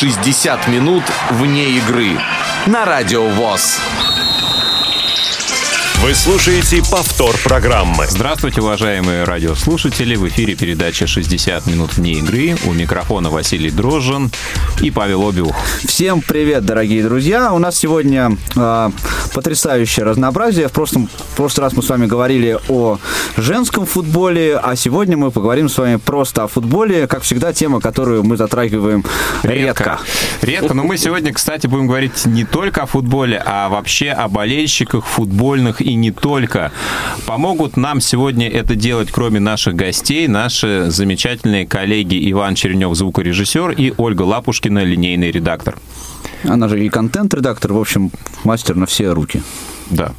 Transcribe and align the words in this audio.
60 0.00 0.66
минут 0.68 1.02
вне 1.30 1.72
игры 1.72 2.18
на 2.64 2.86
Радио 2.86 3.26
ВОЗ. 3.26 3.78
Вы 6.02 6.14
слушаете 6.14 6.82
повтор 6.90 7.36
программы. 7.44 8.06
Здравствуйте, 8.08 8.62
уважаемые 8.62 9.24
радиослушатели. 9.24 10.16
В 10.16 10.26
эфире 10.28 10.54
передача 10.54 11.04
«60 11.04 11.70
минут 11.70 11.92
вне 11.92 12.12
игры». 12.12 12.56
У 12.64 12.72
микрофона 12.72 13.28
Василий 13.28 13.70
Дрожжин 13.70 14.30
и 14.80 14.90
Павел 14.90 15.28
Обиух. 15.28 15.54
Всем 15.86 16.22
привет, 16.22 16.64
дорогие 16.64 17.04
друзья. 17.04 17.52
У 17.52 17.58
нас 17.58 17.76
сегодня 17.76 18.34
э, 18.56 18.90
потрясающее 19.34 20.06
разнообразие. 20.06 20.68
В 20.68 20.72
прошлом, 20.72 21.06
в 21.06 21.36
прошлый 21.36 21.66
раз 21.66 21.74
мы 21.74 21.82
с 21.82 21.88
вами 21.90 22.06
говорили 22.06 22.58
о 22.68 22.98
женском 23.36 23.84
футболе, 23.84 24.56
а 24.56 24.76
сегодня 24.76 25.18
мы 25.18 25.30
поговорим 25.30 25.68
с 25.68 25.76
вами 25.76 25.96
просто 25.96 26.44
о 26.44 26.48
футболе. 26.48 27.08
Как 27.08 27.24
всегда, 27.24 27.52
тема, 27.52 27.78
которую 27.78 28.24
мы 28.24 28.38
затрагиваем 28.38 29.04
редко. 29.42 29.50
Редко, 29.52 29.98
редко 30.40 30.74
но 30.74 30.82
мы 30.82 30.96
сегодня, 30.96 31.34
кстати, 31.34 31.66
будем 31.66 31.86
говорить 31.86 32.24
не 32.24 32.46
только 32.46 32.84
о 32.84 32.86
футболе, 32.86 33.42
а 33.44 33.68
вообще 33.68 34.12
о 34.12 34.28
болельщиках 34.28 35.04
футбольных 35.04 35.82
и 35.90 35.94
не 35.94 36.10
только. 36.10 36.72
Помогут 37.26 37.76
нам 37.76 38.00
сегодня 38.00 38.48
это 38.48 38.74
делать, 38.74 39.10
кроме 39.10 39.40
наших 39.40 39.74
гостей, 39.74 40.28
наши 40.28 40.86
замечательные 40.90 41.66
коллеги 41.66 42.30
Иван 42.30 42.54
Черенев, 42.54 42.94
звукорежиссер, 42.94 43.70
и 43.70 43.92
Ольга 43.96 44.22
Лапушкина, 44.22 44.84
линейный 44.84 45.30
редактор. 45.30 45.78
Она 46.44 46.68
же 46.68 46.84
и 46.84 46.88
контент-редактор, 46.88 47.72
в 47.72 47.78
общем, 47.78 48.10
мастер 48.44 48.76
на 48.76 48.86
все 48.86 49.12
руки. 49.12 49.42
Да. 49.90 50.12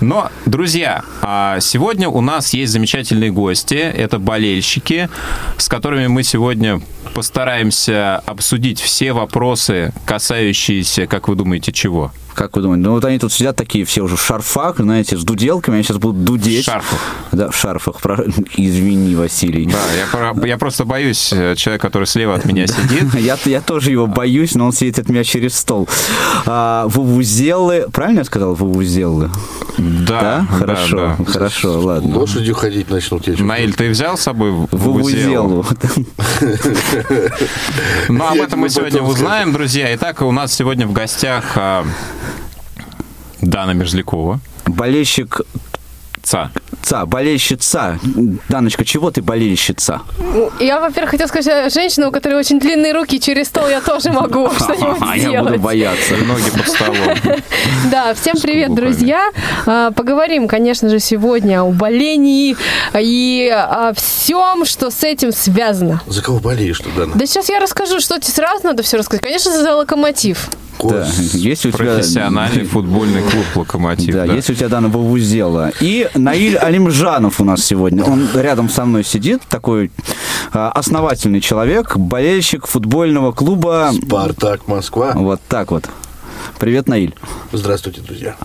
Но, 0.00 0.30
друзья, 0.44 1.02
а 1.22 1.58
сегодня 1.60 2.08
у 2.08 2.20
нас 2.20 2.54
есть 2.54 2.72
замечательные 2.72 3.32
гости. 3.32 3.74
Это 3.74 4.18
болельщики, 4.18 5.08
с 5.56 5.68
которыми 5.68 6.06
мы 6.06 6.22
сегодня 6.22 6.80
постараемся 7.14 8.18
обсудить 8.26 8.80
все 8.80 9.12
вопросы, 9.12 9.92
касающиеся, 10.04 11.06
как 11.06 11.28
вы 11.28 11.34
думаете, 11.34 11.72
чего? 11.72 12.12
Как 12.36 12.54
вы 12.54 12.62
думаете? 12.62 12.84
Ну, 12.84 12.92
вот 12.92 13.04
они 13.06 13.18
тут 13.18 13.32
сидят 13.32 13.56
такие 13.56 13.86
все 13.86 14.02
уже 14.02 14.16
в 14.16 14.20
шарфах, 14.22 14.76
знаете, 14.76 15.16
с 15.16 15.24
дуделками, 15.24 15.76
они 15.76 15.84
сейчас 15.84 15.96
будут 15.96 16.22
дудеть. 16.22 16.62
В 16.64 16.66
шарфах. 16.66 17.00
Да, 17.32 17.50
в 17.50 17.56
шарфах. 17.56 18.00
Про- 18.02 18.24
Извини, 18.58 19.14
Василий. 19.14 19.64
Да, 19.66 19.78
я, 19.98 20.32
про- 20.34 20.46
я 20.46 20.58
просто 20.58 20.84
боюсь 20.84 21.32
э, 21.32 21.54
человека, 21.56 21.86
который 21.88 22.04
слева 22.04 22.34
от 22.34 22.44
меня 22.44 22.66
сидит. 22.66 23.14
Я, 23.14 23.38
я 23.46 23.60
тоже 23.62 23.90
его 23.90 24.06
боюсь, 24.06 24.54
но 24.54 24.66
он 24.66 24.72
сидит 24.72 24.98
от 24.98 25.08
меня 25.08 25.24
через 25.24 25.56
стол. 25.56 25.88
А, 26.44 26.86
вувузелы, 26.88 27.86
правильно 27.92 28.18
я 28.20 28.24
сказал, 28.24 28.54
вувузелы? 28.54 29.30
Да, 29.78 30.46
Хорошо, 30.50 30.96
да, 30.96 31.16
да. 31.18 31.24
хорошо, 31.32 31.80
ладно. 31.80 32.18
Лошадью 32.18 32.54
ходить 32.54 32.90
начнут. 32.90 33.26
Я. 33.26 33.42
Наиль, 33.42 33.74
ты 33.74 33.88
взял 33.90 34.16
с 34.18 34.20
собой 34.22 34.50
вувузелу? 34.70 35.64
Ну, 38.08 38.24
об 38.26 38.40
этом 38.40 38.60
мы 38.60 38.68
сегодня 38.68 39.02
узнаем, 39.02 39.52
друзья. 39.52 39.94
Итак, 39.94 40.22
у 40.22 40.32
нас 40.32 40.52
сегодня 40.52 40.86
в 40.86 40.92
гостях 40.92 41.44
а, 41.56 41.84
Дана 43.40 43.72
Мерзлякова. 43.72 44.40
Болельщик 44.66 45.40
Ца. 46.22 46.50
Ца, 46.82 47.06
болельщица. 47.06 48.00
Даночка, 48.48 48.84
чего 48.84 49.12
ты 49.12 49.22
болельщица? 49.22 50.00
Ну, 50.18 50.50
Я, 50.58 50.80
во-первых, 50.80 51.12
хотела 51.12 51.28
сказать, 51.28 51.72
женщина, 51.72 52.08
у 52.08 52.10
которой 52.12 52.34
очень 52.34 52.58
длинные 52.58 52.92
руки, 52.92 53.20
через 53.20 53.46
стол 53.46 53.68
я 53.68 53.80
тоже 53.80 54.10
могу 54.10 54.50
что-нибудь 54.56 54.98
А 55.00 55.16
я 55.16 55.28
буду 55.40 55.50
сделать. 55.54 55.60
бояться. 55.60 56.16
Ноги 56.16 56.50
под 56.50 56.68
столом. 56.68 57.16
Да, 57.92 58.12
всем 58.14 58.34
привет, 58.42 58.74
друзья. 58.74 59.30
А, 59.66 59.92
Поговорим, 59.92 60.48
конечно 60.48 60.88
же, 60.88 60.98
сегодня 60.98 61.62
о 61.62 61.70
болении 61.70 62.56
и 62.98 63.48
о 63.48 63.92
всем, 63.94 64.64
что 64.64 64.90
с 64.90 65.04
этим 65.04 65.32
связано. 65.32 66.02
За 66.06 66.22
кого 66.22 66.40
болеешь 66.40 66.80
Дана? 66.96 67.12
Да 67.14 67.24
сейчас 67.26 67.48
я 67.48 67.60
расскажу, 67.60 68.00
что 68.00 68.18
тебе 68.18 68.32
сразу 68.32 68.64
надо 68.64 68.82
все 68.82 68.96
рассказать. 68.96 69.22
Конечно, 69.22 69.52
за 69.52 69.74
локомотив. 69.76 70.48
Да, 70.82 71.06
если 71.32 71.68
у 71.68 71.72
тебя... 71.72 71.94
Профессиональный 71.94 72.64
футбольный 72.76 73.22
клуб 73.22 73.44
«Локомотив». 73.54 74.14
Да, 74.14 74.26
да. 74.26 74.34
если 74.34 74.52
у 74.52 74.56
тебя 74.56 74.68
Дана 74.68 74.88
Вавузела. 74.88 75.72
И 75.80 76.08
Наиль 76.14 76.56
Алимжанов 76.56 77.40
у 77.40 77.44
нас 77.44 77.64
сегодня. 77.64 78.04
Он 78.04 78.28
рядом 78.34 78.68
со 78.68 78.84
мной 78.84 79.04
сидит, 79.04 79.42
такой 79.48 79.90
а, 80.52 80.70
основательный 80.70 81.40
человек, 81.40 81.96
болельщик 81.96 82.66
футбольного 82.66 83.32
клуба. 83.32 83.92
Спартак, 83.94 84.68
Москва. 84.68 85.12
Вот 85.14 85.40
так 85.48 85.70
вот. 85.70 85.84
Привет, 86.58 86.88
Наиль. 86.88 87.14
Здравствуйте, 87.52 88.00
друзья. 88.00 88.36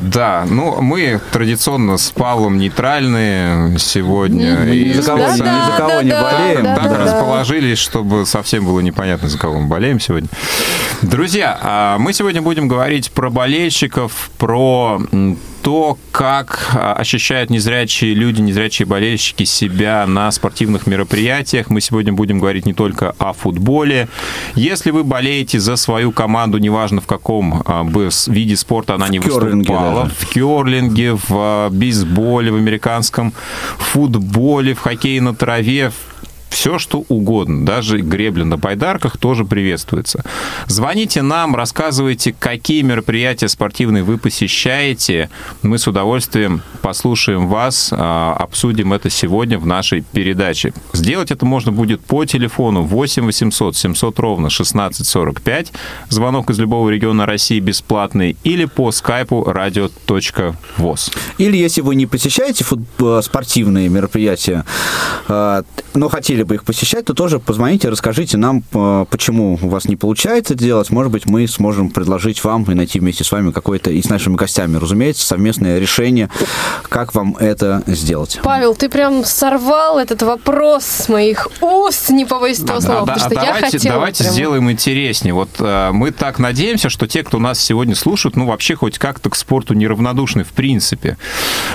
Да, 0.00 0.46
ну 0.48 0.80
мы 0.80 1.20
традиционно 1.32 1.96
с 1.98 2.10
Павлом 2.10 2.58
нейтральные 2.58 3.78
сегодня. 3.78 4.64
И 4.64 4.92
за 4.94 5.02
кого, 5.02 5.18
Да, 5.18 5.34
ни 5.34 5.38
да, 5.40 5.66
за 5.66 5.76
кого 5.76 6.02
не 6.02 6.10
да, 6.10 6.22
болеем. 6.22 6.62
да, 6.64 6.76
так 6.76 6.88
да. 6.90 7.04
расположились, 7.04 7.78
чтобы 7.78 8.24
совсем 8.26 8.64
было 8.64 8.80
непонятно, 8.80 9.28
за 9.28 9.38
кого 9.38 9.60
мы 9.60 9.66
болеем 9.66 9.98
сегодня. 10.00 10.28
Друзья, 11.02 11.58
а 11.62 11.98
мы 11.98 12.12
сегодня 12.12 12.42
будем 12.42 12.68
говорить 12.68 13.10
про 13.10 13.30
болельщиков, 13.30 14.30
про 14.38 15.00
то, 15.62 15.98
как 16.12 16.70
а, 16.74 16.94
ощущают 16.94 17.50
незрячие 17.50 18.14
люди, 18.14 18.40
незрячие 18.40 18.86
болельщики 18.86 19.44
себя 19.44 20.06
на 20.06 20.30
спортивных 20.30 20.86
мероприятиях. 20.86 21.70
Мы 21.70 21.80
сегодня 21.80 22.12
будем 22.12 22.38
говорить 22.38 22.66
не 22.66 22.74
только 22.74 23.14
о 23.18 23.32
футболе. 23.32 24.08
Если 24.54 24.90
вы 24.90 25.04
болеете 25.04 25.58
за 25.60 25.76
свою 25.76 26.12
команду, 26.12 26.58
неважно 26.58 27.00
в 27.00 27.06
каком 27.06 27.62
а, 27.64 27.84
бы 27.84 28.10
виде 28.26 28.56
спорта 28.56 28.94
она 28.94 29.08
не 29.08 29.18
В 29.18 29.24
выступала, 29.26 30.04
даже. 30.04 30.14
в 30.18 30.26
керлинге, 30.28 31.14
в 31.14 31.22
а, 31.30 31.70
бейсболе, 31.70 32.50
в 32.52 32.56
американском 32.56 33.32
футболе, 33.78 34.74
в 34.74 34.80
хоккее 34.80 35.20
на 35.20 35.34
траве, 35.34 35.92
все 36.50 36.78
что 36.78 37.04
угодно, 37.08 37.64
даже 37.64 37.98
гребля 38.00 38.44
на 38.44 38.56
байдарках 38.56 39.16
тоже 39.16 39.44
приветствуется. 39.44 40.24
Звоните 40.66 41.22
нам, 41.22 41.54
рассказывайте, 41.54 42.34
какие 42.38 42.82
мероприятия 42.82 43.48
спортивные 43.48 44.02
вы 44.02 44.18
посещаете. 44.18 45.30
Мы 45.62 45.78
с 45.78 45.86
удовольствием 45.86 46.62
послушаем 46.82 47.48
вас, 47.48 47.90
а, 47.92 48.34
обсудим 48.38 48.92
это 48.92 49.10
сегодня 49.10 49.58
в 49.58 49.66
нашей 49.66 50.02
передаче. 50.12 50.72
Сделать 50.92 51.30
это 51.30 51.44
можно 51.46 51.72
будет 51.72 52.00
по 52.00 52.24
телефону 52.24 52.82
8 52.82 53.24
800 53.26 53.76
700 53.76 54.18
ровно 54.18 54.48
1645, 54.48 55.72
звонок 56.08 56.50
из 56.50 56.58
любого 56.58 56.88
региона 56.90 57.26
России 57.26 57.60
бесплатный, 57.60 58.36
или 58.44 58.64
по 58.64 58.90
скайпу 58.92 59.44
radio.voz. 59.46 61.12
Или 61.38 61.56
если 61.56 61.80
вы 61.82 61.94
не 61.94 62.06
посещаете 62.06 62.64
фут- 62.64 62.80
э, 63.00 63.22
спортивные 63.22 63.88
мероприятия, 63.88 64.64
э, 65.28 65.62
но 65.94 66.08
хотели 66.08 66.37
бы 66.44 66.54
их 66.56 66.64
посещать, 66.64 67.04
то 67.04 67.14
тоже 67.14 67.38
позвоните, 67.38 67.88
расскажите 67.88 68.36
нам, 68.36 68.62
э, 68.72 69.04
почему 69.10 69.58
у 69.60 69.68
вас 69.68 69.86
не 69.86 69.96
получается 69.96 70.38
это 70.54 70.54
делать. 70.54 70.90
Может 70.90 71.12
быть, 71.12 71.26
мы 71.26 71.46
сможем 71.46 71.90
предложить 71.90 72.42
вам 72.44 72.64
и 72.64 72.74
найти 72.74 73.00
вместе 73.00 73.24
с 73.24 73.32
вами 73.32 73.50
какое-то, 73.50 73.90
и 73.90 74.00
с 74.00 74.08
нашими 74.08 74.36
гостями, 74.36 74.76
разумеется, 74.76 75.26
совместное 75.26 75.78
решение, 75.78 76.30
как 76.88 77.14
вам 77.14 77.36
это 77.38 77.82
сделать. 77.86 78.40
Павел, 78.42 78.74
ты 78.74 78.88
прям 78.88 79.24
сорвал 79.24 79.98
этот 79.98 80.22
вопрос 80.22 80.84
с 80.84 81.08
моих 81.08 81.48
уст, 81.60 82.10
не 82.10 82.24
побоюсь 82.24 82.60
этого 82.60 82.78
А, 82.78 82.80
слова, 82.80 83.00
а, 83.00 83.06
потому 83.06 83.16
а 83.16 83.30
что 83.30 83.34
я 83.34 83.46
давайте, 83.52 83.78
хотела 83.78 83.94
давайте 83.94 84.24
прям- 84.24 84.32
сделаем 84.34 84.70
интереснее. 84.70 85.34
Вот 85.34 85.50
э, 85.58 85.90
мы 85.92 86.10
так 86.10 86.38
надеемся, 86.38 86.88
что 86.88 87.06
те, 87.06 87.22
кто 87.22 87.38
нас 87.38 87.60
сегодня 87.60 87.94
слушают, 87.94 88.36
ну 88.36 88.46
вообще 88.46 88.74
хоть 88.74 88.98
как-то 88.98 89.30
к 89.30 89.36
спорту 89.36 89.74
неравнодушны 89.74 90.44
в 90.44 90.48
принципе. 90.52 91.16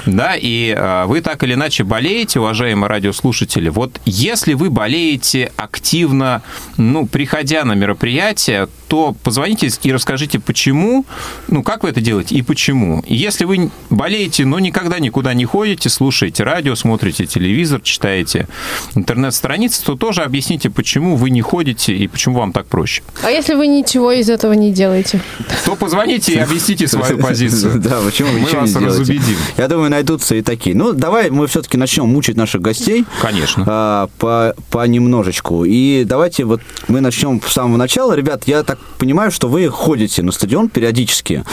Да, 0.06 0.36
и 0.36 0.74
э, 0.76 1.06
вы 1.06 1.22
так 1.22 1.44
или 1.44 1.54
иначе 1.54 1.84
болеете, 1.84 2.40
уважаемые 2.40 2.90
радиослушатели. 2.90 3.70
Вот 3.70 4.00
если 4.06 4.53
вы 4.54 4.70
болеете 4.70 5.52
активно, 5.58 6.42
ну, 6.78 7.06
приходя 7.06 7.64
на 7.66 7.74
мероприятие, 7.74 8.68
то 8.88 9.16
позвоните 9.24 9.70
и 9.84 9.92
расскажите, 9.92 10.40
почему, 10.40 11.06
ну, 11.48 11.64
как 11.64 11.84
вы 11.84 11.90
это 11.90 12.02
делаете 12.02 12.36
и 12.36 12.42
почему. 12.42 13.02
И 13.08 13.16
если 13.16 13.46
вы 13.46 13.70
болеете, 13.90 14.46
но 14.46 14.60
никогда 14.60 15.00
никуда 15.00 15.34
не 15.34 15.46
ходите, 15.46 15.90
слушаете 15.90 16.44
радио, 16.44 16.76
смотрите 16.76 17.26
телевизор, 17.26 17.82
читаете 17.82 18.48
интернет-страницы, 18.96 19.84
то 19.84 19.96
тоже 19.96 20.22
объясните, 20.22 20.70
почему 20.70 21.16
вы 21.16 21.30
не 21.30 21.42
ходите 21.42 21.96
и 21.96 22.08
почему 22.08 22.40
вам 22.40 22.52
так 22.54 22.68
проще. 22.68 23.02
А 23.24 23.32
если 23.32 23.54
вы 23.56 23.68
ничего 23.68 24.12
из 24.12 24.30
этого 24.30 24.54
не 24.54 24.72
делаете? 24.72 25.22
То 25.66 25.76
позвоните 25.76 26.34
и 26.34 26.38
объяссите 26.38 26.88
свою 26.88 27.18
позицию. 27.18 27.80
Да, 27.80 28.00
почему 28.06 28.30
вы 28.30 28.40
Мы 28.40 28.46
ничего 28.46 28.62
вас 28.62 28.70
не 28.70 28.80
делаете? 28.80 29.00
разубедим. 29.00 29.36
Я 29.58 29.68
думаю, 29.68 29.90
найдутся 29.90 30.36
и 30.36 30.42
такие. 30.42 30.76
Ну, 30.76 30.94
давай 30.94 31.30
мы 31.30 31.48
все-таки 31.48 31.78
начнем 31.78 32.06
мучить 32.08 32.36
наших 32.38 32.62
гостей. 32.62 33.06
Конечно. 33.22 33.64
а, 33.68 34.10
по, 34.70 34.84
понемножечку. 34.84 35.64
И 35.66 36.04
давайте 36.04 36.44
вот 36.44 36.62
мы 36.88 37.00
начнем 37.00 37.42
с 37.42 37.54
самого 37.54 37.78
начала. 37.78 38.14
Ребят, 38.14 38.44
я 38.48 38.64
так 38.64 38.80
понимаю, 38.98 39.32
что 39.32 39.48
вы 39.48 39.70
ходите 39.70 40.22
на 40.24 40.32
стадион 40.32 40.70
периодически, 40.70 41.44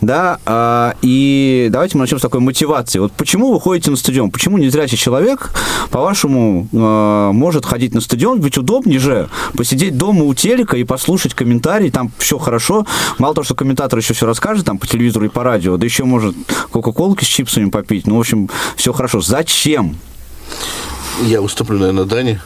да, 0.00 0.38
а, 0.46 0.94
и 1.02 1.68
давайте 1.70 1.96
мы 1.96 2.02
начнем 2.02 2.18
с 2.18 2.22
такой 2.22 2.40
мотивации. 2.40 2.98
Вот 2.98 3.12
почему 3.12 3.52
вы 3.52 3.60
ходите 3.60 3.90
на 3.90 3.96
стадион? 3.96 4.30
Почему 4.30 4.58
незрячий 4.58 4.96
человек, 4.96 5.50
по-вашему, 5.90 6.68
а, 6.72 7.32
может 7.32 7.66
ходить 7.66 7.94
на 7.94 8.00
стадион? 8.00 8.40
Ведь 8.40 8.56
удобнее 8.56 8.98
же 8.98 9.28
посидеть 9.56 9.98
дома 9.98 10.24
у 10.24 10.34
телека 10.34 10.76
и 10.76 10.84
послушать 10.84 11.34
комментарии, 11.34 11.90
там 11.90 12.10
все 12.18 12.38
хорошо. 12.38 12.86
Мало 13.18 13.34
того, 13.34 13.44
что 13.44 13.54
комментатор 13.54 13.98
еще 13.98 14.14
все 14.14 14.26
расскажет 14.26 14.64
там 14.64 14.78
по 14.78 14.86
телевизору 14.86 15.26
и 15.26 15.28
по 15.28 15.42
радио, 15.42 15.76
да 15.76 15.84
еще 15.84 16.04
может 16.04 16.34
кока-колки 16.70 17.24
с 17.24 17.28
чипсами 17.28 17.70
попить. 17.70 18.06
Ну, 18.06 18.16
в 18.16 18.20
общем, 18.20 18.48
все 18.76 18.92
хорошо. 18.92 19.20
Зачем? 19.20 19.96
Я 21.22 21.42
уступлю, 21.42 21.78
наверное, 21.78 22.04
Дане. 22.04 22.40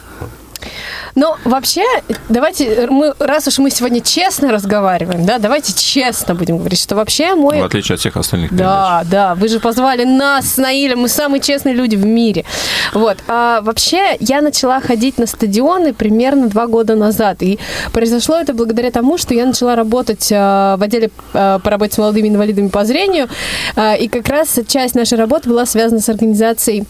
Но 1.15 1.37
вообще, 1.43 1.83
давайте, 2.29 2.87
мы, 2.89 3.13
раз 3.19 3.47
уж 3.47 3.59
мы 3.59 3.69
сегодня 3.69 4.01
честно 4.01 4.51
разговариваем, 4.51 5.25
да, 5.25 5.37
давайте 5.37 5.73
честно 5.73 6.33
будем 6.33 6.57
говорить, 6.57 6.79
что 6.79 6.95
вообще 6.95 7.35
мой... 7.35 7.61
В 7.61 7.65
отличие 7.65 7.93
от 7.93 7.99
всех 7.99 8.17
остальных 8.17 8.49
передач. 8.49 8.65
Да, 8.65 9.03
да, 9.05 9.35
вы 9.35 9.47
же 9.47 9.59
позвали 9.59 10.05
нас 10.05 10.53
с 10.53 10.57
Наилем, 10.57 11.01
мы 11.01 11.09
самые 11.09 11.39
честные 11.39 11.75
люди 11.75 11.95
в 11.95 12.05
мире. 12.05 12.45
Вот. 12.93 13.17
А 13.27 13.61
вообще, 13.61 14.17
я 14.19 14.41
начала 14.41 14.81
ходить 14.81 15.19
на 15.19 15.27
стадионы 15.27 15.93
примерно 15.93 16.47
два 16.47 16.65
года 16.65 16.95
назад. 16.95 17.43
И 17.43 17.59
произошло 17.91 18.37
это 18.39 18.53
благодаря 18.53 18.89
тому, 18.89 19.17
что 19.19 19.35
я 19.35 19.45
начала 19.45 19.75
работать 19.75 20.31
а, 20.33 20.77
в 20.77 20.83
отделе 20.83 21.11
а, 21.33 21.59
по 21.59 21.69
работе 21.69 21.93
с 21.93 21.97
молодыми 21.99 22.29
инвалидами 22.29 22.69
по 22.69 22.85
зрению. 22.85 23.27
А, 23.75 23.93
и 23.93 24.07
как 24.07 24.27
раз 24.29 24.59
часть 24.67 24.95
нашей 24.95 25.17
работы 25.17 25.49
была 25.49 25.65
связана 25.67 26.01
с 26.01 26.09
организацией 26.09 26.85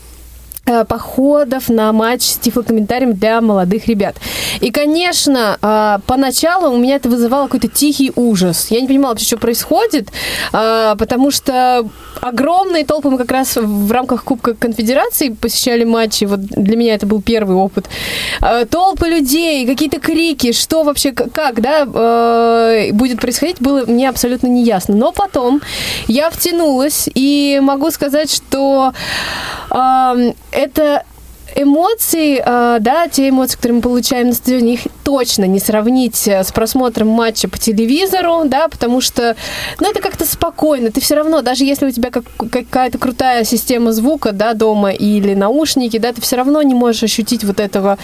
походов 0.88 1.68
на 1.68 1.92
матч 1.92 2.24
с 2.24 2.38
тифлокомментарием 2.38 3.14
для 3.14 3.42
молодых 3.42 3.88
ребят. 3.88 4.16
И, 4.62 4.72
конечно, 4.72 5.58
а, 5.62 6.00
поначалу 6.08 6.74
у 6.74 6.78
меня 6.78 6.96
это 6.96 7.10
вызывало 7.10 7.46
какой-то 7.46 7.68
тихий 7.68 8.14
ужас. 8.16 8.68
Я 8.70 8.80
не 8.80 8.88
понимала 8.88 9.12
вообще, 9.12 9.26
что 9.26 9.38
происходит, 9.38 10.10
а, 10.54 10.96
потому 10.96 11.32
что 11.32 11.86
огромные 12.22 12.86
толпы 12.86 13.10
мы 13.10 13.18
как 13.18 13.32
раз 13.32 13.58
в 13.58 13.92
рамках 13.92 14.24
Кубка 14.24 14.54
Конфедерации 14.54 15.30
посещали 15.30 15.84
матчи. 15.84 16.24
Вот 16.24 16.40
для 16.40 16.78
меня 16.78 16.96
это 16.96 17.06
был 17.06 17.22
первый 17.22 17.56
опыт. 17.58 17.90
Толпы 18.70 19.08
людей, 19.10 19.66
какие-то 19.66 20.00
крики, 20.00 20.54
что 20.54 20.84
вообще, 20.84 21.12
как, 21.12 21.62
да, 21.62 21.86
э, 21.86 22.92
будет 22.94 23.20
происходить, 23.20 23.58
было 23.60 23.86
мне 23.86 24.08
абсолютно 24.08 24.48
неясно. 24.48 24.96
Но 24.96 25.12
потом 25.12 25.62
я 26.08 26.30
втянулась, 26.30 27.10
и 27.14 27.60
могу 27.62 27.92
сказать, 27.92 28.32
что 28.34 28.94
ам, 29.70 30.34
это 30.54 31.06
эмоции, 31.56 32.42
э, 32.44 32.78
да, 32.80 33.08
те 33.08 33.30
эмоции, 33.30 33.56
которые 33.56 33.78
мы 33.78 33.82
получаем 33.82 34.28
на 34.28 34.34
стадионе, 34.34 34.74
их 34.74 34.82
точно 35.04 35.46
не 35.46 35.60
сравнить 35.60 36.28
э, 36.28 36.44
с 36.44 36.52
просмотром 36.52 37.10
матча 37.10 37.48
по 37.48 37.58
телевизору, 37.58 38.44
да, 38.46 38.68
потому 38.68 39.02
что, 39.02 39.36
ну, 39.80 39.90
это 39.90 40.02
как-то 40.02 40.26
спокойно. 40.26 40.92
Ты 40.92 41.02
все 41.02 41.16
равно, 41.16 41.42
даже 41.42 41.66
если 41.66 41.86
у 41.86 41.92
тебя 41.92 42.10
как, 42.10 42.24
какая-то 42.52 42.98
крутая 42.98 43.44
система 43.44 43.92
звука, 43.92 44.32
да, 44.32 44.54
дома 44.54 44.92
или 44.92 45.34
наушники, 45.34 45.98
да, 45.98 46.14
ты 46.14 46.22
все 46.22 46.36
равно 46.36 46.62
не 46.62 46.74
можешь 46.74 47.04
ощутить 47.04 47.44
вот 47.44 47.60
этого 47.60 47.98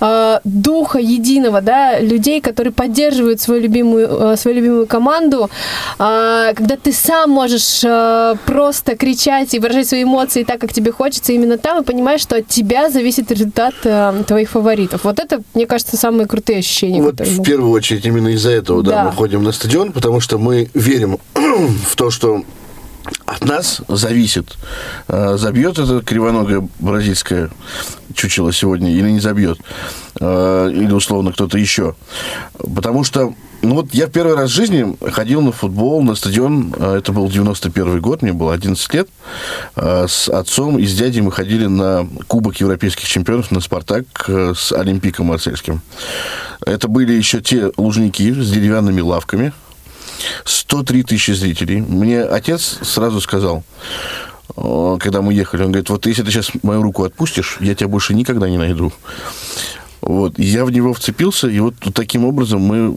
э, 0.00 0.38
духа 0.44 0.98
единого, 0.98 1.60
да, 1.60 1.98
людей, 2.00 2.40
которые 2.40 2.72
поддерживают 2.72 3.40
свою 3.40 3.62
любимую, 3.62 4.32
э, 4.32 4.36
свою 4.36 4.56
любимую 4.56 4.86
команду, 4.86 5.50
а, 5.98 6.52
когда 6.54 6.76
ты 6.76 6.92
сам 6.92 7.30
можешь 7.30 7.82
э, 7.84 8.34
просто 8.46 8.96
кричать 8.96 9.54
и 9.54 9.58
выражать 9.58 9.88
свои 9.88 10.02
эмоции 10.02 10.44
так, 10.44 10.60
как 10.60 10.72
тебе 10.72 10.92
хочется 10.92 11.32
именно 11.32 11.58
там, 11.58 11.82
и 11.82 11.84
понимаешь, 11.84 12.20
что 12.20 12.36
от 12.36 12.48
тебя 12.48 12.89
зависит 12.90 13.30
результат 13.30 13.74
э, 13.84 14.22
твоих 14.26 14.50
фаворитов. 14.50 15.04
Вот 15.04 15.18
это, 15.18 15.42
мне 15.54 15.66
кажется, 15.66 15.96
самые 15.96 16.26
крутые 16.26 16.58
ощущения. 16.58 17.00
Вот 17.02 17.12
которые 17.12 17.38
в 17.38 17.42
первую 17.42 17.70
очередь 17.72 18.04
именно 18.04 18.28
из-за 18.28 18.50
этого, 18.50 18.82
да, 18.82 18.90
Да. 18.90 19.04
мы 19.04 19.12
ходим 19.12 19.42
на 19.42 19.52
стадион, 19.52 19.92
потому 19.92 20.20
что 20.20 20.38
мы 20.38 20.70
верим 20.74 21.18
в 21.34 21.96
то, 21.96 22.10
что 22.10 22.44
от 23.26 23.44
нас 23.44 23.80
зависит, 23.88 24.56
э, 25.08 25.36
забьет 25.36 25.78
это 25.78 26.00
кривоногое 26.00 26.68
бразильское 26.78 27.50
чучело 28.14 28.52
сегодня 28.52 28.92
или 28.92 29.10
не 29.10 29.20
забьет, 29.20 29.58
э, 30.20 30.70
или 30.72 30.92
условно 30.92 31.32
кто-то 31.32 31.56
еще. 31.58 31.94
Потому 32.58 33.04
что, 33.04 33.34
ну 33.62 33.74
вот 33.76 33.92
я 33.92 34.06
первый 34.06 34.36
раз 34.36 34.50
в 34.50 34.54
жизни 34.54 34.96
ходил 35.10 35.42
на 35.42 35.52
футбол, 35.52 36.02
на 36.02 36.14
стадион, 36.14 36.74
э, 36.76 36.96
это 36.98 37.12
был 37.12 37.28
91 37.28 38.00
год, 38.00 38.22
мне 38.22 38.32
было 38.32 38.54
11 38.54 38.94
лет, 38.94 39.08
э, 39.76 40.06
с 40.08 40.28
отцом 40.28 40.78
и 40.78 40.86
с 40.86 40.94
дядей 40.94 41.20
мы 41.20 41.30
ходили 41.30 41.66
на 41.66 42.06
Кубок 42.26 42.56
Европейских 42.56 43.06
чемпионов, 43.06 43.50
на 43.50 43.60
Спартак 43.60 44.04
э, 44.28 44.54
с 44.56 44.72
Олимпиком 44.72 45.26
Марсельским. 45.26 45.82
Это 46.64 46.88
были 46.88 47.12
еще 47.12 47.40
те 47.40 47.70
лужники 47.76 48.32
с 48.32 48.50
деревянными 48.50 49.00
лавками, 49.00 49.52
103 50.44 51.02
тысячи 51.04 51.32
зрителей. 51.32 51.80
Мне 51.80 52.22
отец 52.22 52.78
сразу 52.82 53.20
сказал, 53.20 53.62
э, 54.56 54.96
когда 55.00 55.20
мы 55.20 55.34
ехали, 55.34 55.62
он 55.62 55.72
говорит, 55.72 55.90
вот 55.90 56.06
если 56.06 56.22
ты 56.22 56.30
сейчас 56.30 56.50
мою 56.62 56.82
руку 56.82 57.04
отпустишь, 57.04 57.58
я 57.60 57.74
тебя 57.74 57.88
больше 57.88 58.14
никогда 58.14 58.48
не 58.48 58.58
найду. 58.58 58.92
Вот, 60.02 60.38
я 60.38 60.64
в 60.64 60.70
него 60.70 60.94
вцепился, 60.94 61.48
и 61.48 61.60
вот 61.60 61.74
таким 61.94 62.24
образом 62.24 62.62
мы... 62.62 62.96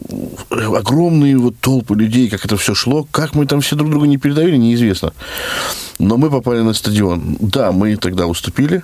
Огромные 0.50 1.36
вот 1.36 1.56
толпы 1.60 1.94
людей, 1.94 2.28
как 2.28 2.44
это 2.44 2.56
все 2.56 2.74
шло, 2.74 3.06
как 3.10 3.34
мы 3.34 3.46
там 3.46 3.60
все 3.60 3.76
друг 3.76 3.90
друга 3.90 4.06
не 4.06 4.16
передавили, 4.16 4.56
неизвестно. 4.56 5.12
Но 5.98 6.16
мы 6.16 6.30
попали 6.30 6.60
на 6.60 6.72
стадион. 6.72 7.36
Да, 7.40 7.72
мы 7.72 7.96
тогда 7.96 8.26
уступили, 8.26 8.82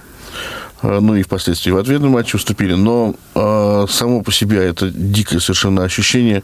э, 0.82 0.98
ну 1.00 1.14
и 1.14 1.22
впоследствии 1.22 1.70
в 1.70 1.78
ответном 1.78 2.12
матче 2.12 2.36
уступили, 2.36 2.74
но 2.74 3.14
э, 3.34 3.86
само 3.88 4.22
по 4.22 4.32
себе 4.32 4.58
это 4.58 4.90
дикое 4.90 5.40
совершенно 5.40 5.84
ощущение 5.84 6.42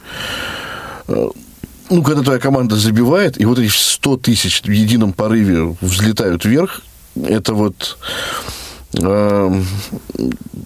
ну, 1.88 2.02
когда 2.02 2.22
твоя 2.22 2.38
команда 2.38 2.76
забивает, 2.76 3.40
и 3.40 3.44
вот 3.44 3.58
эти 3.58 3.70
100 3.70 4.16
тысяч 4.18 4.62
в 4.62 4.70
едином 4.70 5.12
порыве 5.12 5.76
взлетают 5.80 6.44
вверх, 6.44 6.82
это 7.14 7.54
вот... 7.54 7.98
э, 8.94 9.60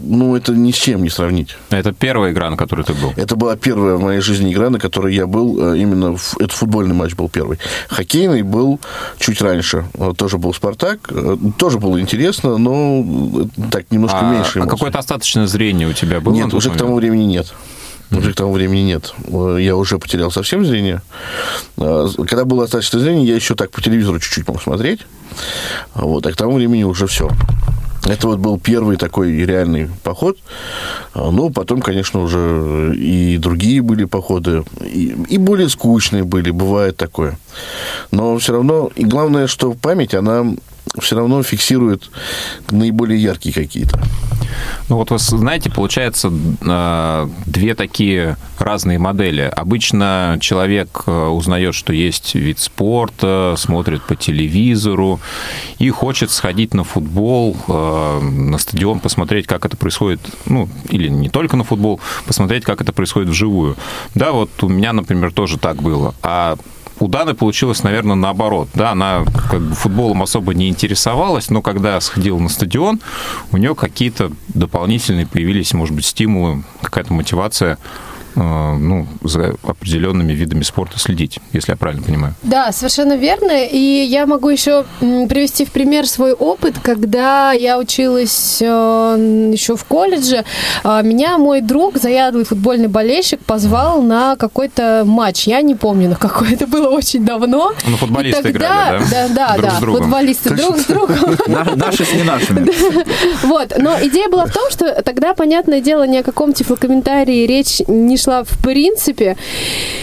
ну, 0.03 0.37
это 0.37 0.53
ни 0.53 0.73
с 0.73 0.77
чем 0.77 1.03
не 1.03 1.11
сравнить. 1.11 1.57
Это 1.71 1.93
первая 1.93 2.33
игра, 2.33 2.51
на 2.51 2.57
которой 2.57 2.83
ты 2.85 2.95
был. 2.95 3.13
Это 3.17 3.37
была 3.37 3.57
первая 3.57 3.97
в 3.97 4.01
моей 4.03 4.21
жизни 4.21 4.53
игра, 4.53 4.71
на 4.71 4.79
которой 4.79 5.15
я 5.15 5.27
был. 5.27 5.73
э, 5.75 5.79
Именно 5.79 6.17
в- 6.17 6.37
это 6.41 6.55
футбольный 6.55 6.95
матч 6.95 7.15
был 7.15 7.29
первый. 7.29 7.59
Хоккейный 7.89 8.43
был 8.43 8.81
чуть 9.19 9.41
раньше. 9.41 9.85
Э, 9.95 10.13
Тоже 10.17 10.39
был 10.39 10.53
«Спартак». 10.55 11.01
Э, 11.11 11.37
Тоже 11.59 11.79
было 11.79 12.01
интересно, 12.01 12.59
но 12.59 13.05
так 13.71 13.91
немножко 13.91 14.19
А, 14.21 14.33
меньше. 14.33 14.59
а 14.59 14.63
эмоций. 14.63 14.71
какое-то 14.71 14.99
остаточное 14.99 15.47
зрение 15.47 15.89
у 15.89 15.93
тебя 15.93 16.21
было? 16.21 16.33
Нет, 16.35 16.53
уже 16.55 16.69
к 16.69 16.73
момент? 16.73 16.79
тому 16.79 16.95
времени 16.97 17.25
нет. 17.25 17.53
Уже 18.13 18.33
к 18.33 18.37
тому 18.37 18.53
времени 18.53 18.81
нет. 18.81 19.15
Я 19.61 19.77
уже 19.77 19.99
потерял 19.99 20.33
совсем 20.33 20.65
зрение. 20.67 21.01
Когда 21.77 22.45
было 22.45 22.65
остаточное 22.65 23.01
зрение, 23.03 23.25
я 23.29 23.37
еще 23.37 23.55
так 23.55 23.71
по 23.71 23.81
телевизору 23.81 24.19
чуть-чуть 24.19 24.49
мог 24.49 24.61
смотреть. 24.61 25.01
Вот, 25.95 26.27
а 26.27 26.33
к 26.33 26.37
тому 26.37 26.55
времени 26.55 26.83
уже 26.83 27.07
все. 27.07 27.29
Это 28.11 28.27
вот 28.27 28.39
был 28.41 28.59
первый 28.59 28.97
такой 28.97 29.33
реальный 29.45 29.89
поход. 30.03 30.37
Ну, 31.15 31.51
потом, 31.51 31.81
конечно, 31.81 32.21
уже 32.21 32.93
и 32.97 33.39
другие 33.39 33.83
были 33.83 34.05
походы, 34.05 34.65
и, 34.81 35.17
и 35.29 35.39
более 35.39 35.69
скучные 35.69 36.25
были, 36.25 36.51
бывает 36.51 36.97
такое. 36.97 37.39
Но 38.11 38.37
все 38.39 38.55
равно, 38.55 38.91
и 38.97 39.05
главное, 39.05 39.47
что 39.47 39.75
память, 39.75 40.15
она 40.15 40.45
все 40.99 41.17
равно 41.17 41.43
фиксирует 41.43 42.11
наиболее 42.71 43.23
яркие 43.23 43.55
какие-то. 43.55 44.01
Ну 44.89 44.97
вот 44.97 45.11
вы 45.11 45.19
знаете, 45.19 45.71
получается 45.71 46.33
э, 46.61 47.29
две 47.47 47.75
такие 47.75 48.37
разные 48.59 48.99
модели. 48.99 49.43
Обычно 49.43 50.39
человек 50.41 51.05
э, 51.07 51.27
узнает, 51.27 51.75
что 51.75 51.93
есть 51.93 52.35
вид 52.35 52.59
спорта, 52.59 53.55
смотрит 53.57 54.03
по 54.03 54.17
телевизору 54.17 55.21
и 55.79 55.89
хочет 55.91 56.31
сходить 56.31 56.75
на 56.75 56.83
футбол, 56.83 57.57
э, 57.69 58.21
на 58.21 58.59
стадион, 58.59 58.99
посмотреть, 58.99 59.47
как 59.47 59.65
это 59.65 59.77
происходит, 59.77 60.21
ну, 60.47 60.69
или 60.89 61.09
не 61.09 61.29
только 61.29 61.57
на 61.57 61.65
футбол, 61.65 62.01
посмотреть, 62.27 62.65
как 62.65 62.81
это 62.81 62.93
происходит 62.93 63.29
вживую. 63.29 63.77
Да, 64.15 64.33
вот 64.33 64.51
у 64.63 64.69
меня, 64.69 64.93
например, 64.93 65.33
тоже 65.33 65.59
так 65.59 65.83
было. 65.83 66.15
А 66.23 66.57
у 67.01 67.09
Даны 67.09 67.35
получилось, 67.35 67.83
наверное, 67.83 68.15
наоборот. 68.15 68.69
Да, 68.75 68.91
она 68.91 69.25
как 69.51 69.61
бы 69.61 69.75
футболом 69.75 70.23
особо 70.23 70.55
не 70.55 70.69
интересовалась, 70.69 71.51
но 71.51 71.63
когда 71.63 72.01
сходила 72.01 72.39
на 72.39 72.49
стадион, 72.49 73.01
у 73.53 73.57
нее 73.57 73.75
какие-то 73.75 74.31
дополнительные 74.49 75.27
появились, 75.27 75.73
может 75.73 75.95
быть, 75.95 76.05
стимулы, 76.05 76.63
какая-то 76.83 77.13
мотивация 77.15 77.79
ну, 78.35 79.07
за 79.23 79.55
определенными 79.63 80.33
видами 80.33 80.63
спорта 80.63 80.99
следить, 80.99 81.39
если 81.53 81.73
я 81.73 81.77
правильно 81.77 82.03
понимаю. 82.03 82.35
Да, 82.43 82.73
совершенно 82.73 83.17
верно. 83.17 83.65
И 83.65 83.79
я 83.79 84.27
могу 84.27 84.49
еще 84.49 84.85
привести 85.01 85.65
в 85.65 85.73
пример 85.73 86.07
свой 86.07 86.33
опыт, 86.33 86.75
когда 86.83 87.53
я 87.53 87.79
училась 87.79 88.59
э, 88.61 88.67
еще 89.53 89.77
в 89.77 89.85
колледже. 89.85 90.45
э, 90.85 91.01
Меня 91.03 91.39
мой 91.39 91.61
друг, 91.61 91.97
заядлый 91.99 92.45
футбольный 92.45 92.89
болельщик, 92.89 93.41
позвал 93.41 94.03
на 94.03 94.37
какой-то 94.37 95.03
матч. 95.07 95.47
Я 95.47 95.63
не 95.63 95.75
помню, 95.75 96.09
на 96.11 96.17
какой. 96.17 96.53
Это 96.55 96.67
было 96.67 96.89
очень 96.89 97.25
давно. 97.25 97.73
Ну, 97.87 97.97
футболисты 97.97 98.41
И 98.49 98.53
тогда- 98.53 98.59
играли, 98.99 99.05
да? 99.11 99.29
Да, 99.29 99.35
да, 99.35 99.57
Друг 99.57 99.71
да. 99.71 99.77
с 99.77 99.81
другом. 99.81 100.03
Футболисты 100.03 100.55
друг 100.55 100.79
с 100.79 100.85
другом. 100.87 101.17
На- 101.47 101.65
Наши 101.77 102.05
с 102.05 102.13
не 102.15 102.23
нашими. 102.23 102.71
Вот, 103.47 103.73
но 103.79 103.97
идея 104.03 104.29
была 104.29 104.47
в 104.47 104.53
том, 104.53 104.71
что 104.71 105.03
тогда, 105.03 105.35
понятное 105.35 105.81
дело, 105.81 106.07
ни 106.07 106.17
о 106.19 106.23
каком 106.23 106.53
тифлокомментарии 106.53 107.47
речь 107.47 107.81
не 107.87 108.17
шла 108.21 108.45
в 108.45 108.59
принципе. 108.63 109.37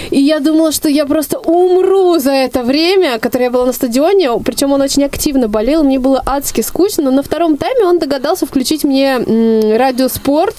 И 0.10 0.20
я 0.20 0.40
думала, 0.40 0.72
что 0.72 0.90
я 0.90 1.06
просто 1.06 1.40
умру 1.40 2.18
за 2.20 2.32
это 2.32 2.64
время, 2.64 3.20
которое 3.20 3.46
я 3.46 3.52
была 3.52 3.66
на 3.66 3.74
стадионе. 3.74 4.32
Причем 4.44 4.72
он 4.72 4.82
очень 4.82 5.04
активно 5.04 5.48
болел, 5.48 5.84
мне 5.84 6.00
было 6.00 6.22
адски 6.26 6.62
скучно. 6.62 7.04
Но 7.04 7.12
на 7.12 7.24
втором 7.24 7.58
тайме 7.58 7.86
он 7.86 8.00
догадался 8.00 8.46
включить 8.46 8.84
мне 8.84 9.16
м, 9.16 9.78
радиоспорт, 9.78 10.56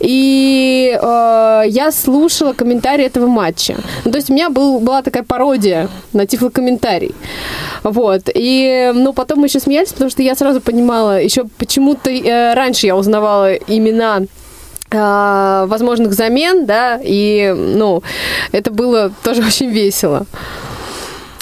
и 0.00 0.98
э, 1.00 1.62
я 1.66 1.92
слушала 1.92 2.52
комментарии 2.52 3.04
этого 3.04 3.26
матча. 3.26 3.76
Ну, 4.04 4.10
то 4.10 4.16
есть 4.18 4.30
у 4.30 4.34
меня 4.34 4.50
был, 4.50 4.80
была 4.80 5.02
такая 5.02 5.22
пародия 5.22 5.88
на 6.12 6.26
тифлокомментарий. 6.26 7.14
Вот. 7.82 8.22
И, 8.34 8.92
ну, 8.94 9.12
потом 9.12 9.40
мы 9.40 9.46
еще 9.46 9.60
смеялись, 9.60 9.92
потому 9.92 10.10
что 10.10 10.22
я 10.22 10.34
сразу 10.34 10.60
понимала, 10.60 11.22
еще 11.22 11.44
почему-то 11.58 12.10
э, 12.10 12.54
раньше 12.54 12.86
я 12.86 12.96
узнавала 12.96 13.54
имена 13.54 14.22
возможных 14.90 16.12
замен, 16.12 16.66
да, 16.66 17.00
и, 17.02 17.52
ну, 17.56 18.02
это 18.52 18.70
было 18.70 19.10
тоже 19.22 19.42
очень 19.46 19.70
весело. 19.70 20.26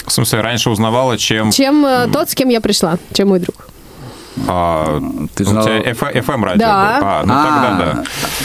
В 0.05 0.11
смысле, 0.11 0.41
раньше 0.41 0.69
узнавала, 0.69 1.17
чем... 1.17 1.51
Чем 1.51 1.85
э, 1.85 2.07
тот, 2.11 2.29
с 2.29 2.35
кем 2.35 2.49
я 2.49 2.61
пришла, 2.61 2.97
чем 3.13 3.29
мой 3.29 3.39
друг. 3.39 3.67
А, 4.47 5.01
Ты 5.33 5.43
у 5.43 5.47
знала- 5.47 5.65
тебя 5.65 5.91
FM 5.91 6.43
радио 6.43 6.59
Да. 6.59 6.97
было? 6.99 7.09
А, 7.09 7.23
ну 7.25 7.33
тогда 7.33 7.93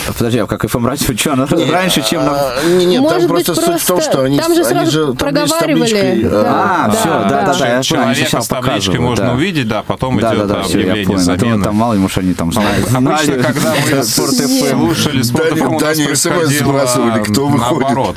да. 0.06 0.12
Подожди, 0.16 0.38
а 0.38 0.46
как 0.46 0.64
FM 0.64 0.86
радио, 0.86 1.16
что, 1.16 1.32
оно 1.32 1.46
раньше, 1.72 2.02
чем 2.02 2.24
на... 2.24 2.32
А, 2.32 2.62
не- 2.64 2.84
Нет, 2.86 3.00
Может 3.00 3.18
там 3.26 3.28
быть, 3.36 3.46
просто 3.46 3.64
суть 3.72 3.80
в 3.82 3.86
том, 3.86 4.00
что 4.00 4.22
они, 4.22 4.38
там 4.38 4.54
же 4.54 4.62
они 4.64 4.90
же 4.90 5.12
проговаривали. 5.14 5.58
табличкой, 5.74 6.22
Да. 6.24 6.42
а, 6.46 6.84
А, 6.84 6.88
Да, 6.88 6.94
все, 6.94 7.08
да, 7.08 7.28
да. 7.46 7.58
да, 7.58 7.68
я 7.76 7.82
Человека 7.82 8.40
с 8.42 8.48
табличкой 8.48 8.98
можно 9.00 9.26
да. 9.26 9.32
увидеть, 9.34 9.68
да, 9.68 9.82
потом 9.82 10.18
Да, 10.18 10.34
идет 10.34 10.46
да, 10.46 10.54
да, 10.56 10.62
все, 10.62 10.78
я 10.80 10.92
объявление. 10.92 11.16
А 11.16 11.18
то 11.18 11.22
замены. 11.24 11.64
там 11.64 11.74
мало 11.76 11.92
ли, 11.94 11.98
может, 11.98 12.18
они 12.18 12.34
там 12.34 12.52
знают. 12.52 12.86
Обычно, 12.94 13.34
когда 13.42 13.74
мы 13.90 14.02
слушали 14.04 15.22
Спорт 15.22 15.52
FM, 15.52 15.66
у 15.76 15.80
нас 15.80 15.98
происходило 15.98 17.48
наоборот. 17.50 18.16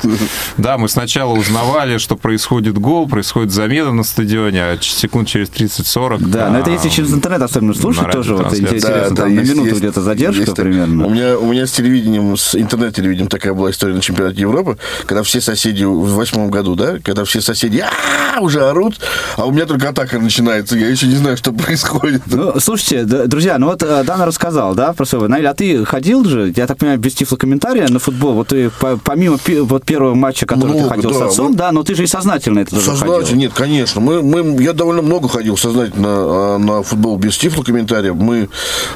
Да, 0.56 0.78
мы 0.78 0.88
сначала 0.88 1.32
узнавали, 1.32 1.98
что 1.98 2.16
происходит 2.16 2.78
гол, 2.78 3.08
происходит 3.08 3.52
замена 3.52 3.92
на 3.92 4.04
стадионе, 4.04 4.62
а 4.64 4.78
секунд 4.80 5.28
через 5.28 5.48
30-40... 5.50 6.18
Да, 6.26 6.48
но 6.50 6.58
это 6.60 6.70
если 6.70 6.88
а, 6.88 6.90
через 6.90 7.12
интернет 7.12 7.42
особенно 7.42 7.63
слушать, 7.72 8.02
на 8.06 8.12
тоже 8.12 8.34
вот 8.34 8.52
интересно, 8.52 8.90
Да, 8.90 9.04
там 9.06 9.14
да, 9.14 9.24
на 9.26 9.28
есть- 9.40 9.50
минуту 9.52 9.68
есть- 9.68 9.78
где-то 9.80 10.00
задержка 10.02 10.42
есть 10.42 10.54
примерно. 10.54 11.06
У 11.06 11.10
меня, 11.10 11.38
у 11.38 11.46
меня 11.50 11.66
с 11.66 11.70
телевидением, 11.70 12.36
с 12.36 12.54
интернет-телевидением 12.54 13.28
такая 13.28 13.54
была 13.54 13.70
история 13.70 13.94
на 13.94 14.00
чемпионате 14.00 14.40
Европы, 14.40 14.76
когда 15.06 15.22
все 15.22 15.40
соседи 15.40 15.84
в 15.84 16.14
восьмом 16.14 16.50
году, 16.50 16.74
да, 16.74 16.98
когда 17.02 17.24
все 17.24 17.40
соседи 17.40 17.78
«А-а-а!» 17.78 18.40
уже 18.40 18.62
орут, 18.68 18.98
а 19.36 19.46
у 19.46 19.52
меня 19.52 19.64
только 19.66 19.88
атака 19.88 20.18
начинается, 20.18 20.76
я 20.76 20.88
еще 20.88 21.06
не 21.06 21.14
знаю, 21.16 21.36
что 21.36 21.52
происходит. 21.54 22.22
Ну, 22.26 22.58
слушайте, 22.60 23.04
друзья, 23.04 23.58
ну 23.58 23.68
вот 23.68 23.82
э, 23.82 24.02
Дана 24.04 24.26
рассказал, 24.26 24.74
да, 24.74 24.92
про 24.92 25.04
своего. 25.06 25.28
Наиль, 25.28 25.46
а 25.46 25.54
ты 25.54 25.84
ходил 25.84 26.24
же, 26.24 26.52
я 26.56 26.66
так 26.66 26.78
понимаю, 26.78 26.98
без 26.98 27.14
тифлокомментария 27.14 27.88
на 27.88 27.98
футбол, 28.00 28.34
вот 28.34 28.48
ты 28.48 28.70
по- 28.70 28.98
помимо 29.02 29.38
вот 29.60 29.84
первого 29.84 30.14
матча, 30.14 30.46
который 30.46 30.72
ты 30.72 30.78
Много, 30.78 30.88
ходил 30.94 31.14
с 31.14 31.18
да, 31.18 31.24
отцом, 31.26 31.50
мы- 31.52 31.56
да, 31.56 31.72
но 31.72 31.82
ты 31.84 31.94
же 31.94 32.02
и 32.02 32.06
сознательно 32.06 32.58
это 32.60 32.70
тоже 32.72 32.86
Сознательно, 32.86 33.20
ходил. 33.22 33.36
нет, 33.38 33.52
конечно. 33.54 34.00
Мы, 34.00 34.22
мы, 34.22 34.62
я 34.62 34.72
довольно 34.72 35.02
много 35.02 35.28
ходил 35.28 35.56
сознательно 35.56 36.08
а, 36.08 36.58
на 36.58 36.82
футбол 36.82 37.16
без 37.18 37.36
тифлокомментария. 37.54 38.12
Мы, 38.12 38.48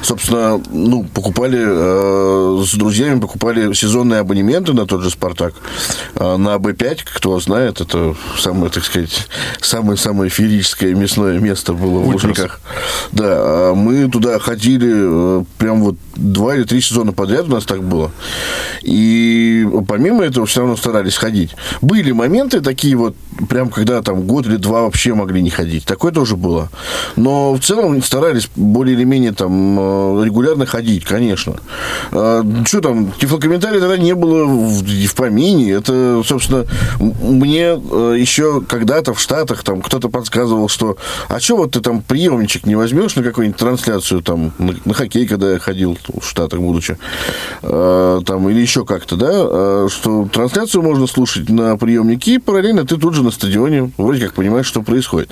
собственно, 0.03 0.61
ну, 0.71 1.05
покупали 1.05 1.59
э, 1.61 2.65
с 2.65 2.75
друзьями, 2.75 3.21
покупали 3.21 3.73
сезонные 3.73 4.21
абонементы 4.21 4.73
на 4.73 4.87
тот 4.87 5.03
же 5.03 5.11
«Спартак». 5.11 5.55
А, 6.15 6.37
на 6.37 6.55
АБ-5, 6.55 7.01
кто 7.05 7.39
знает, 7.41 7.81
это 7.81 8.17
самое, 8.39 8.71
так 8.71 8.85
сказать, 8.85 9.29
самое-самое 9.61 10.31
феерическое 10.31 10.95
мясное 10.95 11.39
место 11.39 11.73
было 11.73 12.01
в 12.01 12.09
Ультрас. 12.09 12.25
Лужниках. 12.25 12.61
Да, 13.13 13.27
а 13.29 13.75
мы 13.75 14.11
туда 14.11 14.39
ходили 14.39 15.41
э, 15.41 15.45
прям 15.59 15.83
вот 15.83 15.97
два 16.17 16.57
или 16.57 16.65
три 16.65 16.81
сезона 16.81 17.13
подряд 17.13 17.47
у 17.49 17.53
нас 17.53 17.65
так 17.65 17.83
было. 17.83 18.11
И 18.83 19.67
помимо 19.87 20.25
этого 20.25 20.47
все 20.47 20.61
равно 20.61 20.77
старались 20.77 21.17
ходить. 21.17 21.55
Были 21.81 22.13
моменты 22.13 22.61
такие 22.61 22.97
вот, 22.97 23.15
прям 23.49 23.71
когда 23.71 24.03
там 24.03 24.23
год 24.23 24.47
или 24.47 24.57
два 24.57 24.83
вообще 24.83 25.15
могли 25.15 25.43
не 25.43 25.51
ходить. 25.51 25.85
Такое 25.85 26.13
тоже 26.13 26.37
было. 26.37 26.71
Но 27.17 27.55
в 27.55 27.61
целом 27.61 28.03
старались 28.03 28.48
более 28.57 28.97
или 28.97 29.05
менее 29.05 29.33
там 29.33 29.79
э, 29.79 30.25
регулярно 30.25 30.67
ходить, 30.67 31.05
конечно. 31.05 31.57
Что 32.11 32.81
там, 32.81 33.13
тифлокомментария 33.13 33.81
тогда 33.81 33.97
не 33.97 34.15
было 34.15 34.45
в, 34.45 34.83
в 34.83 35.15
помине. 35.15 35.73
Это, 35.73 36.23
собственно, 36.25 36.67
мне 36.99 37.79
э, 37.79 38.17
еще 38.19 38.61
когда-то 38.61 39.15
в 39.15 39.21
Штатах 39.21 39.63
там 39.63 39.83
кто-то 39.83 40.09
подсказывал, 40.09 40.69
что 40.69 40.97
а 41.29 41.41
что 41.41 41.57
вот 41.57 41.73
ты 41.73 41.81
там 41.81 42.03
приемничек 42.03 42.67
не 42.67 42.75
возьмешь 42.75 43.17
на 43.17 43.23
какую-нибудь 43.23 43.59
трансляцию 43.59 44.23
там 44.23 44.53
на, 44.59 44.75
на 44.85 44.95
хоккей, 44.95 45.27
когда 45.27 45.53
я 45.53 45.59
ходил 45.59 45.99
в 46.09 46.27
Штатах, 46.27 46.61
будучи, 46.61 46.97
э, 47.63 48.21
там, 48.25 48.49
или 48.49 48.61
еще 48.61 48.85
как-то, 48.85 49.17
да, 49.17 49.31
э, 49.33 49.89
что 49.91 50.29
трансляцию 50.33 50.83
можно 50.83 51.07
слушать 51.07 51.49
на 51.49 51.77
приемнике, 51.77 52.35
и 52.35 52.39
параллельно 52.39 52.87
ты 52.87 52.97
тут 52.97 53.15
же 53.15 53.23
на 53.23 53.31
стадионе 53.31 53.91
вроде 53.97 54.27
как 54.27 54.35
понимаешь, 54.35 54.67
что 54.67 54.83
происходит. 54.83 55.31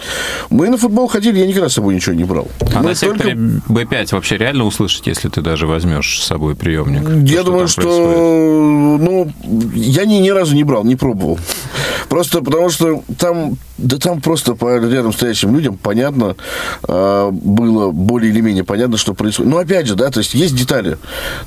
Мы 0.50 0.68
на 0.68 0.78
футбол 0.78 1.08
ходили, 1.08 1.38
я 1.38 1.46
никогда 1.46 1.68
с 1.68 1.75
собой 1.75 1.94
ничего 1.94 2.14
не 2.14 2.25
брал. 2.25 2.49
А 2.75 2.82
Мы 2.82 2.90
на 2.90 2.94
секторе 3.12 3.34
B5 3.34 4.08
вообще 4.12 4.36
реально 4.36 4.64
услышать, 4.64 5.06
если 5.06 5.28
ты 5.28 5.40
даже 5.40 5.66
возьмешь 5.66 6.20
с 6.20 6.26
собой 6.26 6.54
приемник? 6.54 7.28
Я 7.28 7.38
То, 7.38 7.44
думаю, 7.44 7.68
что, 7.68 8.98
ну, 9.00 9.32
я 9.75 10.04
ни, 10.04 10.14
ни 10.14 10.30
разу 10.30 10.54
не 10.54 10.64
брал, 10.64 10.84
не 10.84 10.96
пробовал. 10.96 11.38
Просто 12.08 12.40
потому 12.42 12.70
что 12.70 13.02
там, 13.18 13.56
да 13.78 13.99
там 13.99 14.21
просто 14.21 14.54
по 14.54 14.78
рядом 14.78 15.12
стоящим 15.12 15.54
людям 15.54 15.76
понятно 15.76 16.37
а, 16.85 17.30
было, 17.30 17.90
более 17.90 18.33
или 18.33 18.40
менее 18.40 18.64
понятно, 18.64 18.97
что 18.97 19.14
происходит. 19.14 19.50
Но 19.50 19.59
опять 19.59 19.87
же, 19.87 19.95
да, 19.95 20.11
то 20.11 20.18
есть 20.21 20.35
есть 20.35 20.54
детали. 20.56 20.99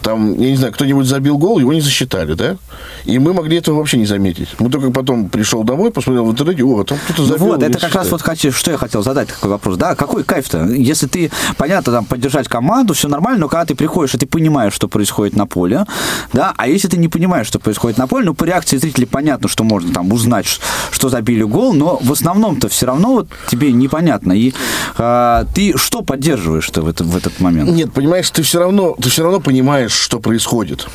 Там, 0.01 0.39
я 0.39 0.51
не 0.51 0.55
знаю, 0.55 0.73
кто-нибудь 0.73 1.05
забил 1.05 1.37
гол, 1.37 1.59
его 1.59 1.73
не 1.73 1.81
засчитали, 1.81 2.33
да? 2.33 2.57
И 3.05 3.17
мы 3.19 3.33
могли 3.33 3.57
этого 3.57 3.77
вообще 3.77 3.97
не 3.97 4.05
заметить. 4.05 4.49
Мы 4.59 4.69
только 4.69 4.91
потом 4.91 5.29
пришел 5.29 5.63
домой, 5.63 5.91
посмотрел 5.91 6.25
в 6.25 6.31
интернете, 6.31 6.63
о, 6.63 6.83
там 6.83 6.97
кто-то 7.05 7.21
Ну 7.21 7.27
забил. 7.27 7.45
вот, 7.47 7.59
не 7.59 7.65
это 7.65 7.73
как 7.79 7.83
раз 7.83 7.91
засчитали. 8.07 8.11
вот 8.11 8.21
хочу, 8.21 8.51
что 8.51 8.71
я 8.71 8.77
хотел 8.77 9.03
задать 9.03 9.29
такой 9.29 9.49
вопрос. 9.49 9.77
Да, 9.77 9.95
какой 9.95 10.23
кайф-то? 10.23 10.65
Если 10.65 11.07
ты, 11.07 11.31
понятно, 11.57 11.93
там, 11.93 12.05
поддержать 12.05 12.47
команду, 12.47 12.93
все 12.93 13.07
нормально, 13.07 13.41
но 13.41 13.49
когда 13.49 13.65
ты 13.65 13.75
приходишь, 13.75 14.13
и 14.15 14.17
ты 14.17 14.27
понимаешь, 14.27 14.73
что 14.73 14.87
происходит 14.87 15.35
на 15.35 15.45
поле, 15.47 15.85
да, 16.33 16.53
а 16.57 16.67
если 16.67 16.87
ты 16.87 16.97
не 16.97 17.07
понимаешь, 17.07 17.47
что 17.47 17.59
происходит 17.59 17.97
на 17.97 18.07
поле, 18.07 18.25
ну, 18.25 18.33
по 18.33 18.43
реакции 18.43 18.77
зрителей 18.77 19.07
понятно, 19.07 19.47
что 19.47 19.63
можно 19.63 19.93
там 19.93 20.11
узнать, 20.11 20.59
что 20.91 21.09
забили 21.09 21.43
гол, 21.43 21.73
но 21.73 21.97
в 22.01 22.11
основном-то 22.19 22.67
все 22.69 22.85
равно 22.85 23.13
вот 23.13 23.27
тебе 23.47 23.71
непонятно. 23.71 24.33
И 24.33 24.53
а, 24.97 25.45
ты 25.53 25.77
что 25.77 26.01
поддерживаешь-то 26.01 26.81
в, 26.81 26.89
это, 26.89 27.03
в 27.03 27.15
этот 27.15 27.39
момент? 27.39 27.69
Нет, 27.71 27.93
понимаешь, 27.93 28.29
ты 28.29 28.43
все 28.43 28.59
равно, 28.59 28.95
ты 29.01 29.09
все 29.09 29.23
равно 29.23 29.39
понимаешь, 29.39 29.93
что 29.93 30.19
происходит. 30.19 30.87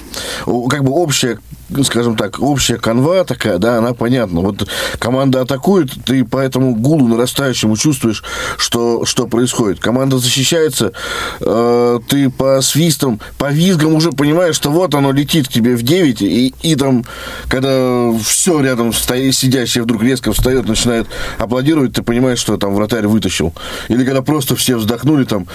Как 0.45 0.85
бы 0.85 0.93
общая, 0.93 1.39
скажем 1.85 2.17
так, 2.17 2.41
общая 2.41 2.77
канва 2.77 3.25
такая, 3.25 3.59
да, 3.59 3.79
она 3.79 3.95
понятна. 3.95 4.41
Вот 4.41 4.69
команда 4.99 5.43
атакует, 5.43 5.91
ты 6.05 6.25
по 6.25 6.39
этому 6.39 6.75
гулу 6.75 7.09
нарастающему 7.09 7.77
чувствуешь, 7.77 8.23
что, 8.57 9.05
что 9.05 9.27
происходит. 9.27 9.81
Команда 9.81 10.19
защищается, 10.19 10.93
э, 11.41 12.01
ты 12.09 12.31
по 12.31 12.61
свистам, 12.61 13.21
по 13.39 13.51
визгам 13.51 13.95
уже 13.95 14.13
понимаешь, 14.13 14.57
что 14.57 14.71
вот 14.71 14.95
оно 14.95 15.13
летит 15.13 15.49
к 15.49 15.53
тебе 15.53 15.77
в 15.77 15.83
9, 15.83 16.23
и, 16.23 16.55
и 16.63 16.77
там, 16.77 17.05
когда 17.49 18.13
все 18.23 18.61
рядом 18.61 18.93
стоит, 18.93 19.35
сидящее 19.35 19.85
вдруг 19.85 20.03
резко 20.03 20.33
встает, 20.33 20.69
начинает 20.69 21.07
аплодировать, 21.39 21.93
ты 21.93 22.03
понимаешь, 22.03 22.39
что 22.39 22.57
там 22.57 22.75
вратарь 22.75 23.07
вытащил. 23.07 23.53
Или 23.89 24.05
когда 24.05 24.23
просто 24.23 24.57
все 24.57 24.77
вздохнули, 24.77 25.25
там, 25.25 25.47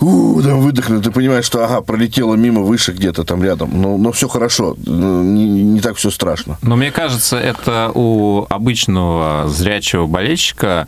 у, 0.00 0.40
там 0.42 0.60
выдохнули, 0.60 1.00
ты 1.00 1.10
понимаешь, 1.10 1.44
что, 1.44 1.64
ага, 1.64 1.80
пролетело 1.80 2.34
мимо, 2.34 2.62
выше 2.62 2.92
где-то 2.92 3.24
там 3.24 3.42
рядом. 3.42 3.70
Но, 3.80 3.96
но 3.96 4.12
все 4.12 4.28
хорошо, 4.28 4.76
не, 5.46 5.62
не 5.62 5.80
так 5.80 5.96
все 5.96 6.10
страшно. 6.10 6.58
Но 6.62 6.76
мне 6.76 6.90
кажется, 6.90 7.38
это 7.38 7.90
у 7.94 8.46
обычного 8.48 9.44
зрячего 9.48 10.06
болельщика 10.06 10.86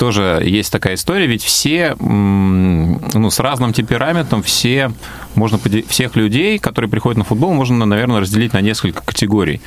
тоже 0.00 0.40
есть 0.42 0.72
такая 0.72 0.94
история, 0.94 1.26
ведь 1.26 1.42
все 1.42 1.94
ну, 2.00 3.30
с 3.30 3.38
разным 3.38 3.74
темпераментом, 3.74 4.42
все, 4.42 4.90
можно, 5.34 5.60
всех 5.88 6.16
людей, 6.16 6.58
которые 6.58 6.90
приходят 6.90 7.18
на 7.18 7.24
футбол, 7.24 7.52
можно, 7.52 7.84
наверное, 7.84 8.20
разделить 8.20 8.54
на 8.54 8.62
несколько 8.62 9.02
категорий. 9.02 9.60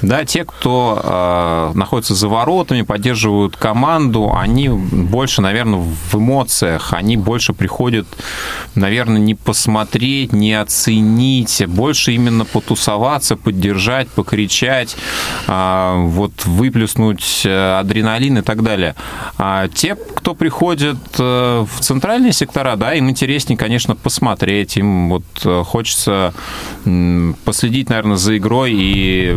Да, 0.00 0.24
те, 0.24 0.44
кто 0.44 1.00
э, 1.02 1.76
находится 1.76 2.14
за 2.14 2.28
воротами, 2.28 2.82
поддерживают 2.82 3.56
команду, 3.56 4.32
они 4.32 4.68
больше, 4.68 5.42
наверное, 5.42 5.80
в 5.80 6.14
эмоциях, 6.14 6.92
они 6.92 7.16
больше 7.16 7.52
приходят, 7.52 8.06
наверное, 8.76 9.20
не 9.20 9.34
посмотреть, 9.34 10.32
не 10.32 10.54
оценить, 10.54 11.60
больше 11.66 12.12
именно 12.12 12.44
потусоваться, 12.44 13.34
поддержать, 13.34 14.08
покричать, 14.10 14.96
а, 15.48 15.96
вот 15.96 16.44
выплеснуть 16.44 17.42
э, 17.44 17.78
адреналин 17.80 18.38
и 18.38 18.42
так 18.42 18.62
далее. 18.62 18.94
А 19.38 19.71
те, 19.74 19.94
кто 19.94 20.34
приходит 20.34 20.98
э, 21.18 21.66
в 21.68 21.80
центральные 21.80 22.32
сектора, 22.32 22.76
да, 22.76 22.94
им 22.94 23.10
интереснее, 23.10 23.56
конечно, 23.56 23.96
посмотреть, 23.96 24.76
им 24.76 25.10
вот 25.10 25.24
э, 25.44 25.62
хочется 25.64 26.34
последить, 27.44 27.88
наверное, 27.88 28.16
за 28.16 28.36
игрой 28.36 28.72
и 28.74 29.36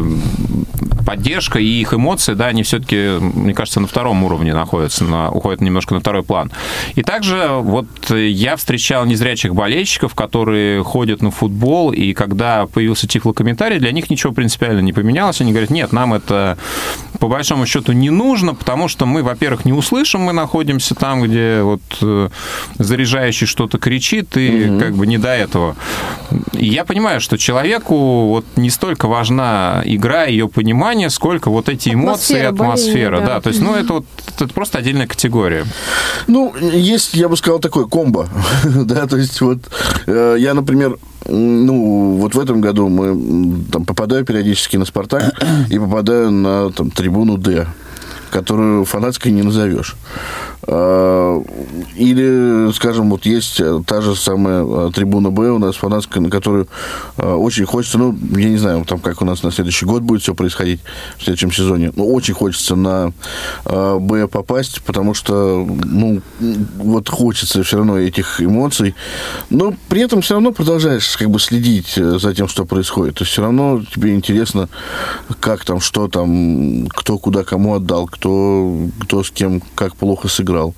поддержка 1.05 1.59
и 1.59 1.65
их 1.65 1.93
эмоции, 1.93 2.33
да, 2.33 2.47
они 2.47 2.63
все-таки, 2.63 3.17
мне 3.19 3.53
кажется, 3.53 3.79
на 3.79 3.87
втором 3.87 4.23
уровне 4.23 4.53
находятся, 4.53 5.03
на, 5.03 5.29
уходят 5.29 5.61
немножко 5.61 5.93
на 5.93 5.99
второй 5.99 6.23
план. 6.23 6.51
И 6.95 7.03
также 7.03 7.47
вот 7.61 7.87
э, 8.09 8.27
я 8.29 8.55
встречал 8.55 9.05
незрячих 9.05 9.53
болельщиков, 9.53 10.15
которые 10.15 10.83
ходят 10.83 11.21
на 11.21 11.31
футбол, 11.31 11.91
и 11.91 12.13
когда 12.13 12.65
появился 12.65 13.07
тифлокомментарий, 13.07 13.79
для 13.79 13.91
них 13.91 14.09
ничего 14.09 14.33
принципиально 14.33 14.79
не 14.79 14.93
поменялось. 14.93 15.41
Они 15.41 15.51
говорят, 15.51 15.69
нет, 15.69 15.91
нам 15.91 16.13
это 16.13 16.57
по 17.19 17.27
большому 17.27 17.65
счету 17.65 17.91
не 17.91 18.09
нужно, 18.09 18.55
потому 18.55 18.87
что 18.87 19.05
мы, 19.05 19.23
во-первых, 19.23 19.65
не 19.65 19.73
услышим, 19.73 20.14
мы 20.17 20.33
находимся 20.33 20.95
там, 20.95 21.23
где 21.23 21.61
вот 21.61 21.81
э, 22.01 22.29
заряжающий 22.77 23.47
что-то 23.47 23.77
кричит, 23.77 24.37
и 24.37 24.79
как 24.79 24.95
бы 24.95 25.07
не 25.07 25.17
до 25.17 25.29
этого. 25.29 25.75
И 26.53 26.67
я 26.67 26.85
понимаю, 26.85 27.21
что 27.21 27.37
человеку 27.37 28.27
вот 28.27 28.45
не 28.55 28.69
столько 28.69 29.07
важна 29.07 29.81
игра, 29.85 30.25
ее 30.25 30.47
понимание, 30.47 31.09
сколько 31.09 31.49
вот 31.49 31.69
эти 31.69 31.89
эмоции, 31.89 32.35
Атмосфера 32.35 32.65
атмосфера, 32.65 33.11
боления, 33.11 33.27
да. 33.27 33.35
да. 33.35 33.41
То 33.41 33.49
есть, 33.49 33.61
ну, 33.61 33.75
это 33.75 33.93
вот 33.93 34.05
это 34.27 34.53
просто 34.53 34.77
отдельная 34.77 35.07
категория. 35.07 35.65
Ну, 36.27 36.53
есть, 36.59 37.13
я 37.13 37.29
бы 37.29 37.37
сказал, 37.37 37.59
такое 37.59 37.85
комбо. 37.85 38.27
да, 38.63 39.07
то 39.07 39.17
есть 39.17 39.39
вот 39.41 39.59
э, 40.07 40.35
я, 40.39 40.53
например, 40.53 40.97
ну, 41.27 42.17
вот 42.17 42.35
в 42.35 42.39
этом 42.39 42.61
году 42.61 42.87
мы 42.87 43.63
там 43.71 43.85
попадаю 43.85 44.25
периодически 44.25 44.77
на 44.77 44.85
«Спартак» 44.85 45.33
и 45.69 45.79
попадаю 45.79 46.31
на 46.31 46.71
там, 46.71 46.91
трибуну 46.91 47.37
«Д», 47.37 47.67
которую 48.35 48.83
фанатской 48.83 49.31
не 49.31 49.43
назовешь. 49.43 49.95
А, 50.67 51.41
Или, 51.95 52.71
скажем, 52.73 53.09
вот 53.09 53.25
есть 53.25 53.61
э, 53.61 53.81
та 53.85 54.01
же 54.01 54.15
самая 54.15 54.65
э, 54.65 54.91
трибуна 54.93 55.29
Б 55.29 55.51
у 55.51 55.59
нас 55.59 55.75
фанатская, 55.75 56.21
на 56.21 56.29
которую 56.29 56.67
э, 57.17 57.33
очень 57.33 57.65
хочется, 57.65 57.97
ну, 57.97 58.17
я 58.35 58.49
не 58.49 58.57
знаю, 58.57 58.83
там 58.83 58.99
как 58.99 59.21
у 59.21 59.25
нас 59.25 59.43
на 59.43 59.51
следующий 59.51 59.85
год 59.85 60.01
будет 60.01 60.21
все 60.23 60.33
происходить 60.33 60.81
в 61.17 61.23
следующем 61.23 61.51
сезоне, 61.51 61.93
но 61.95 62.05
очень 62.05 62.33
хочется 62.33 62.75
на 62.75 63.13
Б 63.63 64.27
попасть, 64.27 64.81
потому 64.81 65.13
что, 65.13 65.65
ну, 65.85 66.21
вот 66.77 67.09
хочется 67.09 67.63
все 67.63 67.77
равно 67.77 67.97
этих 67.97 68.41
эмоций, 68.41 68.95
но 69.49 69.73
при 69.87 70.01
этом 70.01 70.21
все 70.21 70.33
равно 70.33 70.51
продолжаешь 70.51 71.15
как 71.17 71.29
бы 71.29 71.39
следить 71.39 71.93
за 71.95 72.33
тем, 72.33 72.47
что 72.47 72.65
происходит. 72.65 73.15
То 73.15 73.23
есть 73.23 73.31
все 73.31 73.43
равно 73.43 73.81
тебе 73.93 74.13
интересно, 74.13 74.67
как 75.39 75.63
там, 75.63 75.79
что 75.79 76.07
там, 76.07 76.87
кто 76.87 77.17
куда 77.17 77.43
кому 77.43 77.75
отдал, 77.75 78.07
кто, 78.07 78.24
кто 79.01 79.23
с 79.23 79.31
кем 79.31 79.61
как 79.75 79.95
плохо 79.95 80.27
сыграл, 80.27 80.73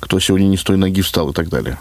кто 0.00 0.18
сегодня 0.20 0.46
не 0.46 0.56
с 0.56 0.62
той 0.62 0.76
ноги 0.76 1.00
встал 1.02 1.30
и 1.30 1.32
так 1.32 1.48
далее. 1.48 1.78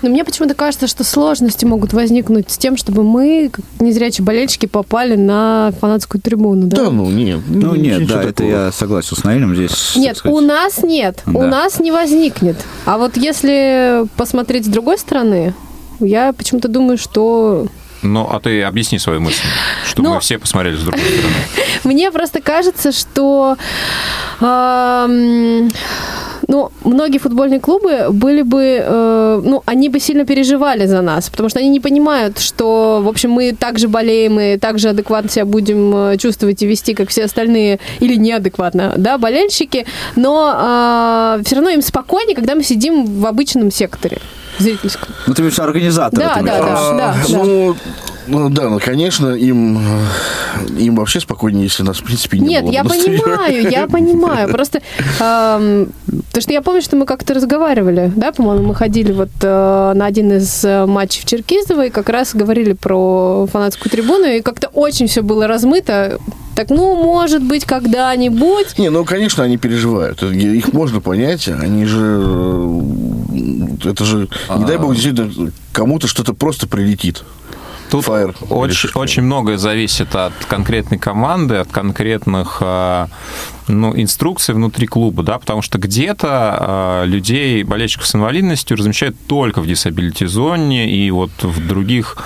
Но 0.00 0.10
мне 0.10 0.24
почему-то 0.24 0.54
кажется, 0.54 0.86
что 0.86 1.02
сложности 1.02 1.64
могут 1.64 1.92
возникнуть 1.92 2.50
с 2.52 2.56
тем, 2.56 2.76
чтобы 2.76 3.02
мы, 3.02 3.50
как 3.52 3.64
незрячие 3.80 4.24
болельщики, 4.24 4.66
попали 4.66 5.16
на 5.16 5.72
фанатскую 5.80 6.20
трибуну, 6.22 6.68
да? 6.68 6.84
Да, 6.84 6.90
ну 6.90 7.10
нет. 7.10 7.40
Ну, 7.48 7.74
нет, 7.74 8.06
да, 8.06 8.22
это 8.22 8.32
такого. 8.34 8.48
я 8.48 8.70
согласен 8.72 9.16
с 9.16 9.24
Наилем 9.24 9.56
здесь. 9.56 9.96
Нет, 9.96 10.20
у 10.24 10.38
нас 10.40 10.84
нет. 10.84 11.22
У 11.26 11.40
Да. 11.40 11.46
нас 11.48 11.80
не 11.80 11.90
возникнет. 11.90 12.56
А 12.84 12.96
вот 12.96 13.16
если 13.16 14.04
посмотреть 14.16 14.66
с 14.66 14.68
другой 14.68 14.98
стороны, 14.98 15.52
я 15.98 16.32
почему-то 16.32 16.68
думаю, 16.68 16.96
что 16.96 17.66
Ну, 18.02 18.28
а 18.30 18.38
ты 18.40 18.62
объясни 18.62 18.98
свою 18.98 19.20
мысль, 19.20 19.42
чтобы 19.84 20.08
Ну- 20.08 20.14
мы 20.14 20.20
все 20.20 20.38
посмотрели 20.38 20.76
с 20.76 20.82
другой 20.82 21.00
стороны. 21.02 21.34
Мне 21.84 22.10
просто 22.10 22.40
кажется, 22.40 22.92
что 22.92 23.56
ну, 26.48 26.70
многие 26.84 27.18
футбольные 27.18 27.60
клубы 27.60 28.06
были 28.10 28.42
бы, 28.42 28.82
э, 28.82 29.42
ну, 29.44 29.62
они 29.66 29.90
бы 29.90 30.00
сильно 30.00 30.24
переживали 30.24 30.86
за 30.86 31.02
нас, 31.02 31.28
потому 31.28 31.50
что 31.50 31.58
они 31.58 31.68
не 31.68 31.80
понимают, 31.80 32.38
что, 32.38 33.00
в 33.02 33.08
общем, 33.08 33.32
мы 33.32 33.52
так 33.52 33.78
же 33.78 33.88
болеем 33.88 34.40
и 34.40 34.56
так 34.56 34.78
же 34.78 34.88
адекватно 34.88 35.28
себя 35.28 35.44
будем 35.44 35.94
э, 35.94 36.16
чувствовать 36.16 36.62
и 36.62 36.66
вести, 36.66 36.94
как 36.94 37.10
все 37.10 37.24
остальные, 37.24 37.80
или 38.00 38.16
неадекватно, 38.16 38.94
да, 38.96 39.18
болельщики, 39.18 39.84
но 40.16 41.38
все 41.44 41.56
равно 41.56 41.70
им 41.70 41.82
спокойнее, 41.82 42.34
когда 42.34 42.54
мы 42.54 42.62
сидим 42.62 43.04
в 43.04 43.26
обычном 43.26 43.70
секторе 43.70 44.18
зрительском. 44.58 45.08
Ну, 45.26 45.34
ты 45.34 45.42
имеешь 45.42 45.58
организатор. 45.58 46.18
Да, 46.18 46.34
да, 46.36 46.42
да, 46.42 46.60
да, 46.60 46.92
да. 46.96 47.16
Ну, 47.28 47.76
ну, 48.28 48.48
да, 48.50 48.68
ну, 48.68 48.78
конечно, 48.80 49.28
им, 49.34 49.78
э, 49.78 50.66
им 50.78 50.96
вообще 50.96 51.20
спокойнее, 51.20 51.64
если 51.64 51.82
нас, 51.82 51.98
в 51.98 52.04
принципе, 52.04 52.38
не 52.38 52.48
Нет, 52.48 52.64
было. 52.64 52.72
я 52.72 52.84
понимаю, 52.84 53.70
я 53.70 53.86
понимаю. 53.86 54.48
Просто 54.52 54.80
эм, 55.20 55.88
то, 56.32 56.40
что 56.40 56.52
я 56.52 56.62
помню, 56.62 56.82
что 56.82 56.96
мы 56.96 57.06
как-то 57.06 57.34
разговаривали, 57.34 58.12
да, 58.14 58.32
по-моему, 58.32 58.68
мы 58.68 58.74
ходили 58.74 59.12
вот 59.12 59.30
э, 59.42 59.92
на 59.94 60.06
один 60.06 60.32
из 60.32 60.64
э, 60.64 60.86
матчей 60.86 61.22
в 61.22 61.24
Черкизово 61.24 61.86
и 61.86 61.90
как 61.90 62.08
раз 62.08 62.34
говорили 62.34 62.72
про 62.72 63.46
фанатскую 63.52 63.90
трибуну, 63.90 64.26
и 64.26 64.40
как-то 64.40 64.68
очень 64.68 65.06
все 65.06 65.22
было 65.22 65.46
размыто. 65.46 66.18
Так, 66.54 66.70
ну, 66.70 66.96
может 67.00 67.42
быть, 67.42 67.64
когда-нибудь. 67.64 68.78
Не, 68.78 68.90
ну, 68.90 69.04
конечно, 69.04 69.44
они 69.44 69.58
переживают. 69.58 70.22
Это- 70.22 70.32
Их 70.34 70.72
можно 70.72 71.00
понять. 71.00 71.46
Они 71.48 71.84
же... 71.84 72.20
э, 73.84 73.88
Это 73.90 74.04
же, 74.04 74.28
не 74.56 74.64
дай 74.64 74.76
бог, 74.76 74.92
действительно, 74.94 75.52
кому-то 75.72 76.08
что-то 76.08 76.34
просто 76.34 76.66
прилетит. 76.66 77.22
Тут 77.90 78.06
Fire. 78.06 78.34
очень, 78.50 78.90
очень 78.94 79.22
многое 79.22 79.56
зависит 79.56 80.14
от 80.14 80.32
конкретной 80.46 80.98
команды, 80.98 81.56
от 81.56 81.70
конкретных 81.72 82.58
а, 82.60 83.08
ну, 83.68 83.92
инструкций 83.96 84.54
внутри 84.54 84.86
клуба, 84.86 85.22
да, 85.22 85.38
потому 85.38 85.62
что 85.62 85.78
где-то 85.78 86.28
а, 86.30 87.04
людей, 87.04 87.62
болельщиков 87.62 88.06
с 88.06 88.14
инвалидностью 88.14 88.76
размещают 88.76 89.16
только 89.26 89.60
в 89.60 89.66
дисабилити-зоне, 89.66 90.90
и 90.90 91.10
вот 91.10 91.30
в 91.42 91.66
других 91.66 92.16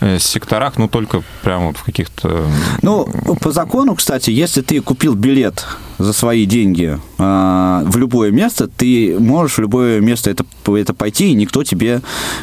э, 0.00 0.18
секторах, 0.18 0.76
ну, 0.76 0.88
только 0.88 1.22
прямо 1.42 1.68
вот 1.68 1.76
в 1.76 1.84
каких-то... 1.84 2.46
Ну, 2.82 3.06
по 3.40 3.52
закону, 3.52 3.94
кстати, 3.94 4.30
если 4.30 4.62
ты 4.62 4.80
купил 4.80 5.14
билет 5.14 5.66
за 5.98 6.12
свои 6.12 6.46
деньги 6.46 6.98
э, 7.18 7.82
в 7.86 7.96
любое 7.96 8.30
место, 8.30 8.68
ты 8.68 9.16
можешь 9.18 9.58
в 9.58 9.60
любое 9.60 10.00
место 10.00 10.30
это, 10.30 10.44
это 10.66 10.94
пойти, 10.94 11.30
и 11.30 11.34
никто 11.34 11.64
тебе 11.64 12.00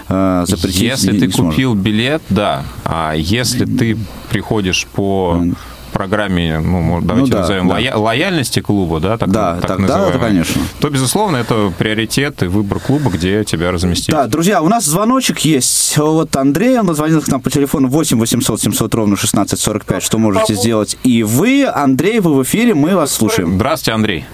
э, 0.09 0.45
запретить 0.47 0.81
Если 0.81 1.11
не, 1.11 1.19
ты 1.19 1.27
не 1.27 1.33
сможет. 1.33 1.53
купил 1.53 1.73
билет, 1.73 2.21
да. 2.29 2.63
А 2.83 3.13
если 3.13 3.65
ты 3.65 3.97
приходишь 4.29 4.87
по 4.93 5.41
программе, 5.95 6.59
ну, 6.59 6.81
может, 6.81 7.07
давайте 7.07 7.31
да, 7.31 7.39
назовем, 7.39 7.67
да. 7.69 7.75
лоя- 7.75 7.95
лояльности 7.95 8.59
клуба, 8.59 8.99
да, 8.99 9.17
так, 9.17 9.29
Да, 9.31 9.53
так 9.55 9.61
так- 9.61 9.77
да, 9.77 9.81
называемой, 9.83 10.09
это 10.09 10.19
конечно. 10.19 10.61
то, 10.79 10.89
безусловно, 10.89 11.37
это 11.37 11.71
приоритет 11.77 12.43
и 12.43 12.47
выбор 12.47 12.79
клуба, 12.79 13.09
где 13.09 13.43
тебя 13.45 13.71
разместить. 13.71 14.09
Да, 14.09 14.27
друзья, 14.27 14.61
у 14.61 14.67
нас 14.67 14.85
звоночек 14.85 15.39
есть. 15.39 15.97
Вот 15.97 16.35
Андрей, 16.35 16.77
он 16.79 16.93
звонил 16.93 17.21
к 17.21 17.27
нам 17.29 17.41
по 17.41 17.49
телефону 17.49 17.87
8 17.87 18.19
800 18.19 18.61
700 18.61 18.93
ровно 18.93 19.15
1645. 19.15 20.03
Что 20.03 20.17
можете 20.17 20.53
сделать? 20.55 20.97
И 21.03 21.23
вы, 21.23 21.65
Андрей, 21.65 22.19
вы 22.19 22.35
в 22.35 22.43
эфире, 22.43 22.73
мы 22.73 22.95
вас 22.95 23.11
слушаем. 23.13 23.55
Здравствуйте, 23.55 23.93
Андрей. 23.95 24.25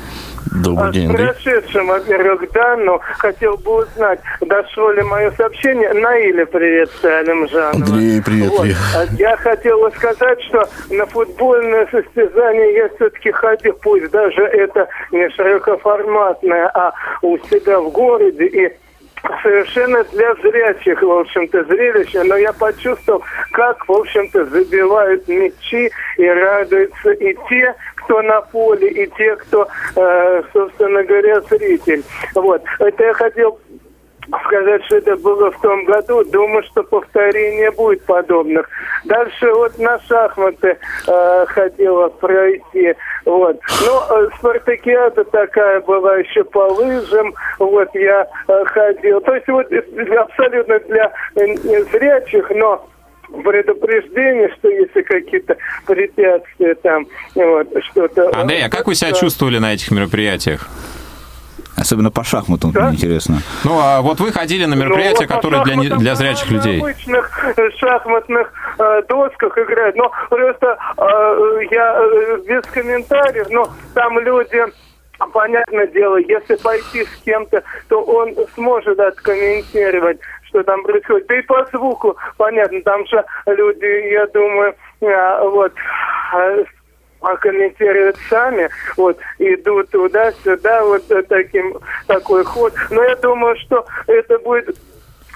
Добрый 0.64 0.92
день, 0.92 1.08
С 1.08 1.10
Андрей. 1.12 1.28
прошедшим, 1.28 1.88
во-первых, 1.88 2.52
да, 2.52 2.78
но 2.78 3.00
хотел 3.18 3.58
бы 3.58 3.84
узнать, 3.84 4.20
дошло 4.42 4.92
ли 4.92 5.02
мое 5.04 5.32
сообщение. 5.32 5.94
Наиля, 5.94 6.46
привет, 6.46 6.90
Салим 7.02 7.48
Жанова. 7.50 7.72
Андрей, 7.74 8.22
привет, 8.24 8.50
Вот. 8.50 8.68
А 8.96 9.06
Я 9.18 9.38
хотела 9.38 9.90
сказать, 9.92 10.42
что 10.44 10.68
на 10.90 11.06
футбольное 11.06 11.88
состязание 11.92 12.74
я 12.76 12.90
все-таки 12.96 13.32
ходил, 13.32 13.74
пусть 13.82 14.12
даже 14.12 14.42
это 14.44 14.88
не 15.12 15.30
широкоформатное, 15.30 16.68
а 16.74 16.94
у 17.22 17.38
себя 17.50 17.80
в 17.80 17.92
городе, 17.92 18.46
и 18.46 18.72
совершенно 19.44 20.04
для 20.06 20.34
зрячих, 20.36 21.02
в 21.02 21.12
общем-то, 21.12 21.64
зрелище, 21.66 22.24
но 22.24 22.36
я 22.38 22.54
почувствовал, 22.54 23.24
как, 23.52 23.88
в 23.88 23.92
общем-то, 23.92 24.46
забивают 24.46 25.28
мячи 25.28 25.92
и 26.18 26.28
радуются 26.28 27.12
и 27.12 27.36
те, 27.50 27.76
кто 28.04 28.22
на 28.22 28.42
поле, 28.42 28.88
и 28.90 29.08
те, 29.18 29.36
кто, 29.36 29.68
э, 29.96 30.44
собственно 30.54 31.04
говоря, 31.04 31.42
зритель. 31.42 32.04
Вот. 32.36 32.64
Это 32.80 33.04
я 33.04 33.14
хотел 33.14 33.60
сказать, 34.46 34.84
что 34.86 34.98
это 34.98 35.16
было 35.18 35.52
в 35.52 35.62
том 35.62 35.84
году. 35.86 36.24
Думаю, 36.26 36.64
что 36.64 36.84
повторение 36.84 37.72
будет 37.72 38.04
подобных. 38.06 38.68
Дальше 39.06 39.52
вот 39.54 39.78
на 39.80 40.00
шахматы 40.00 40.78
э, 41.08 41.46
хотела 41.48 42.10
пройти. 42.10 42.94
Вот. 43.26 43.60
Ну, 43.86 44.18
э, 44.18 44.30
спартакиада 44.38 45.24
такая 45.26 45.82
была 45.82 46.18
еще 46.18 46.44
по 46.44 46.72
лыжам. 46.72 47.34
Вот 47.60 47.90
я 47.96 48.28
э, 48.48 48.64
ходил. 48.66 49.22
То 49.22 49.36
есть 49.36 49.48
вот 49.48 49.68
абсолютно 50.18 50.80
для 50.80 51.12
э, 51.36 51.56
зрячих, 51.92 52.50
но 52.52 52.86
предупреждение, 53.44 54.50
что 54.58 54.70
если 54.70 55.02
какие-то 55.02 55.58
препятствия 55.88 56.76
там, 56.76 57.06
вот, 57.36 57.68
что-то... 57.92 58.32
Андрей, 58.40 58.64
а 58.66 58.70
как 58.70 58.88
вы 58.88 58.96
себя 58.96 59.12
чувствовали 59.14 59.58
на 59.60 59.74
этих 59.74 59.92
мероприятиях? 59.92 60.68
Особенно 61.78 62.12
по 62.12 62.24
шахматам, 62.24 62.72
Да? 62.72 62.88
мне 62.88 62.96
интересно. 62.98 63.38
Ну, 63.64 63.80
а 63.80 64.02
вот 64.02 64.20
вы 64.20 64.32
ходили 64.32 64.66
на 64.66 64.76
мероприятия, 64.76 65.26
Ну, 65.28 65.28
вот 65.30 65.36
которые 65.36 65.64
для, 65.64 65.76
не- 65.76 65.90
для 65.90 66.16
зрячих 66.16 66.50
на 66.52 66.56
людей. 66.56 66.80
обычных 66.80 67.54
э, 67.58 67.70
шахматных 67.78 68.54
э, 68.78 69.02
досках 69.10 69.58
играют. 69.58 69.96
Но 69.96 70.12
просто 70.30 70.78
э, 70.98 71.60
я 71.72 71.96
э, 71.98 72.38
без 72.48 72.62
комментариев, 72.72 73.48
но 73.50 73.72
там 73.94 74.20
люди... 74.20 74.64
Понятное 75.34 75.86
дело, 75.86 76.16
если 76.18 76.56
пойти 76.56 77.06
с 77.06 77.24
кем-то, 77.24 77.62
то 77.90 78.02
он 78.02 78.34
сможет 78.56 79.00
откомментировать, 79.00 80.18
что 80.52 80.64
там 80.64 80.84
происходит. 80.84 81.28
Да 81.28 81.36
и 81.38 81.42
по 81.42 81.66
звуку, 81.66 82.16
понятно, 82.38 82.82
там 82.82 83.06
же 83.08 83.24
люди, 83.48 84.12
я 84.12 84.28
думаю, 84.28 84.76
э, 85.02 85.50
вот, 85.50 85.74
э, 86.34 86.64
а 87.22 87.38
комментируют 87.38 88.18
сами, 88.30 88.70
вот, 88.98 89.18
идут 89.40 89.90
туда-сюда, 89.92 90.84
вот 90.84 91.04
таким, 91.30 91.78
такой 92.08 92.44
ход. 92.44 92.74
Но 92.90 93.04
я 93.04 93.16
думаю, 93.16 93.56
что 93.58 93.86
это 94.08 94.40
будет 94.40 94.76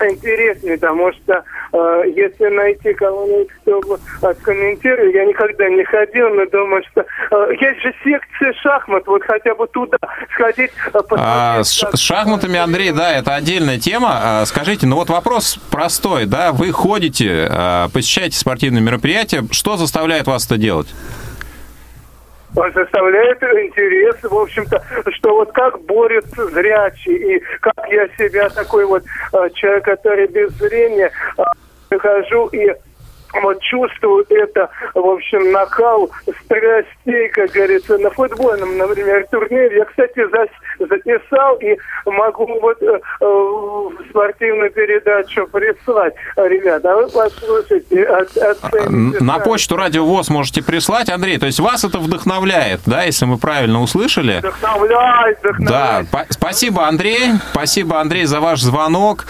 интереснее, 0.01 0.77
потому 0.77 1.12
что 1.13 1.43
э, 1.73 2.03
если 2.15 2.47
найти 2.47 2.93
кого-нибудь, 2.93 3.47
кто 3.62 3.79
бы 3.81 3.99
откомментировал, 4.21 5.10
я 5.12 5.25
никогда 5.25 5.69
не 5.69 5.84
ходил, 5.84 6.29
но 6.29 6.45
думаю, 6.47 6.84
что 6.91 7.01
э, 7.01 7.47
есть 7.60 7.81
же 7.81 7.93
секция 8.03 8.53
шахмат, 8.62 9.05
вот 9.08 9.23
хотя 9.23 9.55
бы 9.55 9.67
туда 9.67 9.97
сходить, 10.34 10.71
э, 10.93 10.99
А, 11.17 11.63
с, 11.63 11.79
как- 11.81 11.95
с 11.95 11.99
шахматами, 11.99 12.58
Андрей, 12.58 12.91
да, 12.91 13.13
это 13.13 13.36
отдельная 13.36 13.79
тема. 13.79 14.19
А, 14.41 14.45
скажите, 14.45 14.86
ну 14.88 14.95
вот 14.97 15.10
вопрос 15.10 15.60
простой, 15.71 16.25
да, 16.25 16.51
вы 16.51 16.71
ходите, 16.71 17.47
а, 17.49 17.89
посещаете 17.89 18.38
спортивные 18.38 18.81
мероприятия, 18.81 19.43
что 19.51 19.77
заставляет 19.77 20.27
вас 20.27 20.45
это 20.45 20.58
делать? 20.58 20.88
Он 22.56 22.72
заставляет 22.74 23.44
интерес, 23.44 24.15
в 24.24 24.38
общем-то, 24.38 24.82
что 25.12 25.36
вот 25.36 25.52
как 25.52 25.82
борются 25.82 26.48
зрячие, 26.48 27.38
и 27.38 27.44
как 27.60 27.88
я 27.89 28.08
себя 28.18 28.50
такой 28.50 28.86
вот 28.86 29.04
э, 29.34 29.50
человек, 29.56 29.84
который 29.84 30.28
без 30.28 30.52
зрения, 30.54 31.12
э, 31.38 31.44
прихожу 31.89 32.48
и 32.48 32.74
вот 33.43 33.60
чувствую 33.62 34.26
это, 34.30 34.69
в 34.93 35.06
общем, 35.08 35.52
накал 35.52 36.10
страстей, 36.43 37.30
как 37.30 37.50
говорится, 37.52 37.98
на 37.98 38.10
футбольном, 38.12 38.78
например, 38.78 39.26
турнире. 39.32 39.78
Я, 39.78 39.86
кстати, 39.86 40.19
зас- 40.19 40.88
записал 40.88 41.56
и 41.58 41.78
могу 42.06 42.45
вот 42.60 42.82
э, 42.82 42.86
э, 43.21 43.26
в 43.26 43.91
спортивную 44.10 44.71
передачу 44.71 45.48
прислать. 45.48 46.13
Ребята, 46.36 46.93
а 46.93 46.95
вы 46.98 47.08
послушайте, 47.10 48.04
от- 48.04 48.38
оцените 48.38 49.24
На 49.24 49.34
сами. 49.34 49.43
почту 49.43 49.76
Радио 49.78 50.06
ВОЗ 50.06 50.30
можете 50.30 50.63
прислать. 50.63 51.10
Андрей, 51.10 51.38
то 51.38 51.45
есть 51.45 51.60
вас 51.60 51.84
это 51.84 52.00
вдохновляет, 52.00 52.82
да, 52.86 53.04
если 53.04 53.26
мы 53.26 53.38
правильно 53.38 53.82
услышали? 53.82 54.38
Вдохновляет, 54.39 55.39
Да, 55.43 55.50
вдохновляет. 55.50 56.10
па- 56.12 56.26
спасибо, 56.30 56.88
Андрей. 56.88 57.32
Спасибо, 57.52 58.00
Андрей, 58.00 58.26
за 58.26 58.39
ваш 58.39 58.62
звонок. 58.62 59.26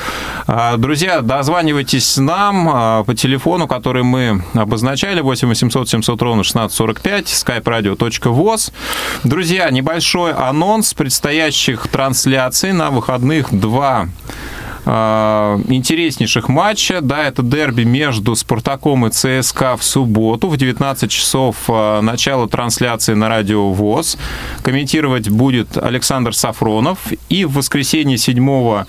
А, 0.47 0.77
Друзья, 0.77 1.21
дозванивайтесь 1.21 2.17
нам 2.17 2.69
а, 2.71 3.03
по 3.03 3.13
телефону, 3.15 3.67
который 3.67 3.94
мы 4.03 4.43
обозначали, 4.53 5.21
8 5.21 5.47
800 5.47 5.89
700 5.89 6.21
ровно 6.21 6.41
1645, 6.41 7.25
skype-radio.voz. 7.27 8.71
Друзья, 9.23 9.69
небольшой 9.69 10.33
анонс 10.33 10.93
предстоящих 10.93 11.87
трансляций 11.87 12.73
на 12.73 12.91
выходных 12.91 13.53
два 13.57 14.07
а, 14.85 15.59
интереснейших 15.67 16.47
матча. 16.47 17.01
Да, 17.01 17.23
это 17.23 17.41
дерби 17.41 17.83
между 17.83 18.35
Спартаком 18.35 19.07
и 19.07 19.09
ЦСКА 19.09 19.77
в 19.77 19.83
субботу 19.83 20.47
в 20.47 20.57
19 20.57 21.09
часов 21.09 21.55
а, 21.67 22.01
начало 22.01 22.47
трансляции 22.47 23.13
на 23.13 23.27
радио 23.27 23.71
ВОЗ. 23.71 24.17
Комментировать 24.61 25.29
будет 25.29 25.77
Александр 25.77 26.35
Сафронов. 26.35 26.99
И 27.29 27.45
в 27.45 27.53
воскресенье 27.53 28.17
7 28.17 28.85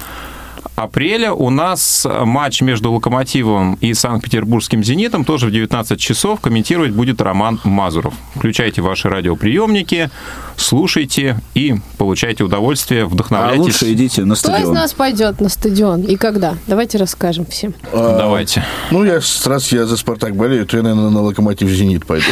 апреля 0.76 1.32
у 1.32 1.50
нас 1.50 2.06
матч 2.24 2.60
между 2.60 2.92
«Локомотивом» 2.92 3.74
и 3.80 3.94
Санкт-Петербургским 3.94 4.84
«Зенитом» 4.84 5.24
тоже 5.24 5.46
в 5.46 5.50
19 5.50 5.98
часов. 5.98 6.40
Комментировать 6.40 6.92
будет 6.92 7.20
Роман 7.20 7.58
Мазуров. 7.64 8.14
Включайте 8.34 8.82
ваши 8.82 9.08
радиоприемники, 9.08 10.10
слушайте 10.56 11.40
и 11.54 11.74
получайте 11.98 12.44
удовольствие, 12.44 13.04
А 13.04 13.06
вдохновляйтесь. 13.06 13.62
лучше 13.64 13.92
идите 13.92 14.24
на 14.24 14.34
Кто 14.34 14.50
из 14.50 14.54
стадион. 14.56 14.74
нас 14.74 14.92
пойдет 14.92 15.40
на 15.40 15.48
стадион 15.48 16.02
и 16.02 16.16
когда? 16.16 16.56
Давайте 16.66 16.98
расскажем 16.98 17.46
всем. 17.46 17.74
А, 17.92 18.18
Давайте. 18.18 18.64
Ну, 18.90 19.04
я 19.04 19.20
раз 19.46 19.72
я 19.72 19.86
за 19.86 19.96
«Спартак» 19.96 20.36
болею, 20.36 20.66
то 20.66 20.76
я, 20.76 20.82
наверное, 20.82 21.10
на 21.10 21.22
«Локомотив 21.22 21.68
Зенит» 21.68 22.04
пойду. 22.06 22.26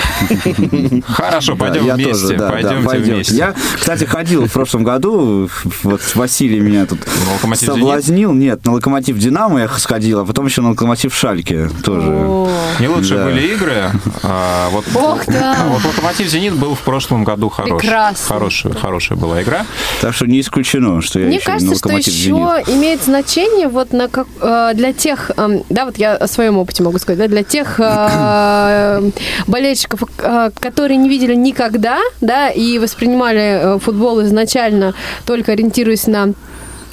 Хорошо, 1.07 1.57
пойдем 1.57 1.85
вместе. 1.94 2.37
пойдемте 2.37 2.85
пойдемте. 2.85 3.12
вместе. 3.14 3.35
Я, 3.37 3.54
кстати, 3.78 4.04
ходил 4.04 4.46
в 4.46 4.52
прошлом 4.52 4.85
году, 4.85 5.48
вот 5.83 6.00
Василий 6.14 6.61
меня 6.61 6.85
тут 6.87 6.98
«Локомотив» 7.33 7.66
соблазнил. 7.68 8.34
Нет, 8.35 8.64
на 8.64 8.73
Локомотив 8.73 9.16
Динамо 9.18 9.61
я 9.61 9.68
сходил, 9.68 10.20
а 10.20 10.25
потом 10.25 10.47
еще 10.47 10.61
на 10.62 10.70
Локомотив 10.70 11.14
Шальке 11.14 11.68
тоже. 11.85 12.11
О, 12.11 12.49
Не 12.81 12.88
лучшие 12.88 13.18
Да. 13.18 13.25
были 13.25 13.55
игры. 13.55 13.90
а, 14.23 14.68
вот, 14.70 14.85
Ох, 14.94 15.25
да. 15.27 15.57
а 15.61 15.68
вот 15.68 15.85
Локомотив 15.85 16.29
Зенит 16.29 16.55
был 16.55 16.75
в 16.75 16.81
прошлом 16.81 17.25
году 17.25 17.49
хороший. 17.49 17.79
Прекрасно. 17.81 18.27
Хорошая, 18.35 18.75
хорошая 18.75 19.18
была 19.18 19.42
игра. 19.42 19.64
Так 20.01 20.14
что 20.14 20.27
не 20.27 20.40
исключено, 20.40 21.01
что 21.03 21.20
я 21.20 21.27
Мне 21.27 21.37
еще 21.37 21.44
и 21.44 21.53
на 21.53 21.59
кажется, 21.59 21.79
что 21.79 21.97
еще 21.97 22.31
имеет 22.75 23.03
значение 23.05 23.68
вот 23.68 23.92
на 23.92 24.09
как, 24.09 24.27
э, 24.40 24.73
для 24.75 24.92
тех, 24.92 25.31
эм, 25.37 25.62
да, 25.70 25.85
вот 25.87 25.97
я 25.99 26.14
о 26.16 26.27
своем 26.27 26.59
опыте 26.59 26.83
могу 26.83 26.99
сказать, 26.99 27.18
да, 27.18 27.29
для 27.29 27.42
тех 27.44 27.79
э, 27.79 29.11
болельщиков, 29.47 30.03
э, 30.18 30.51
которые 30.59 30.97
не 30.97 31.09
видели 31.09 31.35
никогда, 31.35 31.99
да, 32.20 32.51
и 32.51 32.79
воспринимали 32.79 33.79
футбол 33.79 34.23
изначально 34.23 34.94
только 35.27 35.53
ориентируясь 35.53 36.07
на 36.07 36.33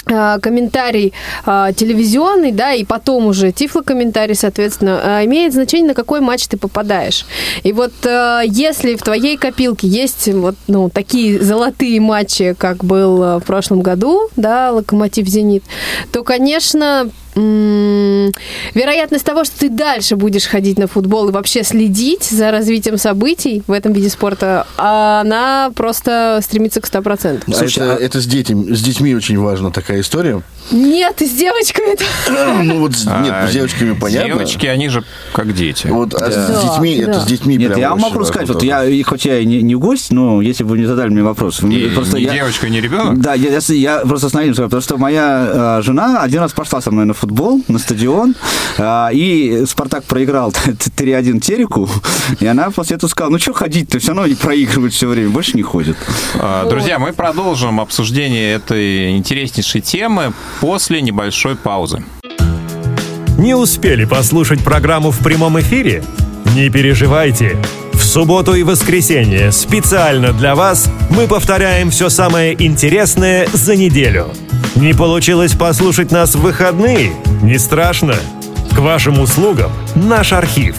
комментарий 0.06 1.14
э, 1.46 1.72
телевизионный, 1.76 2.52
да, 2.52 2.74
и 2.74 2.84
потом 2.84 3.28
уже 3.28 3.52
тифлокомментарий, 3.52 4.36
соответственно, 4.36 5.00
э, 5.04 5.26
имеет 5.26 5.54
значение, 5.54 5.90
на 5.90 5.94
какой 5.94 6.22
матч 6.22 6.48
ты 6.48 6.58
попадаешь. 6.58 7.26
И 7.64 7.72
вот 7.72 7.94
э, 8.06 8.42
если 8.46 8.96
в 8.96 9.04
твоей 9.04 9.38
копилке 9.38 9.88
есть 9.88 10.28
вот, 10.28 10.56
ну, 10.68 10.90
такие 10.90 11.40
золотые 11.42 12.00
матчи, 12.02 12.56
как 12.58 12.84
был 12.84 13.24
э, 13.24 13.38
в 13.40 13.44
прошлом 13.44 13.82
году, 13.82 14.30
да, 14.36 14.72
Локомотив-Зенит, 14.72 15.64
то, 16.12 16.24
конечно, 16.24 17.10
вероятность 17.36 19.26
того, 19.26 19.44
что 19.44 19.60
ты 19.60 19.70
дальше 19.70 20.16
будешь 20.16 20.46
ходить 20.46 20.78
на 20.78 20.88
футбол 20.88 21.30
и 21.30 21.32
вообще 21.32 21.64
следить 21.64 22.24
за 22.24 22.52
развитием 22.52 22.98
событий 22.98 23.64
в 23.68 23.72
этом 23.72 23.94
виде 23.94 24.10
спорта, 24.10 24.68
она 24.78 25.72
просто 25.76 26.40
стремится 26.44 26.82
к 26.82 26.86
100%. 26.88 27.44
А 27.48 27.52
Слушай, 27.52 27.84
это, 27.84 27.94
а- 27.96 27.98
это 27.98 28.22
с, 28.22 28.26
детьми, 28.26 28.74
с 28.74 28.82
детьми 28.82 29.16
очень 29.16 29.38
важна 29.40 29.72
такая 29.72 30.02
история. 30.02 30.42
Нет, 30.72 31.22
с 31.22 31.32
девочками 31.32 31.94
это... 31.94 32.04
Ну 32.64 32.80
вот, 32.80 32.96
с- 32.96 33.06
нет, 33.06 33.34
А, 33.34 33.48
с 33.48 33.52
девочками 33.52 33.94
понятно. 33.94 34.34
Девочки, 34.34 34.66
они 34.68 34.90
же 34.90 35.04
как 35.34 35.54
дети. 35.54 35.88
Вот, 35.88 36.14
а 36.14 36.32
с 36.32 36.64
детьми, 36.64 36.96
это 36.98 37.20
с 37.20 37.26
детьми 37.26 37.58
Нет, 37.58 37.78
я 37.78 37.96
могу 37.96 38.24
сказать, 38.26 38.48
вот 38.50 38.64
я, 38.64 38.86
хоть 39.04 39.26
я 39.26 39.40
и 39.40 39.46
не, 39.46 39.62
не 39.62 39.76
гость, 39.76 40.12
но 40.12 40.42
если 40.42 40.64
бы 40.64 40.72
вы 40.72 40.80
не 40.80 40.86
задали 40.86 41.10
мне 41.10 41.24
вопрос. 41.24 41.62
Я- 41.64 41.90
девочка, 42.34 42.70
ни 42.70 42.78
ребенок? 42.78 43.20
Да, 43.20 43.34
я, 43.34 44.00
просто 44.00 44.28
остановился, 44.28 44.64
потому 44.64 44.82
что 44.82 44.98
моя 44.98 45.78
э, 45.80 45.82
жена 45.84 46.22
один 46.22 46.42
раз 46.42 46.52
пошла 46.54 46.82
со 46.82 46.92
мной 46.92 47.06
на 47.06 47.14
футбол, 47.14 47.21
на 47.68 47.80
стадион, 47.80 48.36
э, 48.78 49.10
и 49.14 49.64
Спартак 49.68 50.04
проиграл 50.04 50.52
3-1 50.98 51.40
Тереку, 51.40 51.90
и 52.40 52.46
она 52.46 52.72
после 52.72 52.98
этого 52.98 53.10
сказала, 53.10 53.32
ну 53.32 53.40
что 53.40 53.54
ходить-то, 53.54 54.00
все 54.00 54.14
равно 54.14 54.34
проигрывает 54.36 54.94
все 54.94 55.08
время, 55.08 55.30
больше 55.30 55.56
не 55.56 55.64
ходит. 55.64 55.98
А, 56.36 56.68
Друзья, 56.70 57.00
мы 57.00 57.14
продолжим 57.14 57.80
обсуждение 57.80 58.54
этой 58.54 59.18
интереснейшей 59.18 59.82
темы 59.82 60.34
после 60.60 61.02
небольшой 61.02 61.56
паузы. 61.56 62.04
Не 63.38 63.56
успели 63.56 64.06
послушать 64.06 64.64
программу 64.64 65.10
в 65.12 65.20
прямом 65.20 65.60
эфире? 65.60 66.04
Не 66.56 66.70
переживайте. 66.70 67.58
В 67.94 68.04
субботу 68.04 68.54
и 68.54 68.64
воскресенье 68.64 69.52
специально 69.52 70.34
для 70.34 70.54
вас 70.54 70.90
мы 71.10 71.28
повторяем 71.28 71.90
все 71.92 72.10
самое 72.10 72.54
интересное 72.64 73.48
за 73.54 73.76
неделю. 73.76 74.32
Не 74.76 74.94
получилось 74.94 75.54
послушать 75.54 76.12
нас 76.12 76.36
в 76.36 76.42
выходные? 76.42 77.14
Не 77.42 77.58
страшно. 77.58 78.14
К 78.74 78.80
вашим 78.80 79.20
услугам 79.20 79.72
наш 79.96 80.32
архив. 80.32 80.78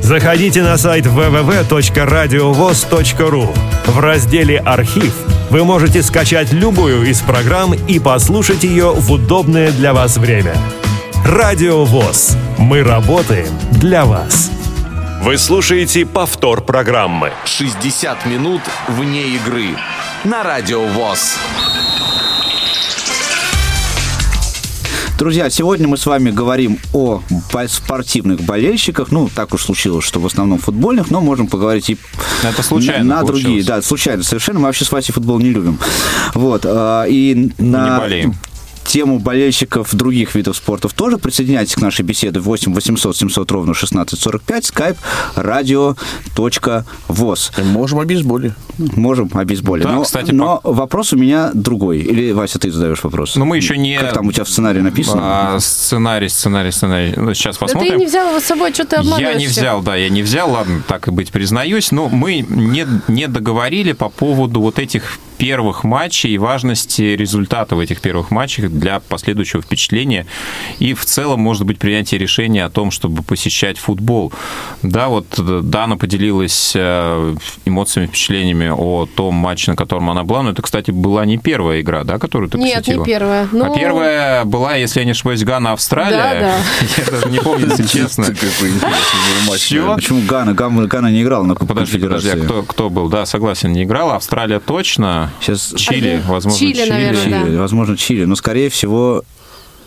Заходите 0.00 0.62
на 0.62 0.78
сайт 0.78 1.04
www.radiovoz.ru. 1.06 3.54
В 3.86 4.00
разделе 4.00 4.58
«Архив» 4.58 5.14
вы 5.50 5.64
можете 5.64 6.02
скачать 6.02 6.52
любую 6.52 7.08
из 7.08 7.20
программ 7.20 7.74
и 7.74 7.98
послушать 7.98 8.64
ее 8.64 8.92
в 8.92 9.12
удобное 9.12 9.70
для 9.72 9.92
вас 9.92 10.16
время. 10.16 10.56
Радио 11.26 11.84
ВОЗ. 11.84 12.38
Мы 12.58 12.82
работаем 12.82 13.52
для 13.72 14.06
вас. 14.06 14.50
Вы 15.22 15.36
слушаете 15.38 16.04
повтор 16.06 16.62
программы. 16.62 17.30
60 17.44 18.26
минут 18.26 18.62
вне 18.88 19.28
игры 19.28 19.76
на 20.24 20.42
Радио 20.42 20.84
ВОЗ. 20.84 21.38
Друзья, 25.18 25.48
сегодня 25.48 25.86
мы 25.86 25.96
с 25.96 26.06
вами 26.06 26.30
говорим 26.30 26.78
о 26.92 27.22
спортивных 27.68 28.40
болельщиках. 28.40 29.12
Ну, 29.12 29.30
так 29.32 29.54
уж 29.54 29.62
случилось, 29.62 30.04
что 30.04 30.18
в 30.18 30.26
основном 30.26 30.58
футбольных, 30.58 31.10
но 31.10 31.20
можем 31.20 31.46
поговорить 31.46 31.88
и 31.90 31.96
Это 32.42 32.62
случайно 32.64 33.04
на 33.04 33.20
получилось. 33.20 33.42
другие. 33.44 33.64
Да, 33.64 33.80
случайно 33.80 34.24
совершенно. 34.24 34.58
Мы 34.58 34.66
вообще 34.66 34.84
с 34.84 34.90
Васей 34.90 35.12
футбол 35.14 35.38
не 35.38 35.50
любим. 35.50 35.78
Вот. 36.34 36.62
а, 36.66 37.04
И 37.04 37.52
на 37.58 38.00
болеем. 38.00 38.34
Тему 38.94 39.18
болельщиков 39.18 39.92
других 39.92 40.36
видов 40.36 40.56
спортов 40.56 40.92
тоже 40.92 41.18
присоединяйтесь 41.18 41.74
к 41.74 41.80
нашей 41.80 42.02
беседе 42.02 42.38
8 42.38 42.72
800 42.72 43.16
700 43.16 43.50
ровно 43.50 43.72
1645 43.72 44.70
skype 44.70 44.96
radio.voz. 45.34 47.62
Можем 47.64 47.98
о 47.98 48.04
бейсболе. 48.04 48.54
Можем 48.78 49.30
о 49.34 49.44
бейсболе. 49.44 49.82
Да, 49.82 49.90
но, 49.90 50.04
кстати, 50.04 50.30
но 50.30 50.60
вопрос 50.62 51.12
у 51.12 51.16
меня 51.16 51.50
другой. 51.54 51.98
Или, 51.98 52.30
Вася, 52.30 52.60
ты 52.60 52.70
задаешь 52.70 53.02
вопрос? 53.02 53.34
Но 53.34 53.44
мы 53.44 53.56
еще 53.56 53.76
не... 53.76 53.98
Как 53.98 54.12
там 54.12 54.28
у 54.28 54.32
тебя 54.32 54.44
в 54.44 54.48
сценарии 54.48 54.80
написано? 54.80 55.54
А, 55.54 55.58
сценарий, 55.58 56.28
сценарий, 56.28 56.70
сценарий. 56.70 57.14
Ну, 57.16 57.34
сейчас 57.34 57.58
Да 57.58 57.66
ты 57.66 57.72
посмотрим. 57.72 57.98
не 57.98 58.06
взял 58.06 58.28
его 58.28 58.38
с 58.38 58.44
собой, 58.44 58.72
что 58.72 58.84
ты 58.84 58.94
обманываешь 58.94 59.28
Я 59.28 59.34
не 59.34 59.48
взял, 59.48 59.82
да, 59.82 59.96
я 59.96 60.08
не 60.08 60.22
взял, 60.22 60.48
ладно, 60.48 60.84
так 60.86 61.08
и 61.08 61.10
быть, 61.10 61.32
признаюсь, 61.32 61.90
но 61.90 62.08
мы 62.08 62.46
не, 62.48 62.86
не 63.08 63.26
договорили 63.26 63.90
по 63.90 64.08
поводу 64.08 64.60
вот 64.60 64.78
этих 64.78 65.18
первых 65.38 65.84
матчей 65.84 66.30
и 66.30 66.38
важности 66.38 67.02
результата 67.02 67.76
в 67.76 67.80
этих 67.80 68.00
первых 68.00 68.30
матчах 68.30 68.70
для 68.70 69.00
последующего 69.00 69.62
впечатления 69.62 70.26
и 70.78 70.94
в 70.94 71.04
целом, 71.04 71.40
может 71.40 71.64
быть, 71.64 71.78
принятие 71.78 72.18
решения 72.18 72.64
о 72.64 72.70
том, 72.70 72.90
чтобы 72.90 73.22
посещать 73.22 73.78
футбол. 73.78 74.32
Да, 74.82 75.08
вот 75.08 75.26
э, 75.38 75.60
Дана 75.62 75.96
поделилась 75.96 76.72
э, 76.74 77.34
эмоциями, 77.64 78.06
впечатлениями 78.06 78.70
о 78.70 79.06
том 79.06 79.34
матче, 79.34 79.70
на 79.70 79.76
котором 79.76 80.10
она 80.10 80.24
была, 80.24 80.42
но 80.42 80.50
это, 80.50 80.62
кстати, 80.62 80.90
была 80.90 81.24
не 81.24 81.38
первая 81.38 81.80
игра, 81.80 82.04
да, 82.04 82.18
которую 82.18 82.50
ты 82.50 82.58
Нет, 82.58 82.78
посетила? 82.78 83.00
не 83.00 83.06
первая. 83.06 83.48
Ну, 83.52 83.72
А 83.72 83.76
первая 83.76 84.44
была, 84.44 84.74
если 84.74 85.00
я 85.00 85.04
не 85.04 85.12
ошибаюсь, 85.12 85.42
Гана-Австралия. 85.42 86.16
Да, 86.16 86.40
да. 86.40 86.56
Я 87.04 87.10
даже 87.10 87.30
не 87.30 87.40
помню, 87.40 87.68
если 87.68 87.86
честно. 87.86 88.24
Почему 88.26 90.22
Гана? 90.26 90.54
Гана, 90.54 90.86
Гана 90.86 91.10
не 91.10 91.22
играл 91.22 91.44
на 91.44 91.54
Кубке 91.54 91.74
Подожди, 91.74 91.98
подожди, 91.98 92.30
а 92.30 92.64
кто 92.66 92.90
был? 92.90 93.08
Да, 93.08 93.26
согласен, 93.26 93.72
не 93.72 93.84
играл. 93.84 94.12
Австралия 94.12 94.60
точно. 94.60 95.23
Сейчас 95.40 95.74
Чили, 95.76 96.22
возможно, 96.26 96.58
Чили, 96.58 96.72
Чили. 96.74 96.90
наверное, 96.90 97.30
да. 97.30 97.44
Чили, 97.44 97.56
возможно, 97.56 97.96
Чили. 97.96 98.24
Но, 98.24 98.36
скорее 98.36 98.68
всего, 98.70 99.22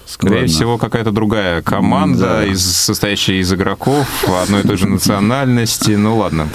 Скорее 0.08 0.42
Ладно. 0.42 0.48
всего, 0.48 0.78
какая-то 0.78 1.12
другая 1.12 1.62
команда, 1.62 2.20
Да. 2.40 2.46
из, 2.46 2.66
состоящая 2.66 3.40
из 3.42 3.52
игроков 3.54 4.08
одной 4.42 4.62
и 4.62 4.68
той 4.68 4.78
же 4.78 4.88
национальности. 4.88 5.92
Ну 5.92 6.18
ладно. 6.18 6.48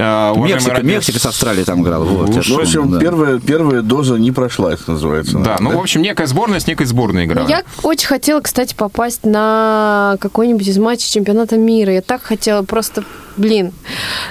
А, 0.00 0.34
Мексика, 0.34 0.72
радио- 0.74 0.88
Мексика 0.88 1.18
с 1.20 1.26
Австралией 1.26 1.64
там 1.64 1.82
играла. 1.82 2.02
Вот, 2.04 2.28
Ну, 2.28 2.42
в 2.42 2.44
помню, 2.48 2.62
общем, 2.62 2.90
да. 2.90 2.98
первая, 2.98 3.38
первая 3.38 3.82
доза 3.82 4.16
не 4.16 4.32
прошла, 4.32 4.72
это 4.72 4.90
называется. 4.90 5.38
Да, 5.38 5.58
ну, 5.60 5.70
в 5.76 5.80
общем, 5.80 6.02
некая 6.02 6.26
сборная 6.26 6.58
с 6.58 6.66
некой 6.66 6.86
сборной 6.86 7.26
играла. 7.26 7.46
Я 7.48 7.62
очень 7.84 8.08
хотела, 8.08 8.40
кстати, 8.40 8.74
попасть 8.74 9.24
на 9.24 10.16
какой-нибудь 10.20 10.66
из 10.66 10.76
матчей 10.78 11.08
чемпионата 11.08 11.56
мира. 11.56 11.92
Я 11.92 12.02
так 12.02 12.22
хотела, 12.22 12.62
просто, 12.62 13.04
блин. 13.36 13.72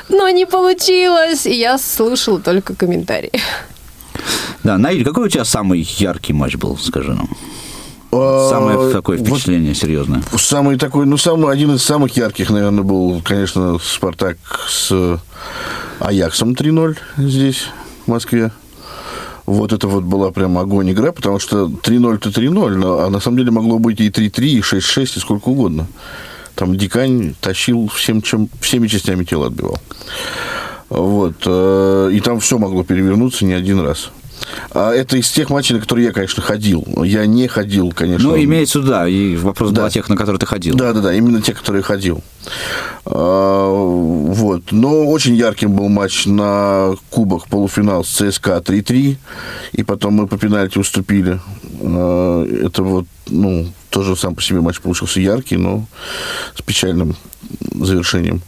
Но 0.09 0.27
не 0.29 0.45
получилось, 0.45 1.45
и 1.45 1.57
я 1.57 1.77
слушала 1.77 2.39
только 2.39 2.75
комментарии. 2.75 3.31
Да, 4.63 4.77
Наиль, 4.77 5.05
какой 5.05 5.27
у 5.27 5.29
тебя 5.29 5.45
самый 5.45 5.79
яркий 5.97 6.33
матч 6.33 6.55
был, 6.57 6.77
скажи 6.77 7.13
нам? 7.13 7.29
А, 8.11 8.49
Самое 8.49 8.91
такое 8.91 9.17
вот 9.17 9.27
впечатление 9.27 9.75
серьезное. 9.75 10.23
Самый 10.37 10.77
такой, 10.77 11.05
ну, 11.05 11.17
самый, 11.17 11.51
один 11.51 11.75
из 11.75 11.83
самых 11.83 12.17
ярких, 12.17 12.49
наверное, 12.49 12.83
был, 12.83 13.21
конечно, 13.23 13.77
Спартак 13.79 14.37
с 14.67 15.19
Аяксом 15.99 16.53
3-0 16.53 16.97
здесь, 17.17 17.67
в 18.05 18.09
Москве. 18.09 18.51
Вот 19.45 19.73
это 19.73 19.87
вот 19.87 20.03
была 20.03 20.31
прям 20.31 20.57
огонь 20.57 20.91
игра, 20.91 21.11
потому 21.11 21.39
что 21.39 21.65
3-0-то 21.65 22.29
3-0, 22.29 22.69
но, 22.75 22.99
а 22.99 23.09
на 23.09 23.19
самом 23.19 23.37
деле 23.37 23.51
могло 23.51 23.79
быть 23.79 23.99
и 23.99 24.09
3-3, 24.09 24.43
и 24.45 24.59
6-6, 24.61 25.17
и 25.17 25.19
сколько 25.19 25.49
угодно. 25.49 25.87
Там 26.55 26.77
Дикань 26.77 27.35
тащил 27.39 27.87
всем, 27.87 28.21
чем, 28.21 28.49
всеми 28.59 28.87
частями 28.87 29.23
тела 29.23 29.47
отбивал. 29.47 29.79
Вот. 30.89 31.35
э, 31.45 32.09
И 32.13 32.19
там 32.19 32.39
все 32.39 32.57
могло 32.57 32.83
перевернуться 32.83 33.45
не 33.45 33.53
один 33.53 33.79
раз. 33.79 34.11
А 34.71 34.91
это 34.93 35.17
из 35.17 35.29
тех 35.29 35.49
матчей, 35.49 35.75
на 35.75 35.81
которые 35.81 36.07
я, 36.07 36.11
конечно, 36.11 36.41
ходил. 36.43 36.85
Я 37.03 37.25
не 37.25 37.47
ходил, 37.47 37.91
конечно. 37.91 38.29
Ну, 38.29 38.37
имеется 38.41 38.79
сюда, 38.81 39.07
и 39.07 39.35
вопрос 39.35 39.69
был 39.69 39.77
Да. 39.77 39.85
о 39.87 39.89
тех, 39.89 40.07
на 40.09 40.15
которые 40.15 40.39
ты 40.39 40.45
ходил. 40.45 40.75
Да, 40.75 40.93
да, 40.93 41.01
да, 41.01 41.13
именно 41.13 41.41
те, 41.41 41.53
которые 41.53 41.81
ходил. 41.83 42.23
А, 43.05 43.67
Вот. 43.69 44.71
Но 44.71 45.05
очень 45.07 45.35
ярким 45.35 45.73
был 45.73 45.89
матч 45.89 46.25
на 46.25 46.95
кубах 47.09 47.47
полуфинал 47.47 48.03
с 48.03 48.09
ЦСКА 48.09 48.61
3-3. 48.61 49.17
И 49.73 49.83
потом 49.83 50.13
мы 50.13 50.27
по 50.27 50.37
пенальти 50.37 50.77
уступили. 50.77 51.39
А, 51.81 52.45
Это 52.65 52.83
вот, 52.83 53.05
ну, 53.27 53.67
тоже 53.89 54.15
сам 54.15 54.35
по 54.35 54.41
себе 54.41 54.61
матч 54.61 54.79
получился 54.79 55.19
яркий, 55.19 55.57
но 55.57 55.85
с 56.55 56.61
печальным 56.61 57.15
завершением. 57.73 58.41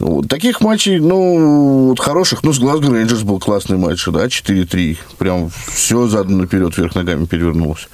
Вот. 0.00 0.28
Таких 0.28 0.60
матчей, 0.60 1.00
ну, 1.00 1.88
вот 1.88 2.00
хороших, 2.00 2.42
ну, 2.42 2.52
с 2.52 2.58
Глазго 2.58 2.92
Рейнджерс 2.92 3.22
был 3.22 3.40
классный 3.40 3.76
матч, 3.76 4.04
да, 4.06 4.26
4-3. 4.26 4.98
Прям 5.18 5.50
все 5.72 6.06
задом 6.06 6.38
наперед, 6.38 6.76
вверх 6.76 6.94
ногами 6.94 7.26
перевернулось. 7.26 7.88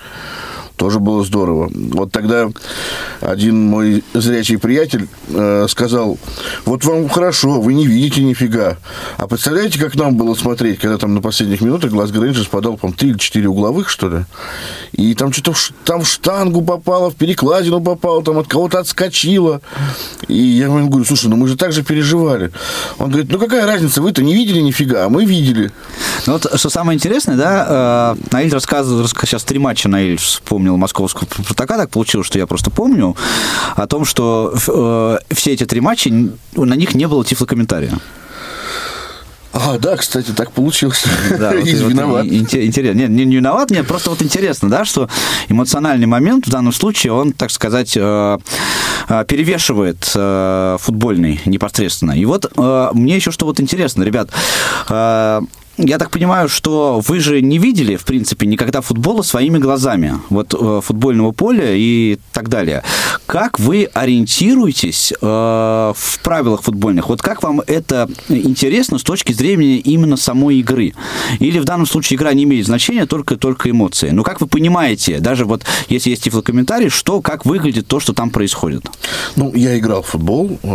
Тоже 0.76 0.98
было 0.98 1.24
здорово. 1.24 1.70
Вот 1.72 2.10
тогда 2.10 2.50
один 3.20 3.64
мой 3.66 4.02
зрячий 4.12 4.58
приятель 4.58 5.08
э, 5.28 5.66
сказал, 5.68 6.18
вот 6.64 6.84
вам 6.84 7.08
хорошо, 7.08 7.60
вы 7.60 7.74
не 7.74 7.86
видите 7.86 8.22
нифига. 8.22 8.76
А 9.16 9.28
представляете, 9.28 9.78
как 9.78 9.94
нам 9.94 10.16
было 10.16 10.34
смотреть, 10.34 10.80
когда 10.80 10.98
там 10.98 11.14
на 11.14 11.20
последних 11.20 11.60
минутах 11.60 11.92
Глазго 11.92 12.20
Рейнджерс 12.20 12.48
подал, 12.48 12.76
по-моему, 12.76 12.96
3 12.98 13.08
или 13.10 13.18
4 13.18 13.48
угловых, 13.48 13.88
что 13.88 14.08
ли? 14.08 14.24
И 14.92 15.14
там 15.14 15.32
что-то 15.32 15.52
в, 15.52 15.72
там 15.84 16.02
в 16.02 16.08
штангу 16.08 16.60
попало, 16.62 17.10
в 17.10 17.14
перекладину 17.14 17.80
попало, 17.80 18.24
там 18.24 18.38
от 18.38 18.48
кого-то 18.48 18.80
отскочило. 18.80 19.60
И 20.26 20.34
я 20.36 20.64
ему 20.64 20.88
говорю, 20.88 21.04
слушай, 21.04 21.28
ну 21.28 21.36
мы 21.36 21.46
же 21.46 21.56
так 21.56 21.72
же 21.72 21.84
переживали. 21.84 22.50
Он 22.98 23.10
говорит, 23.10 23.30
ну 23.30 23.38
какая 23.38 23.64
разница, 23.64 24.02
вы-то 24.02 24.24
не 24.24 24.34
видели 24.34 24.58
нифига, 24.60 25.04
а 25.04 25.08
мы 25.08 25.24
видели. 25.24 25.70
Ну 26.26 26.32
вот, 26.32 26.46
что 26.56 26.68
самое 26.68 26.96
интересное, 26.96 27.36
да, 27.36 28.16
э, 28.18 28.24
Наиль 28.32 28.52
рассказывал, 28.52 29.04
раска- 29.04 29.24
сейчас 29.24 29.44
три 29.44 29.58
матча 29.60 29.88
Наиль 29.88 30.18
вспомнил 30.18 30.63
московского 30.70 31.26
Спартака, 31.26 31.76
так 31.76 31.90
получилось, 31.90 32.26
что 32.26 32.38
я 32.38 32.46
просто 32.46 32.70
помню, 32.70 33.16
о 33.76 33.86
том, 33.86 34.04
что 34.04 34.54
э, 34.68 35.18
все 35.34 35.52
эти 35.52 35.64
три 35.66 35.80
матча, 35.80 36.10
на 36.56 36.74
них 36.74 36.94
не 36.94 37.06
было 37.08 37.24
тифлокомментария. 37.24 37.92
А, 39.56 39.78
да, 39.78 39.96
кстати, 39.96 40.32
так 40.32 40.50
получилось. 40.50 41.04
Да, 41.38 41.52
вот- 41.52 41.58
вот 41.64 41.90
виноват. 41.90 42.26
инте- 42.26 42.64
Интересно. 42.66 42.98
Нет, 42.98 43.10
не, 43.10 43.24
не 43.24 43.36
виноват, 43.36 43.70
нет, 43.70 43.86
просто 43.86 44.10
вот 44.10 44.20
интересно, 44.20 44.68
да, 44.68 44.84
что 44.84 45.08
эмоциональный 45.48 46.06
момент 46.08 46.48
в 46.48 46.50
данном 46.50 46.72
случае, 46.72 47.12
он, 47.12 47.32
так 47.32 47.52
сказать, 47.52 47.96
э, 47.96 48.38
э, 49.08 49.24
перевешивает 49.28 50.10
э, 50.12 50.76
футбольный 50.80 51.40
непосредственно. 51.44 52.12
И 52.12 52.24
вот 52.24 52.50
мне 52.56 53.14
еще 53.14 53.30
что 53.30 53.46
вот 53.46 53.60
интересно, 53.60 54.02
ребят, 54.02 54.30
я 55.76 55.98
так 55.98 56.10
понимаю, 56.10 56.48
что 56.48 57.00
вы 57.06 57.20
же 57.20 57.40
не 57.42 57.58
видели, 57.58 57.96
в 57.96 58.04
принципе, 58.04 58.46
никогда 58.46 58.80
футбола 58.80 59.22
своими 59.22 59.58
глазами, 59.58 60.20
вот 60.28 60.54
э, 60.54 60.80
футбольного 60.82 61.32
поля 61.32 61.74
и 61.74 62.18
так 62.32 62.48
далее. 62.48 62.82
Как 63.26 63.58
вы 63.58 63.88
ориентируетесь 63.92 65.12
э, 65.12 65.26
в 65.96 66.18
правилах 66.22 66.62
футбольных? 66.62 67.08
Вот 67.08 67.22
как 67.22 67.42
вам 67.42 67.60
это 67.66 68.08
интересно 68.28 68.98
с 68.98 69.02
точки 69.02 69.32
зрения 69.32 69.78
именно 69.78 70.16
самой 70.16 70.58
игры? 70.58 70.94
Или 71.40 71.58
в 71.58 71.64
данном 71.64 71.86
случае 71.86 72.16
игра 72.18 72.32
не 72.34 72.44
имеет 72.44 72.66
значения, 72.66 73.06
только, 73.06 73.36
только 73.36 73.70
эмоции? 73.70 74.10
Ну, 74.10 74.22
как 74.22 74.40
вы 74.40 74.46
понимаете, 74.46 75.18
даже 75.18 75.44
вот 75.44 75.64
если 75.88 76.10
есть 76.10 76.22
тифлокомментарий, 76.22 76.88
что, 76.88 77.20
как 77.20 77.44
выглядит 77.46 77.86
то, 77.88 77.98
что 77.98 78.12
там 78.12 78.30
происходит? 78.30 78.86
Ну, 79.36 79.52
я 79.54 79.76
играл 79.78 80.02
в 80.02 80.06
футбол, 80.06 80.58
э, 80.62 80.66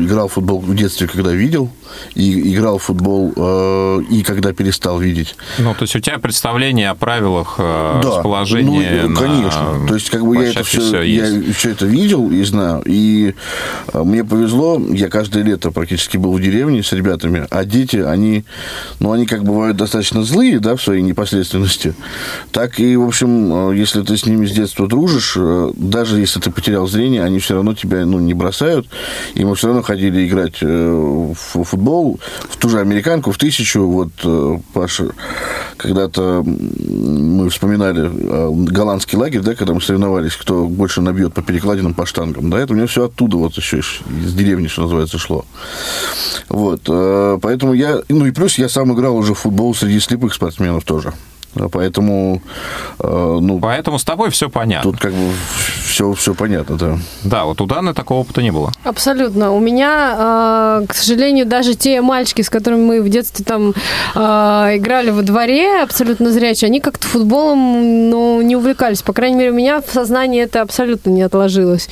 играл 0.00 0.28
в 0.28 0.32
футбол 0.32 0.60
в 0.60 0.74
детстве, 0.74 1.08
когда 1.08 1.32
видел, 1.32 1.70
и 2.14 2.54
играл 2.54 2.78
в 2.78 2.84
футбол 2.84 3.32
э, 3.36 4.02
и 4.10 4.22
когда 4.22 4.52
перестал 4.52 4.98
видеть. 4.98 5.36
Ну, 5.58 5.74
то 5.74 5.82
есть 5.82 5.96
у 5.96 6.00
тебя 6.00 6.18
представление 6.18 6.90
о 6.90 6.94
правилах 6.94 7.56
э, 7.58 8.00
Да, 8.02 8.16
расположения 8.16 9.02
ну, 9.04 9.08
на 9.10 9.16
конечно. 9.16 9.86
То 9.88 9.94
есть, 9.94 10.10
как 10.10 10.24
бы 10.24 10.36
я 10.36 10.50
это 10.50 10.64
все, 10.64 10.80
всё 10.80 11.02
я 11.02 11.26
есть. 11.26 11.56
все 11.56 11.70
это 11.70 11.86
видел 11.86 12.30
и 12.30 12.42
знаю. 12.44 12.82
И 12.86 13.34
э, 13.92 14.02
мне 14.02 14.24
повезло, 14.24 14.80
я 14.90 15.08
каждое 15.08 15.42
лето 15.42 15.70
практически 15.70 16.16
был 16.16 16.32
в 16.32 16.40
деревне 16.40 16.82
с 16.82 16.92
ребятами, 16.92 17.46
а 17.50 17.64
дети, 17.64 17.96
они, 17.96 18.44
ну, 19.00 19.12
они 19.12 19.26
как 19.26 19.44
бывают 19.44 19.76
достаточно 19.76 20.22
злые, 20.22 20.60
да, 20.60 20.76
в 20.76 20.82
своей 20.82 21.02
непосредственности. 21.02 21.94
Так 22.52 22.80
и, 22.80 22.96
в 22.96 23.06
общем, 23.06 23.70
э, 23.70 23.76
если 23.76 24.02
ты 24.02 24.16
с 24.16 24.26
ними 24.26 24.46
с 24.46 24.52
детства 24.52 24.86
дружишь, 24.86 25.36
даже 25.74 26.20
если 26.20 26.40
ты 26.40 26.50
потерял 26.50 26.86
зрение, 26.86 27.22
они 27.22 27.38
все 27.38 27.54
равно 27.54 27.74
тебя, 27.74 28.04
ну, 28.04 28.18
не 28.18 28.34
бросают. 28.34 28.86
И 29.34 29.44
мы 29.44 29.54
все 29.54 29.68
равно 29.68 29.82
ходили 29.82 30.26
играть 30.26 30.60
в 30.60 31.34
футбол, 31.34 31.77
в 31.78 32.56
ту 32.56 32.68
же 32.68 32.80
американку, 32.80 33.32
в 33.32 33.38
тысячу. 33.38 33.86
Вот 33.86 34.10
э, 34.24 34.58
Паша, 34.72 35.10
когда-то 35.76 36.42
мы 36.44 37.48
вспоминали 37.50 38.10
э, 38.10 38.50
голландский 38.50 39.18
лагерь, 39.18 39.40
да, 39.40 39.54
когда 39.54 39.74
мы 39.74 39.80
соревновались, 39.80 40.34
кто 40.36 40.66
больше 40.66 41.00
набьет 41.00 41.34
по 41.34 41.42
перекладинам, 41.42 41.94
по 41.94 42.06
штангам. 42.06 42.50
Да, 42.50 42.58
это 42.58 42.72
у 42.72 42.76
меня 42.76 42.86
все 42.86 43.04
оттуда 43.04 43.36
вот 43.36 43.54
еще 43.54 43.78
из 43.78 44.34
деревни, 44.34 44.68
что 44.68 44.82
называется, 44.82 45.18
шло. 45.18 45.44
Вот, 46.48 46.82
э, 46.88 47.38
поэтому 47.40 47.72
я, 47.74 48.00
ну 48.08 48.26
и 48.26 48.30
плюс 48.30 48.58
я 48.58 48.68
сам 48.68 48.92
играл 48.94 49.16
уже 49.16 49.34
в 49.34 49.38
футбол 49.38 49.74
среди 49.74 50.00
слепых 50.00 50.34
спортсменов 50.34 50.84
тоже. 50.84 51.12
Поэтому, 51.54 52.42
э, 53.00 53.38
ну, 53.40 53.58
Поэтому 53.58 53.98
с 53.98 54.04
тобой 54.04 54.30
все 54.30 54.48
понятно. 54.48 54.92
тут 54.92 55.00
как 55.00 55.12
бы 55.12 55.32
все, 55.84 56.12
все 56.12 56.34
понятно, 56.34 56.76
да. 56.76 56.98
Да, 57.24 57.44
вот 57.44 57.60
у 57.60 57.66
Даны 57.66 57.94
такого 57.94 58.20
опыта 58.20 58.42
не 58.42 58.52
было. 58.52 58.72
Абсолютно. 58.84 59.52
У 59.52 59.60
меня, 59.60 60.80
э, 60.82 60.86
к 60.86 60.94
сожалению, 60.94 61.46
даже 61.46 61.74
те 61.74 62.00
мальчики, 62.00 62.42
с 62.42 62.50
которыми 62.50 62.84
мы 62.84 63.02
в 63.02 63.08
детстве 63.08 63.44
там 63.44 63.72
э, 64.14 64.20
играли 64.76 65.10
во 65.10 65.22
дворе, 65.22 65.82
абсолютно 65.82 66.30
зрячие, 66.30 66.68
они 66.68 66.80
как-то 66.80 67.06
футболом 67.06 68.10
ну, 68.10 68.42
не 68.42 68.54
увлекались. 68.54 69.02
По 69.02 69.12
крайней 69.12 69.36
мере, 69.36 69.50
у 69.50 69.54
меня 69.54 69.80
в 69.80 69.90
сознании 69.92 70.42
это 70.42 70.60
абсолютно 70.60 71.10
не 71.10 71.22
отложилось. 71.22 71.88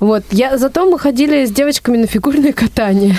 Вот. 0.00 0.24
Я, 0.30 0.58
зато 0.58 0.84
мы 0.84 0.98
ходили 0.98 1.46
с 1.46 1.50
девочками 1.50 1.96
на 1.96 2.06
фигурное 2.06 2.52
катание 2.52 3.16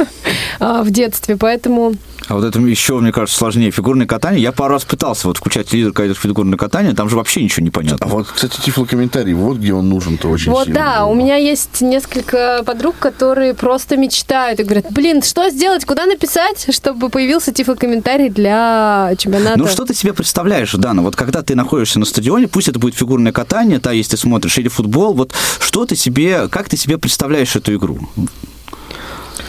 в 0.60 0.90
детстве, 0.90 1.36
поэтому... 1.36 1.94
А 2.30 2.34
вот 2.34 2.44
это 2.44 2.60
еще, 2.60 3.00
мне 3.00 3.10
кажется, 3.10 3.36
сложнее. 3.36 3.72
Фигурное 3.72 4.06
катание. 4.06 4.40
Я 4.40 4.52
пару 4.52 4.74
раз 4.74 4.84
пытался 4.84 5.26
вот 5.26 5.38
включать 5.38 5.66
телевизор, 5.68 5.92
когда 5.92 6.06
идет 6.12 6.16
фигурное 6.16 6.56
катание, 6.56 6.94
там 6.94 7.08
же 7.08 7.16
вообще 7.16 7.42
ничего 7.42 7.64
не 7.64 7.70
понятно. 7.70 8.06
А 8.06 8.08
вот, 8.08 8.28
кстати, 8.28 8.60
тифлокомментарий, 8.60 9.32
вот 9.32 9.56
где 9.56 9.74
он 9.74 9.88
нужен-то 9.88 10.28
очень 10.28 10.52
Вот 10.52 10.66
сильно. 10.66 10.78
да, 10.78 11.06
у 11.06 11.14
меня 11.14 11.34
есть 11.34 11.80
несколько 11.80 12.62
подруг, 12.64 12.94
которые 13.00 13.52
просто 13.54 13.96
мечтают 13.96 14.60
и 14.60 14.62
говорят, 14.62 14.86
блин, 14.92 15.22
что 15.22 15.50
сделать, 15.50 15.84
куда 15.84 16.06
написать, 16.06 16.68
чтобы 16.72 17.08
появился 17.08 17.52
тифлокомментарий 17.52 18.28
для 18.28 19.12
чемпионата. 19.18 19.58
Ну, 19.58 19.66
что 19.66 19.84
ты 19.84 19.92
себе 19.92 20.12
представляешь, 20.12 20.72
Дана? 20.74 21.02
Вот 21.02 21.16
когда 21.16 21.42
ты 21.42 21.56
находишься 21.56 21.98
на 21.98 22.06
стадионе, 22.06 22.46
пусть 22.46 22.68
это 22.68 22.78
будет 22.78 22.94
фигурное 22.94 23.32
катание, 23.32 23.80
да, 23.80 23.90
если 23.90 24.12
ты 24.12 24.16
смотришь, 24.18 24.56
или 24.56 24.68
футбол, 24.68 25.14
вот 25.14 25.34
что 25.58 25.84
ты 25.84 25.96
себе, 25.96 26.46
как 26.46 26.68
ты 26.68 26.76
себе 26.76 26.96
представляешь 26.96 27.56
эту 27.56 27.74
игру? 27.74 27.98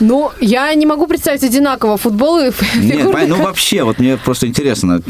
Ну, 0.02 0.32
я 0.42 0.74
не 0.74 0.86
могу 0.86 1.08
представить 1.08 1.44
одинаково 1.44 1.98
футбол 1.98 2.40
и 2.40 2.46
Нет, 2.46 2.56
фигурный 2.56 3.14
понятно, 3.14 3.36
ну 3.38 3.44
вообще, 3.44 3.84
вот 3.84 4.00
мне 4.00 4.18
просто 4.18 4.48
интересно, 4.48 5.02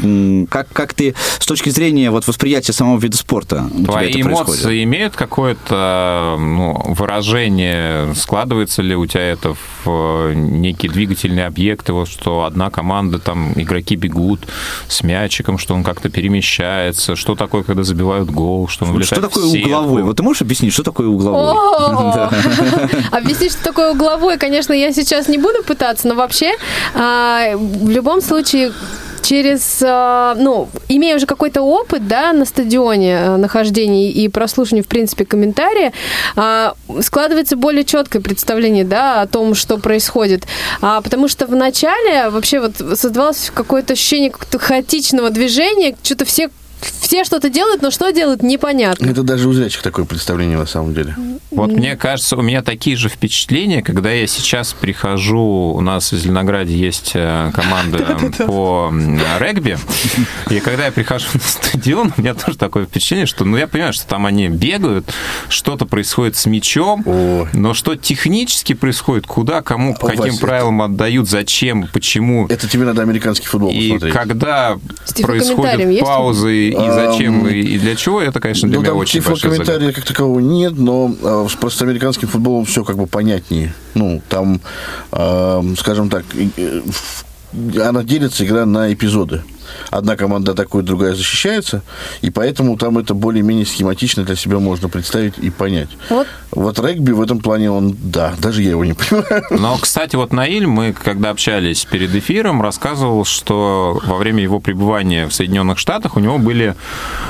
как, 0.50 0.68
как 0.72 0.92
ты 0.92 1.14
с 1.38 1.46
точки 1.46 1.70
зрения 1.70 2.10
вот 2.10 2.26
восприятия 2.26 2.72
самого 2.72 2.98
вида 3.00 3.16
спорта 3.16 3.64
у 3.72 3.78
тебя 3.78 3.84
Твои 3.84 4.10
это 4.10 4.20
эмоции 4.20 4.44
происходит? 4.44 4.84
имеют 4.84 5.16
какое-то 5.16 6.36
ну, 6.38 6.94
выражение? 6.94 8.14
Складывается 8.14 8.82
ли 8.82 8.94
у 8.94 9.06
тебя 9.06 9.22
это 9.22 9.54
в 9.54 9.86
э, 9.86 10.34
некие 10.34 10.92
двигательные 10.92 11.46
объекты, 11.46 11.92
вот, 11.92 12.08
что 12.08 12.44
одна 12.44 12.70
команда, 12.70 13.18
там, 13.18 13.52
игроки 13.56 13.96
бегут 13.96 14.40
с 14.88 15.02
мячиком, 15.02 15.58
что 15.58 15.74
он 15.74 15.84
как-то 15.84 16.10
перемещается, 16.10 17.16
что 17.16 17.34
такое, 17.34 17.62
когда 17.62 17.82
забивают 17.82 18.30
гол, 18.30 18.68
что 18.68 18.84
он 18.84 18.92
влетает 18.92 19.24
Что 19.24 19.28
такое 19.28 19.44
угловой? 19.44 20.02
Вот 20.02 20.16
ты 20.18 20.22
можешь 20.22 20.42
объяснить, 20.42 20.72
что 20.72 20.82
такое 20.82 21.06
угловой? 21.06 21.56
Объяснить, 23.10 23.52
что 23.52 23.64
такое 23.64 23.92
угловой, 23.92 24.36
конечно, 24.38 24.72
я 24.82 24.92
сейчас 24.92 25.28
не 25.28 25.38
буду 25.38 25.62
пытаться, 25.62 26.08
но 26.08 26.14
вообще 26.14 26.52
а, 26.94 27.56
в 27.56 27.88
любом 27.88 28.20
случае 28.20 28.72
через, 29.22 29.80
а, 29.82 30.34
ну, 30.34 30.68
имея 30.88 31.16
уже 31.16 31.26
какой-то 31.26 31.62
опыт, 31.62 32.06
да, 32.06 32.32
на 32.32 32.44
стадионе 32.44 33.16
а, 33.18 33.36
нахождения 33.36 34.10
и 34.10 34.28
прослушивания, 34.28 34.82
в 34.82 34.88
принципе, 34.88 35.24
комментария, 35.24 35.92
а, 36.36 36.74
складывается 37.00 37.56
более 37.56 37.84
четкое 37.84 38.20
представление, 38.20 38.84
да, 38.84 39.22
о 39.22 39.26
том, 39.26 39.54
что 39.54 39.78
происходит. 39.78 40.46
Потому 40.80 41.28
что 41.28 41.46
в 41.46 41.54
начале 41.54 42.28
вообще 42.28 42.60
вот 42.60 42.76
создавалось 42.76 43.50
какое-то 43.54 43.92
ощущение 43.92 44.30
какого-то 44.30 44.58
хаотичного 44.58 45.30
движения, 45.30 45.96
что-то 46.02 46.24
все 46.24 46.50
все 47.00 47.24
что-то 47.24 47.48
делают, 47.50 47.82
но 47.82 47.90
что 47.90 48.10
делают, 48.10 48.42
непонятно. 48.42 49.06
Это 49.10 49.22
даже 49.22 49.48
у 49.48 49.52
зрячих 49.52 49.82
такое 49.82 50.04
представление 50.04 50.58
на 50.58 50.66
самом 50.66 50.94
деле. 50.94 51.14
Вот 51.50 51.70
мне 51.70 51.96
кажется, 51.96 52.36
у 52.36 52.42
меня 52.42 52.62
такие 52.62 52.96
же 52.96 53.08
впечатления, 53.08 53.82
когда 53.82 54.10
я 54.10 54.26
сейчас 54.26 54.72
прихожу, 54.72 55.72
у 55.74 55.80
нас 55.80 56.10
в 56.12 56.16
Зеленограде 56.18 56.74
есть 56.74 57.12
э, 57.14 57.50
команда 57.54 58.16
по 58.46 58.92
регби, 59.38 59.76
и 60.50 60.60
когда 60.60 60.86
я 60.86 60.92
прихожу 60.92 61.26
на 61.34 61.40
стадион, 61.40 62.12
у 62.16 62.20
меня 62.20 62.34
тоже 62.34 62.56
такое 62.56 62.86
впечатление, 62.86 63.26
что, 63.26 63.44
ну, 63.44 63.56
я 63.56 63.66
понимаю, 63.68 63.92
что 63.92 64.06
там 64.06 64.24
они 64.26 64.48
бегают, 64.48 65.12
что-то 65.48 65.84
происходит 65.86 66.36
с 66.36 66.46
мячом, 66.46 67.02
Ой. 67.06 67.48
но 67.52 67.74
что 67.74 67.94
технически 67.96 68.72
происходит, 68.72 69.26
куда, 69.26 69.60
кому, 69.62 69.94
по 69.94 70.06
Вася, 70.06 70.16
каким 70.18 70.34
это- 70.36 70.46
правилам 70.46 70.82
отдают, 70.82 71.28
зачем, 71.28 71.88
почему. 71.92 72.46
Это 72.48 72.66
тебе 72.68 72.84
надо 72.84 73.02
американский 73.02 73.46
футбол 73.46 73.70
И 73.70 73.90
посмотреть. 73.92 74.14
когда 74.14 74.76
происходят 75.22 76.00
паузы, 76.00 76.71
и 76.72 76.90
зачем, 76.90 77.40
Ам, 77.40 77.48
и 77.48 77.60
и 77.60 77.78
для 77.78 77.96
чего, 77.96 78.20
это, 78.20 78.40
конечно, 78.40 78.68
для 78.68 78.76
Ну, 78.76 78.82
меня 78.82 78.90
там 78.90 78.98
очень 78.98 79.22
большая 79.22 79.52
комментария 79.52 79.92
как 79.92 80.04
такового 80.04 80.40
нет, 80.40 80.74
но 80.76 81.14
э, 81.20 81.46
с 81.48 81.54
просто 81.54 81.84
американским 81.84 82.28
футболом 82.28 82.64
все 82.64 82.84
как 82.84 82.96
бы 82.96 83.06
понятнее. 83.06 83.74
Ну, 83.94 84.20
там, 84.28 84.60
э, 85.12 85.62
скажем 85.78 86.10
так, 86.10 86.24
э, 86.56 86.80
она 87.82 88.02
делится, 88.02 88.44
игра 88.44 88.66
на 88.66 88.92
эпизоды. 88.92 89.42
Одна 89.92 90.16
команда 90.16 90.52
атакует, 90.52 90.86
другая 90.86 91.14
защищается, 91.14 91.82
и 92.22 92.30
поэтому 92.30 92.76
там 92.78 92.96
это 92.96 93.12
более-менее 93.12 93.66
схематично 93.66 94.24
для 94.24 94.36
себя 94.36 94.58
можно 94.58 94.88
представить 94.88 95.34
и 95.38 95.50
понять. 95.50 95.90
Вот. 96.08 96.26
Вот 96.50 96.78
регби 96.80 97.12
в 97.12 97.20
этом 97.20 97.40
плане, 97.40 97.70
он, 97.70 97.96
да, 98.02 98.34
даже 98.38 98.62
я 98.62 98.70
его 98.70 98.84
не 98.84 98.92
понимаю. 98.94 99.44
Но, 99.50 99.76
кстати, 99.76 100.16
вот 100.16 100.32
Наиль, 100.32 100.66
мы, 100.66 100.92
когда 100.92 101.30
общались 101.30 101.84
перед 101.84 102.14
эфиром, 102.14 102.62
рассказывал, 102.62 103.24
что 103.24 104.00
во 104.04 104.16
время 104.16 104.42
его 104.42 104.60
пребывания 104.60 105.26
в 105.26 105.34
Соединенных 105.34 105.78
Штатах 105.78 106.16
у 106.16 106.20
него 106.20 106.38
были 106.38 106.74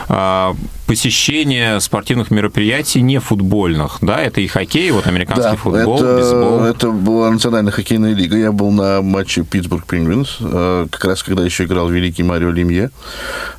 а, 0.08 0.54
посещения 0.86 1.80
спортивных 1.80 2.30
мероприятий 2.30 3.00
не 3.00 3.18
футбольных, 3.18 3.98
да, 4.02 4.20
это 4.20 4.40
и 4.40 4.46
хоккей, 4.46 4.90
вот 4.90 5.06
американский 5.06 5.56
футбол, 5.56 5.96
это, 5.96 6.16
бейсбол. 6.16 6.60
это 6.64 6.90
была 6.90 7.30
национальная 7.30 7.72
хоккейная 7.72 8.14
лига. 8.14 8.36
Я 8.36 8.52
был 8.52 8.70
на 8.70 9.02
матче 9.02 9.42
Питтсбург 9.42 9.86
Пингвинс, 9.86 10.36
э, 10.40 10.86
как 10.90 11.04
раз 11.04 11.22
когда 11.22 11.44
еще 11.44 11.64
играл 11.64 11.88
великий 11.88 12.22
Марио 12.22 12.50
Лемье. 12.52 12.90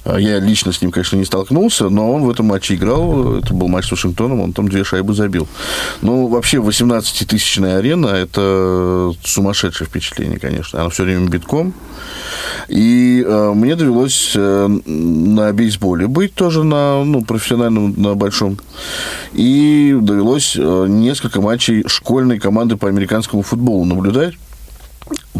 Э, 0.05 0.17
Я 0.19 0.39
лично 0.39 0.71
с 0.71 0.81
ним, 0.81 0.91
конечно, 0.91 1.17
не 1.17 1.25
столкнулся, 1.25 1.89
но 1.89 2.11
он 2.11 2.23
в 2.23 2.29
этом 2.29 2.47
матче 2.47 2.75
играл. 2.75 3.37
Это 3.37 3.53
был 3.53 3.67
матч 3.67 3.87
с 3.87 3.91
Вашингтоном, 3.91 4.41
он 4.41 4.53
там 4.53 4.67
две 4.67 4.83
шайбы 4.83 5.13
забил. 5.13 5.47
Ну, 6.01 6.27
вообще, 6.27 6.57
18-тысячная 6.57 7.77
арена– 7.77 8.07
это 8.07 9.13
сумасшедшее 9.23 9.87
впечатление, 9.87 10.39
конечно. 10.39 10.79
Она 10.81 10.89
все 10.89 11.03
время 11.03 11.27
битком. 11.27 11.73
И 12.67 13.23
э, 13.25 13.51
мне 13.53 13.75
довелось 13.75 14.33
э, 14.35 14.67
на 14.67 15.51
бейсболе 15.51 16.07
быть 16.07 16.33
тоже 16.33 16.63
на 16.63 17.03
ну, 17.03 17.23
профессиональном, 17.23 17.93
на 17.97 18.15
большом. 18.15 18.57
И 19.33 19.95
довелось 19.99 20.55
э, 20.57 20.85
несколько 20.87 21.41
матчей 21.41 21.83
школьной 21.87 22.39
команды 22.39 22.77
по 22.77 22.87
американскому 22.87 23.43
футболу 23.43 23.85
наблюдать. 23.85 24.35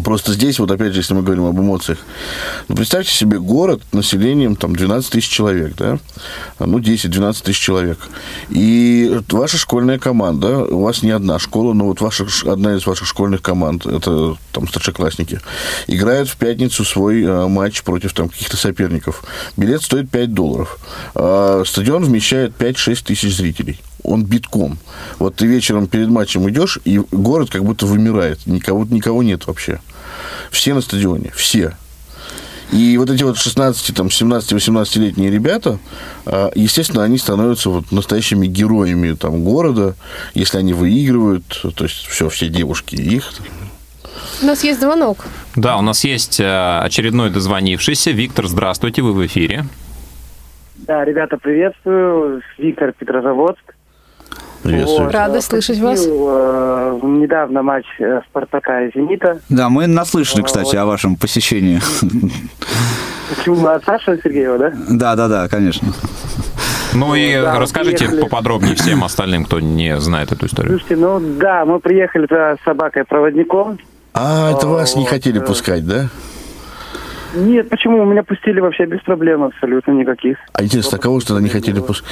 Просто 0.02 0.32
здесь, 0.32 0.58
вот 0.58 0.70
опять 0.70 0.92
же, 0.92 1.00
если 1.00 1.14
мы 1.14 1.22
говорим 1.22 1.44
об 1.44 1.58
эмоциях, 1.58 1.98
ну, 2.68 2.74
представьте 2.74 3.12
себе 3.12 3.38
город 3.38 3.80
населением 3.92 4.56
там 4.56 4.74
12 4.74 5.10
тысяч 5.10 5.28
человек, 5.28 5.76
да, 5.76 5.98
ну, 6.58 6.78
10-12 6.78 7.44
тысяч 7.44 7.60
человек. 7.60 7.98
И 8.50 9.20
ваша 9.30 9.56
школьная 9.56 10.00
команда, 10.00 10.64
у 10.64 10.82
вас 10.82 11.02
не 11.02 11.12
одна 11.12 11.38
школа, 11.38 11.74
но 11.74 11.86
вот 11.86 12.00
ваша, 12.00 12.26
одна 12.44 12.74
из 12.74 12.84
ваших 12.86 13.06
школьных 13.06 13.40
команд, 13.40 13.86
это 13.86 14.36
там 14.50 14.66
старшеклассники, 14.68 15.40
играет 15.86 16.28
в 16.28 16.36
пятницу 16.36 16.84
свой 16.84 17.22
э, 17.22 17.46
матч 17.46 17.82
против 17.84 18.14
там 18.14 18.28
каких-то 18.28 18.56
соперников. 18.56 19.22
Билет 19.56 19.82
стоит 19.82 20.10
5 20.10 20.34
долларов. 20.34 20.78
А 21.14 21.62
стадион 21.64 22.04
вмещает 22.04 22.54
5-6 22.58 23.04
тысяч 23.04 23.36
зрителей 23.36 23.80
он 24.04 24.24
битком. 24.24 24.78
Вот 25.18 25.36
ты 25.36 25.46
вечером 25.46 25.86
перед 25.86 26.08
матчем 26.08 26.48
идешь, 26.48 26.78
и 26.84 26.98
город 27.10 27.50
как 27.50 27.64
будто 27.64 27.86
вымирает. 27.86 28.46
Никого, 28.46 28.84
никого 28.84 29.22
нет 29.22 29.46
вообще. 29.46 29.80
Все 30.50 30.74
на 30.74 30.80
стадионе, 30.80 31.32
все. 31.34 31.72
И 32.72 32.96
вот 32.98 33.10
эти 33.10 33.22
вот 33.22 33.38
16, 33.38 33.94
там, 33.94 34.10
17, 34.10 34.52
18-летние 34.52 35.30
ребята, 35.30 35.78
а, 36.26 36.50
естественно, 36.54 37.04
они 37.04 37.18
становятся 37.18 37.70
вот 37.70 37.92
настоящими 37.92 38.46
героями 38.46 39.14
там, 39.14 39.44
города, 39.44 39.94
если 40.34 40.58
они 40.58 40.72
выигрывают, 40.72 41.44
то 41.76 41.84
есть 41.84 42.06
все, 42.06 42.28
все 42.28 42.48
девушки 42.48 42.96
их. 42.96 43.32
У 44.42 44.46
нас 44.46 44.64
есть 44.64 44.80
звонок. 44.80 45.26
Да, 45.54 45.76
у 45.76 45.82
нас 45.82 46.04
есть 46.04 46.40
э, 46.40 46.78
очередной 46.80 47.30
дозвонившийся. 47.30 48.10
Виктор, 48.10 48.46
здравствуйте, 48.48 49.02
вы 49.02 49.12
в 49.12 49.24
эфире. 49.26 49.64
Да, 50.86 51.04
ребята, 51.04 51.36
приветствую. 51.36 52.42
Виктор 52.58 52.92
Петрозаводск. 52.92 53.73
Приветствую. 54.64 55.04
Вот. 55.04 55.14
Рада 55.14 55.42
слышать 55.42 55.78
вас. 55.78 56.06
Э, 56.06 56.98
недавно 57.02 57.62
матч 57.62 57.84
э, 57.98 58.22
Спартака 58.30 58.86
и 58.86 58.90
Зенита. 58.94 59.38
Да, 59.50 59.68
мы 59.68 59.86
наслышаны, 59.86 60.42
кстати, 60.42 60.74
о 60.74 60.86
вашем 60.86 61.16
посещении. 61.16 61.80
Почему 63.28 63.66
от 63.66 63.84
Саши 63.84 64.18
Сергеева, 64.24 64.58
да? 64.58 64.72
Да, 64.88 65.16
да, 65.16 65.28
да, 65.28 65.48
конечно. 65.48 65.88
Ну 66.94 67.14
и 67.14 67.34
да, 67.34 67.58
расскажите 67.58 68.06
приехали. 68.06 68.22
поподробнее 68.22 68.74
всем 68.74 69.04
остальным, 69.04 69.44
кто 69.44 69.60
не 69.60 69.98
знает 70.00 70.32
эту 70.32 70.46
историю. 70.46 70.78
Слушайте, 70.78 70.96
ну 70.96 71.20
да, 71.20 71.66
мы 71.66 71.78
приехали 71.80 72.26
за 72.30 72.56
собакой-проводником. 72.64 73.78
А, 74.14 74.52
это 74.52 74.66
вас 74.66 74.96
не 74.96 75.04
хотели 75.04 75.40
э, 75.42 75.44
пускать, 75.44 75.86
да? 75.86 76.08
Нет, 77.34 77.68
почему? 77.68 78.04
Меня 78.04 78.22
пустили 78.22 78.60
вообще 78.60 78.86
без 78.86 79.00
проблем 79.00 79.42
абсолютно 79.42 79.92
никаких. 79.92 80.36
А 80.52 80.62
интересно, 80.62 80.98
а 80.98 81.00
кого 81.00 81.20
же 81.20 81.26
тогда 81.26 81.42
не 81.42 81.48
хотели 81.48 81.80
пускать? 81.80 82.08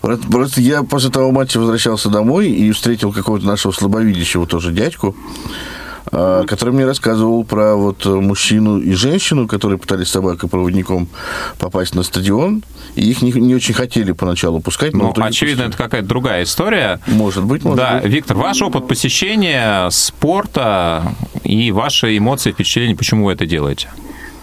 Просто- 0.00 0.60
я 0.60 0.82
после 0.82 1.10
того 1.10 1.30
матча 1.30 1.58
возвращался 1.58 2.10
домой 2.10 2.48
и 2.50 2.70
встретил 2.72 3.12
какого-то 3.12 3.46
нашего 3.46 3.72
слабовидящего 3.72 4.46
тоже 4.46 4.72
дядьку, 4.72 5.16
а, 6.12 6.44
который 6.44 6.74
мне 6.74 6.84
рассказывал 6.84 7.44
про 7.44 7.74
вот 7.76 8.04
э, 8.04 8.10
мужчину 8.10 8.78
и 8.78 8.92
женщину, 8.92 9.48
которые 9.48 9.78
пытались 9.78 10.08
с 10.08 10.12
собакой-проводником 10.12 11.08
попасть 11.58 11.94
на 11.94 12.02
стадион, 12.02 12.62
и 12.94 13.08
их 13.10 13.22
не, 13.22 13.32
не 13.32 13.54
очень 13.54 13.74
хотели 13.74 14.12
поначалу 14.12 14.60
пускать, 14.60 14.92
но 14.92 15.12
Ну, 15.16 15.24
очевидно, 15.24 15.62
это 15.62 15.70
пустили. 15.70 15.84
какая-то 15.86 16.08
другая 16.08 16.42
история. 16.42 17.00
Может 17.06 17.44
быть, 17.44 17.64
может 17.64 17.78
Да, 17.78 18.00
быть. 18.02 18.12
Виктор, 18.12 18.36
ваш 18.36 18.60
опыт 18.60 18.86
посещения 18.86 19.88
спорта 19.90 21.02
и 21.42 21.70
ваши 21.72 22.16
эмоции, 22.18 22.52
впечатления, 22.52 22.94
почему 22.96 23.24
вы 23.26 23.32
это 23.32 23.46
делаете? 23.46 23.88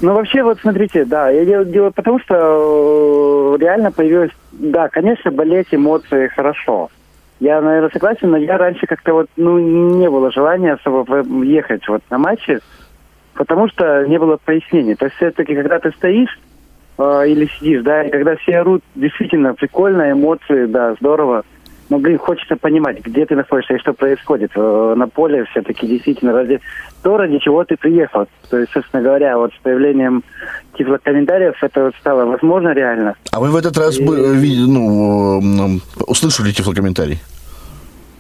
Ну, 0.02 0.14
вообще, 0.14 0.42
вот 0.42 0.60
смотрите, 0.60 1.06
да, 1.06 1.30
я 1.30 1.46
делаю, 1.46 1.66
делаю 1.68 1.92
потому, 1.92 2.20
что 2.20 3.56
э, 3.56 3.62
реально 3.62 3.92
появилось... 3.92 4.32
Да, 4.52 4.90
конечно, 4.90 5.32
болеть, 5.32 5.68
эмоции, 5.72 6.28
хорошо. 6.28 6.90
Я, 7.40 7.62
наверное, 7.62 7.92
согласен, 7.92 8.32
но 8.32 8.38
я 8.38 8.58
раньше 8.58 8.88
как-то 8.88 9.14
вот, 9.14 9.28
ну, 9.36 9.58
не 9.60 10.10
было 10.10 10.32
желания 10.32 10.74
особо 10.74 11.24
ехать 11.44 11.88
вот 11.88 12.02
на 12.10 12.18
матчи, 12.18 12.60
потому 13.36 13.68
что 13.68 14.06
не 14.08 14.18
было 14.18 14.38
пояснений. 14.44 14.96
То 14.96 15.06
есть 15.06 15.18
все-таки, 15.18 15.56
когда 15.56 15.80
ты 15.80 15.92
стоишь 15.92 16.40
э, 16.98 17.28
или 17.28 17.46
сидишь, 17.58 17.84
да, 17.84 18.04
и 18.04 18.10
когда 18.10 18.36
все 18.38 18.60
орут, 18.60 18.84
действительно 18.96 19.54
прикольно, 19.54 20.12
эмоции, 20.12 20.66
да, 20.66 20.96
здорово. 21.00 21.44
Но, 21.92 22.00
блин, 22.00 22.18
хочется 22.20 22.56
понимать, 22.56 23.02
где 23.04 23.26
ты 23.26 23.36
находишься 23.36 23.74
и 23.74 23.78
что 23.78 23.92
происходит 23.92 24.52
э, 24.56 24.94
на 24.96 25.10
поле 25.10 25.44
все-таки 25.52 25.86
действительно 25.86 26.32
ради 26.32 26.62
то, 27.04 27.18
ради 27.18 27.38
чего 27.40 27.66
ты 27.66 27.76
приехал. 27.76 28.28
То 28.50 28.60
есть, 28.60 28.72
собственно 28.72 29.04
говоря, 29.04 29.38
вот 29.38 29.52
с 29.54 29.58
появлением 29.58 30.24
тифлокомментариев 30.78 31.62
это 31.62 31.84
вот 31.84 31.96
стало 32.00 32.24
возможно 32.24 32.70
реально. 32.70 33.16
А 33.34 33.42
вы 33.42 33.50
в 33.50 33.58
этот 33.58 33.78
раз 33.78 34.00
э, 34.00 34.04
ви- 34.04 34.66
ну, 34.66 35.82
услышали 36.08 36.52
тифлокомментарий? 36.54 37.20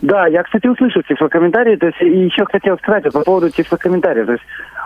Да, 0.01 0.27
я, 0.27 0.43
кстати, 0.43 0.67
услышал 0.67 1.01
тифлокомментарии, 1.03 1.77
то 1.77 1.85
есть 1.85 2.01
и 2.01 2.25
еще 2.25 2.43
хотел 2.43 2.77
сказать 2.77 3.05
вот 3.05 3.13
по 3.13 3.21
поводу 3.21 3.51
тифлокомментариев. 3.51 4.25
То 4.25 4.31
есть 4.33 4.43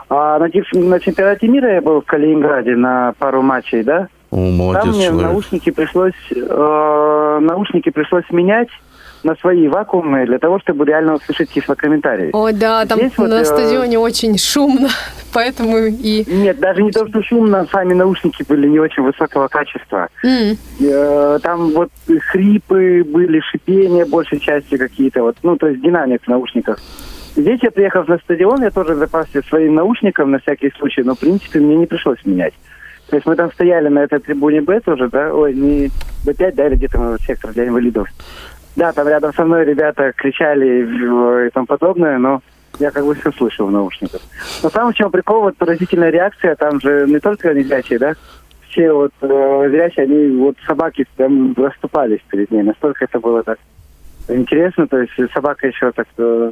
а, 0.09 0.37
на, 0.37 0.47
тиф- 0.51 0.71
на 0.73 0.99
чемпионате 0.99 1.47
мира 1.47 1.73
я 1.73 1.81
был 1.81 2.01
в 2.01 2.05
Калининграде 2.05 2.75
на 2.75 3.13
пару 3.17 3.41
матчей, 3.41 3.81
да? 3.81 4.09
О, 4.35 4.51
молодец 4.51 4.83
Там 4.83 4.93
мне 4.95 5.05
человек. 5.05 5.27
наушники 5.27 5.69
пришлось, 5.69 6.13
э, 6.35 7.39
наушники 7.41 7.89
пришлось 7.89 8.25
менять 8.31 8.67
на 9.23 9.33
свои 9.37 9.67
вакуумные 9.69 10.25
для 10.25 10.39
того, 10.39 10.59
чтобы 10.59 10.85
реально 10.85 11.15
услышать 11.15 11.49
тифлокомментарии. 11.51 12.31
Ой, 12.33 12.51
да, 12.53 12.85
там 12.85 12.99
Здесь 12.99 13.13
вот, 13.17 13.29
на 13.29 13.41
э, 13.41 13.45
стадионе 13.45 13.97
очень 13.97 14.37
шумно, 14.37 14.89
поэтому 15.33 15.77
и... 15.77 16.25
Нет, 16.27 16.59
даже 16.59 16.83
не 16.83 16.91
то, 16.91 17.07
что 17.07 17.23
шумно, 17.23 17.65
сами 17.71 17.93
наушники 17.93 18.43
были 18.47 18.67
не 18.67 18.77
очень 18.79 19.03
высокого 19.03 19.47
качества. 19.47 20.09
М, 20.23 20.57
Э, 20.81 21.39
Там 21.41 21.71
вот 21.71 21.89
хрипы 22.31 23.03
были, 23.05 23.39
шипения 23.39 24.05
большей 24.05 24.39
части 24.39 24.75
какие-то, 24.75 25.21
вот, 25.23 25.37
ну, 25.43 25.55
то 25.55 25.67
есть 25.67 25.81
динамик 25.81 26.21
в 26.23 26.27
наушниках. 26.27 26.79
Здесь 27.37 27.59
я 27.63 27.71
приехал 27.71 28.03
на 28.07 28.17
стадион, 28.17 28.61
я 28.63 28.69
тоже 28.71 28.95
запасся 28.95 29.41
своим 29.43 29.75
наушником 29.75 30.31
на 30.31 30.39
всякий 30.39 30.71
случай, 30.77 31.03
но, 31.03 31.15
в 31.15 31.19
принципе, 31.19 31.59
мне 31.59 31.75
не 31.77 31.85
пришлось 31.85 32.19
менять. 32.25 32.53
То 33.09 33.15
есть 33.15 33.25
мы 33.27 33.35
там 33.35 33.51
стояли 33.51 33.87
на 33.87 33.99
этой 33.99 34.19
трибуне 34.19 34.61
Б 34.61 34.79
тоже, 34.79 35.09
да, 35.09 35.33
ой, 35.33 35.53
не 35.53 35.91
Б5, 36.25 36.53
да, 36.53 36.67
или 36.67 36.75
где-то 36.75 36.97
мы, 36.97 37.17
сектор 37.19 37.51
для 37.51 37.67
инвалидов. 37.67 38.07
Да, 38.75 38.91
там 38.91 39.07
рядом 39.07 39.33
со 39.33 39.45
мной 39.45 39.63
ребята 39.63 40.11
кричали 40.13 41.47
и 41.47 41.49
тому 41.51 41.65
подобное, 41.65 42.17
но 42.17 42.41
я 42.79 42.91
как 42.91 43.05
бы 43.05 43.15
все 43.15 43.31
слышал 43.31 43.67
в 43.67 43.71
наушниках. 43.71 44.21
Но 44.63 44.69
самое 44.69 44.93
чем 44.93 45.11
прикол, 45.11 45.41
вот 45.41 45.55
поразительная 45.57 46.09
реакция, 46.09 46.55
там 46.55 46.81
же 46.81 47.05
не 47.07 47.19
только 47.19 47.53
незрячие, 47.53 47.99
да, 47.99 48.13
все 48.69 48.91
вот 48.91 49.13
э, 49.21 49.67
зрячие, 49.69 50.03
они 50.03 50.37
вот 50.37 50.57
собаки 50.67 51.05
прям 51.15 51.53
расступались 51.55 52.19
перед 52.29 52.51
ней. 52.51 52.63
Настолько 52.63 53.05
это 53.05 53.19
было 53.19 53.43
так 53.43 53.59
интересно, 54.27 54.87
то 54.87 54.97
есть 54.97 55.13
собака 55.33 55.67
еще 55.67 55.91
так... 55.91 56.07
э, 56.17 56.51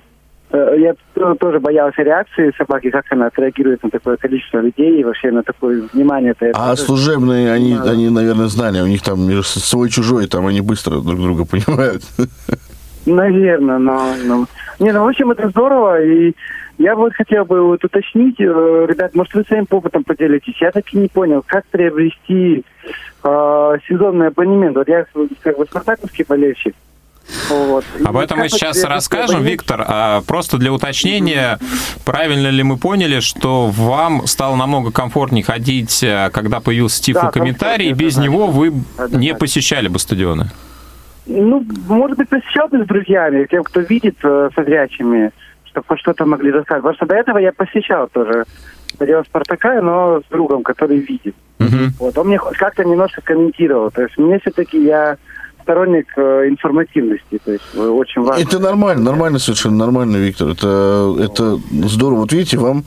я 0.57 0.93
т- 1.13 1.35
тоже 1.39 1.59
боялся 1.59 2.01
реакции 2.03 2.53
собаки, 2.57 2.89
как 2.91 3.05
она 3.11 3.27
отреагирует 3.27 3.83
на 3.83 3.89
такое 3.89 4.17
количество 4.17 4.59
людей 4.59 4.99
и 4.99 5.03
вообще 5.03 5.31
на 5.31 5.43
такое 5.43 5.83
внимание. 5.93 6.33
Это 6.39 6.51
А 6.53 6.75
служебные, 6.75 7.51
они, 7.51 7.75
они, 7.75 8.09
наверное, 8.09 8.47
знали, 8.47 8.79
у 8.81 8.87
них 8.87 9.01
там 9.01 9.25
между 9.27 9.43
с- 9.43 9.63
свой-чужой, 9.63 10.27
там 10.27 10.45
они 10.47 10.61
быстро 10.61 10.99
друг 11.01 11.19
друга 11.19 11.45
понимают. 11.45 12.03
Наверное, 13.05 13.79
но, 13.79 14.13
но... 14.25 14.45
Не, 14.79 14.91
ну, 14.93 15.03
в 15.03 15.07
общем, 15.07 15.31
это 15.31 15.49
здорово, 15.49 16.01
и 16.01 16.33
я 16.77 16.95
вот 16.95 17.13
хотел 17.13 17.45
бы 17.45 17.61
вот 17.61 17.83
уточнить, 17.83 18.39
э, 18.39 18.85
ребят, 18.87 19.13
может, 19.13 19.33
вы 19.33 19.43
своим 19.43 19.67
опытом 19.69 20.03
поделитесь. 20.03 20.59
Я 20.61 20.71
так 20.71 20.85
и 20.93 20.97
не 20.97 21.07
понял, 21.07 21.43
как 21.45 21.65
приобрести 21.67 22.63
э, 23.23 23.77
сезонный 23.87 24.27
абонемент. 24.27 24.75
Вот 24.77 24.87
я 24.87 25.05
как 25.41 25.57
бы 25.57 25.65
спартаковский 25.65 26.25
болельщик. 26.27 26.75
Вот. 27.49 27.85
Об 28.03 28.17
И 28.17 28.19
этом 28.23 28.39
мы 28.39 28.49
сейчас 28.49 28.83
расскажем, 28.83 29.37
абонемент? 29.37 29.61
Виктор. 29.61 29.85
А 29.87 30.21
просто 30.21 30.57
для 30.57 30.71
уточнения, 30.73 31.59
правильно 32.05 32.47
ли 32.49 32.63
мы 32.63 32.77
поняли, 32.77 33.19
что 33.19 33.67
вам 33.67 34.27
стало 34.27 34.55
намного 34.55 34.91
комфортнее 34.91 35.43
ходить, 35.43 36.03
э, 36.03 36.29
когда 36.33 36.59
появился 36.59 37.01
тифлокомментарий, 37.01 37.87
и 37.87 37.89
комфортнее, 37.89 38.09
без 38.09 38.17
него 38.17 38.47
вы 38.47 38.67
Однозначно. 38.67 39.17
не 39.17 39.33
посещали 39.35 39.87
бы 39.87 39.99
стадионы? 39.99 40.51
Ну, 41.25 41.65
может 41.87 42.17
быть, 42.17 42.29
посещал 42.29 42.67
бы 42.67 42.83
с 42.83 42.87
друзьями, 42.87 43.47
тем, 43.49 43.63
кто 43.63 43.79
видит 43.79 44.17
э, 44.23 44.49
со 44.53 44.63
зрячими, 44.63 45.31
чтобы 45.65 45.85
хоть 45.87 45.99
что-то 45.99 46.25
могли 46.25 46.51
рассказать. 46.51 46.81
Потому 46.83 46.95
что 46.95 47.05
до 47.05 47.15
этого 47.15 47.37
я 47.37 47.53
посещал 47.53 48.07
тоже 48.09 48.45
стадион 48.93 49.23
Спартака, 49.25 49.81
но 49.81 50.19
с 50.21 50.29
другом, 50.29 50.63
который 50.63 50.97
видит. 50.97 51.35
Вот, 51.97 52.17
он 52.17 52.27
мне 52.27 52.39
как-то 52.39 52.83
немножко 52.83 53.21
комментировал. 53.21 53.89
То 53.89 54.01
есть 54.03 54.17
мне 54.17 54.37
все-таки 54.39 54.83
я 54.83 55.17
сторонник 55.63 56.07
э, 56.17 56.47
информативности, 56.49 57.39
то 57.43 57.51
есть 57.51 57.63
э, 57.73 57.79
очень 57.79 58.21
важно. 58.21 58.41
Это 58.43 58.59
нормально, 58.59 59.03
нормально, 59.03 59.39
совершенно 59.39 59.77
нормально, 59.77 60.17
Виктор. 60.17 60.49
Это, 60.49 61.15
это 61.19 61.59
здорово. 61.87 62.19
Вот 62.21 62.31
видите, 62.33 62.57
вам 62.57 62.83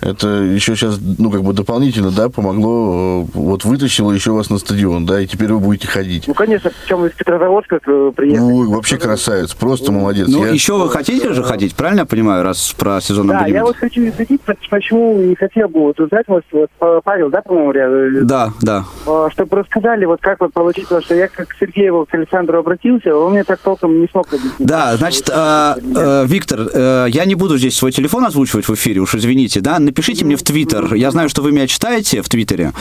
это 0.00 0.28
еще 0.28 0.76
сейчас, 0.76 0.98
ну, 1.18 1.30
как 1.30 1.42
бы 1.42 1.52
дополнительно, 1.52 2.10
да, 2.10 2.28
помогло, 2.28 3.22
э, 3.22 3.26
вот 3.34 3.64
вытащило 3.64 4.12
еще 4.12 4.32
вас 4.32 4.50
на 4.50 4.58
стадион, 4.58 5.06
да, 5.06 5.20
и 5.20 5.26
теперь 5.26 5.52
вы 5.52 5.58
будете 5.60 5.88
ходить. 5.88 6.24
Ну, 6.28 6.34
конечно, 6.34 6.70
причем 6.82 7.04
из 7.06 7.12
Петрозаводска 7.12 7.80
приехали. 8.14 8.52
Ой, 8.52 8.66
вообще 8.68 8.98
красавец, 8.98 9.54
просто 9.54 9.90
молодец. 9.92 10.28
Ну, 10.28 10.44
Я- 10.44 10.52
еще 10.52 10.74
вы 10.74 10.88
хотите 10.90 11.32
же 11.32 11.42
ходить, 11.42 11.74
правильно 11.74 12.00
я 12.00 12.06
понимаю, 12.06 12.44
раз 12.44 12.72
про 12.78 13.00
сезон 13.00 13.28
Да, 13.28 13.46
я 13.46 13.64
вот 13.64 13.76
хочу 13.76 14.06
изучить, 14.06 14.40
почему 14.70 15.20
и 15.20 15.34
хотел 15.34 15.68
бы 15.68 15.80
вот 15.80 15.98
узнать, 16.00 16.26
вот, 16.28 16.44
вот 16.52 16.70
Павел, 17.04 17.30
да, 17.30 17.40
по-моему, 17.42 17.72
ря- 17.72 18.20
Да, 18.22 18.52
да. 18.60 18.84
чтобы 19.32 19.56
рассказали, 19.56 20.04
вот 20.04 20.20
как 20.20 20.40
вот 20.40 20.52
получить, 20.52 20.84
потому 20.84 21.02
что 21.02 21.14
я 21.14 21.28
как 21.28 21.48
к 21.48 21.54
Сергееву, 21.58 22.04
к 22.06 22.10
Александру 22.18 22.58
обратился, 22.58 23.14
он 23.16 23.32
мне 23.32 23.44
так 23.44 23.60
толком 23.60 24.00
не 24.00 24.08
смог 24.08 24.26
объяснить. 24.28 24.54
Да, 24.58 24.96
значит, 24.96 25.28
э, 25.28 25.74
э, 25.96 26.26
Виктор, 26.26 26.68
э, 26.72 27.06
я 27.08 27.24
не 27.24 27.34
буду 27.34 27.58
здесь 27.58 27.76
свой 27.76 27.92
телефон 27.92 28.24
озвучивать 28.24 28.68
в 28.68 28.74
эфире, 28.74 29.00
уж 29.00 29.14
извините, 29.14 29.60
да, 29.60 29.78
напишите 29.78 30.24
мне 30.24 30.36
в 30.36 30.42
Твиттер, 30.42 30.94
я 30.94 31.10
знаю, 31.10 31.28
что 31.28 31.42
вы 31.42 31.52
меня 31.52 31.66
читаете 31.66 32.22
в 32.22 32.28
Твиттере, 32.28 32.72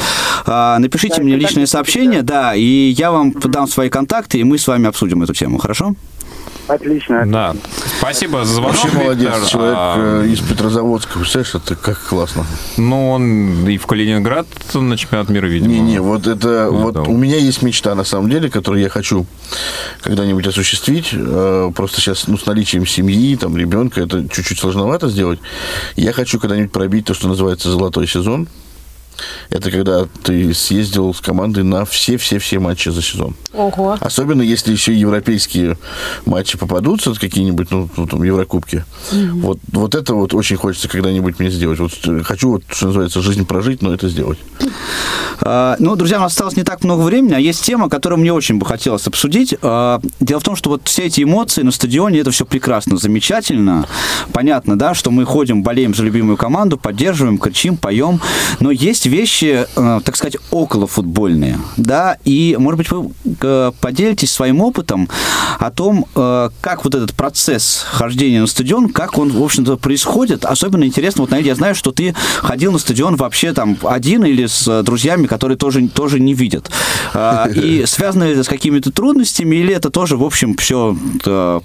А, 0.45 0.77
напишите 0.79 1.17
Да, 1.17 1.23
мне 1.23 1.35
личное 1.35 1.65
сообщение, 1.65 2.21
да, 2.21 2.55
и 2.55 2.61
я 2.61 3.11
вам 3.11 3.31
дам 3.31 3.67
свои 3.67 3.89
контакты, 3.89 4.39
и 4.39 4.43
мы 4.43 4.57
с 4.57 4.67
вами 4.67 4.88
обсудим 4.88 5.23
эту 5.23 5.33
тему, 5.33 5.57
хорошо? 5.57 5.95
Отлично. 6.68 7.24
Да. 7.26 7.55
Спасибо 7.99 8.43
за 8.43 8.55
звонок, 8.55 8.76
Вообще 8.76 8.97
молодец, 8.97 9.32
Виктор. 9.34 9.49
человек 9.49 9.76
А, 9.78 10.24
из 10.26 10.39
Петрозаводска, 10.39 11.18
представляешь, 11.20 11.55
это 11.55 11.76
как 11.76 11.99
классно. 12.07 12.45
Ну, 12.78 13.09
он 13.11 13.68
и 13.68 13.78
в 13.78 13.86
Калининград 13.88 14.47
на 14.74 14.97
чемпионат 14.97 15.30
мира, 15.30 15.45
видимо. 15.47 15.72
Не-не, 15.72 16.01
вот 16.01 16.28
это, 16.28 16.68
Ну, 16.70 16.78
вот 16.82 16.93
да. 16.95 17.01
у 17.03 17.15
меня 17.18 17.38
есть 17.38 17.61
мечта, 17.61 17.95
на 17.95 18.03
самом 18.03 18.30
деле, 18.30 18.49
которую 18.49 18.82
я 18.82 18.89
хочу 18.89 19.26
когда-нибудь 20.01 20.45
осуществить. 20.47 21.09
Э, 21.13 21.72
Просто 21.76 22.01
сейчас, 22.01 22.28
ну, 22.28 22.38
с 22.38 22.45
наличием 22.45 22.86
семьи, 22.86 23.36
там, 23.36 23.55
ребенка, 23.57 24.01
это 24.01 24.28
чуть-чуть 24.28 24.59
сложновато 24.59 25.09
сделать. 25.09 25.39
Я 25.95 26.11
хочу 26.13 26.39
когда-нибудь 26.39 26.72
пробить 26.72 27.05
то, 27.05 27.13
что 27.13 27.28
называется 27.28 27.70
золотой 27.72 28.07
сезон. 28.07 28.47
Это 29.49 29.72
когда 29.72 30.07
ты 30.24 30.53
съездил 30.53 31.13
с 31.13 31.22
командой 31.22 31.63
на 31.63 31.86
все-все-все 31.86 32.59
матчи 32.59 32.89
за 32.89 33.01
сезон. 33.01 33.36
Ого. 33.53 33.97
Особенно 33.99 34.41
если 34.41 34.72
еще 34.72 34.93
и 34.93 34.97
европейские 34.97 35.78
матчи 36.26 36.57
попадутся, 36.57 37.13
какие-нибудь, 37.13 37.72
ну, 37.72 37.89
ну, 37.97 38.07
там, 38.07 38.24
Еврокубки. 38.24 38.84
Вот, 39.11 39.59
вот 39.72 39.95
это 39.95 40.13
вот 40.13 40.34
очень 40.34 40.57
хочется 40.57 40.88
когда-нибудь 40.88 41.39
мне 41.39 41.49
сделать. 41.49 41.80
Вот 41.80 41.91
э, 42.05 42.22
хочу, 42.24 42.51
вот, 42.51 42.63
что 42.70 42.88
называется, 42.88 43.22
жизнь 43.22 43.45
прожить, 43.45 43.82
но 43.82 43.93
это 43.93 44.09
сделать. 44.09 44.38
А, 45.41 45.76
Ну, 45.80 45.95
друзья, 45.95 46.18
у 46.18 46.22
нас 46.22 46.34
осталось 46.34 46.55
не 46.55 46.63
так 46.63 46.84
много 46.84 47.01
времени, 47.01 47.34
а 47.34 47.39
есть 47.39 47.63
тема, 47.63 47.89
которую 47.89 48.20
мне 48.20 48.34
очень 48.34 48.57
бы 48.57 48.65
хотелось 48.65 49.07
обсудить. 49.07 49.55
А, 49.61 49.99
Дело 50.20 50.39
в 50.39 50.43
том, 50.43 50.55
что 50.55 50.70
вот 50.70 50.82
все 50.86 51.05
эти 51.05 51.24
эмоции 51.24 51.61
на 51.61 51.72
стадионе, 51.72 52.20
это 52.20 52.32
все 52.32 52.45
прекрасно, 52.45 52.97
замечательно. 52.97 53.88
Понятно, 54.34 54.78
да, 54.78 54.93
что 54.93 55.11
мы 55.11 55.26
ходим, 55.26 55.63
болеем 55.63 55.93
за 55.93 56.03
любимую 56.03 56.38
команду, 56.38 56.78
поддерживаем, 56.78 57.38
кричим, 57.38 57.78
поем. 57.78 58.20
Но 58.59 58.72
есть 58.72 59.07
вещи, 59.08 59.66
э, 59.76 59.99
так 60.03 60.16
сказать, 60.16 60.38
околофутбольные, 60.51 61.60
да, 61.78 62.18
и, 62.26 62.55
может 62.60 62.78
быть, 62.78 62.91
вы 62.91 63.12
э, 63.41 63.72
поделитесь 63.80 64.32
своим 64.32 64.62
опытом 64.62 65.10
о 65.60 65.72
том, 65.72 66.05
э, 66.16 66.49
как 66.62 66.84
вот 66.84 66.95
этот 66.95 67.14
процесс 67.14 67.86
хождения 67.89 68.41
на 68.41 68.47
стадион, 68.47 68.89
как 68.89 69.18
он, 69.18 69.32
в 69.32 69.41
общем-то, 69.41 69.78
происходит. 69.78 70.45
Особенно 70.45 70.84
интересно, 70.84 71.22
вот, 71.22 71.32
Наиль, 71.32 71.47
я 71.47 71.55
знаю, 71.55 71.76
что 71.76 71.91
ты 71.91 72.16
ходил 72.38 72.72
на 72.72 72.80
стадион 72.80 73.16
вообще 73.16 73.53
там 73.53 73.78
один 73.84 74.24
или 74.24 74.45
с 74.45 74.84
друзьями, 74.84 75.28
которые 75.28 75.58
тоже, 75.58 75.88
тоже 75.88 76.20
не 76.20 76.34
видят. 76.34 76.70
И 77.55 77.84
связано 77.88 78.24
ли 78.24 78.32
это 78.32 78.43
с 78.43 78.47
какими-то 78.47 78.91
трудностями, 78.91 79.55
или 79.55 79.74
это 79.74 79.89
тоже, 79.89 80.18
в 80.18 80.24
общем, 80.24 80.55
все 80.55 80.95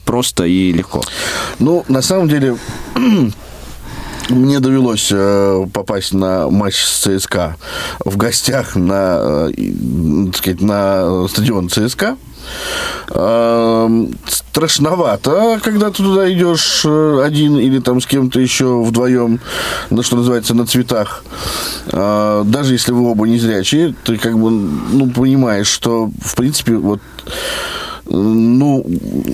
просто 0.05 0.45
и 0.45 0.73
легко? 0.73 1.03
Ну, 1.59 1.85
на 1.89 2.03
самом 2.03 2.29
деле, 2.29 2.57
мне 4.29 4.61
довелось 4.61 5.09
э, 5.11 5.67
попасть 5.73 6.15
на 6.15 6.49
матч 6.49 6.83
с 6.83 7.01
ЦСКА 7.01 7.57
в 8.05 8.17
гостях 8.17 8.77
на, 8.77 9.51
э, 9.51 9.73
так 10.27 10.37
сказать, 10.37 10.61
на 10.61 11.27
стадион 11.29 11.69
ЦСКА. 11.69 12.17
Эм, 13.11 14.19
Страшновато, 14.27 15.61
когда 15.63 15.91
ты 15.91 16.03
туда 16.03 16.33
идешь 16.33 16.83
э, 16.85 17.23
один 17.25 17.59
или 17.59 17.79
там 17.79 18.01
с 18.01 18.07
кем-то 18.07 18.41
еще 18.41 18.83
вдвоем, 18.83 19.41
на 19.91 20.03
что 20.03 20.17
называется, 20.17 20.55
на 20.55 20.67
цветах. 20.67 21.25
Э, 21.87 22.43
Даже 22.45 22.75
если 22.75 22.93
вы 22.93 23.11
оба 23.11 23.27
не 23.27 23.39
зрячие, 23.39 23.95
ты 24.05 24.19
как 24.19 24.39
бы 24.39 24.51
ну, 24.51 25.11
понимаешь, 25.11 25.69
что 25.69 26.11
в 26.21 26.35
принципе 26.35 26.75
вот 26.77 27.01
ну, 28.07 28.85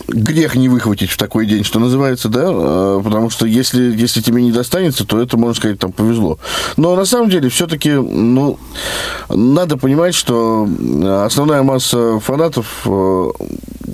грех 0.09 0.55
не 0.55 0.69
выхватить 0.69 1.11
в 1.11 1.16
такой 1.16 1.47
день, 1.47 1.64
что 1.64 1.79
называется, 1.79 2.29
да, 2.29 2.45
э, 2.49 3.01
потому 3.03 3.31
что 3.31 3.47
если, 3.47 3.97
если 3.97 4.21
тебе 4.21 4.43
не 4.43 4.53
достанется, 4.53 5.05
то 5.05 5.21
это, 5.21 5.37
можно 5.37 5.55
сказать, 5.55 5.79
там 5.79 5.93
повезло. 5.93 6.39
Но 6.77 6.95
на 6.95 7.05
самом 7.05 7.31
деле 7.31 7.49
все-таки, 7.49 7.91
ну, 7.93 8.59
надо 9.29 9.77
понимать, 9.77 10.14
что 10.14 10.69
основная 11.25 11.62
масса 11.62 12.21
фанатов, 12.21 12.66
э, 12.85 13.29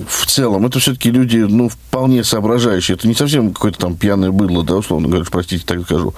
в 0.09 0.27
целом, 0.27 0.67
это 0.67 0.79
все-таки 0.79 1.11
люди, 1.11 1.39
ну, 1.39 1.69
вполне 1.69 2.25
соображающие. 2.25 2.97
Это 2.97 3.09
не 3.09 3.15
совсем 3.15 3.53
какое-то 3.53 3.79
там 3.79 3.97
пьяное 3.97 4.31
быдло, 4.31 4.65
да, 4.65 4.77
условно 4.77 5.09
говоря, 5.09 5.25
простите, 5.31 5.65
так 5.67 5.83
скажу. 5.83 6.15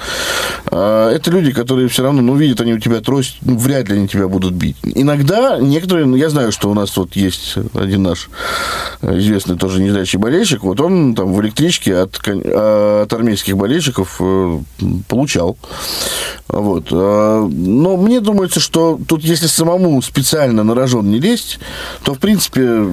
А, 0.66 1.10
это 1.10 1.30
люди, 1.30 1.52
которые 1.52 1.88
все 1.88 2.02
равно, 2.02 2.22
ну, 2.22 2.34
видят 2.36 2.60
они 2.60 2.74
у 2.74 2.78
тебя 2.78 3.00
трость, 3.00 3.38
ну, 3.42 3.56
вряд 3.56 3.88
ли 3.88 3.96
они 3.96 4.08
тебя 4.08 4.28
будут 4.28 4.54
бить. 4.54 4.76
Иногда 4.82 5.58
некоторые, 5.58 6.06
ну, 6.06 6.16
я 6.16 6.30
знаю, 6.30 6.52
что 6.52 6.70
у 6.70 6.74
нас 6.74 6.96
вот 6.96 7.16
есть 7.16 7.56
один 7.74 8.02
наш 8.02 8.28
известный 9.02 9.56
тоже 9.56 9.82
незрячий 9.82 10.18
болельщик, 10.18 10.62
вот 10.62 10.80
он 10.80 11.14
там 11.14 11.32
в 11.32 11.40
электричке 11.40 11.96
от, 11.96 12.20
а, 12.26 13.02
от 13.02 13.12
армейских 13.12 13.56
болельщиков 13.56 14.16
э, 14.20 14.58
получал. 15.08 15.56
Вот. 16.48 16.88
А, 16.92 17.46
Но 17.46 17.96
мне 17.96 18.20
думается, 18.20 18.60
что 18.60 18.98
тут, 19.06 19.22
если 19.22 19.46
самому 19.46 20.00
специально 20.02 20.62
на 20.62 20.74
рожон 20.74 21.10
не 21.10 21.18
лезть, 21.18 21.58
то, 22.02 22.14
в 22.14 22.18
принципе, 22.18 22.86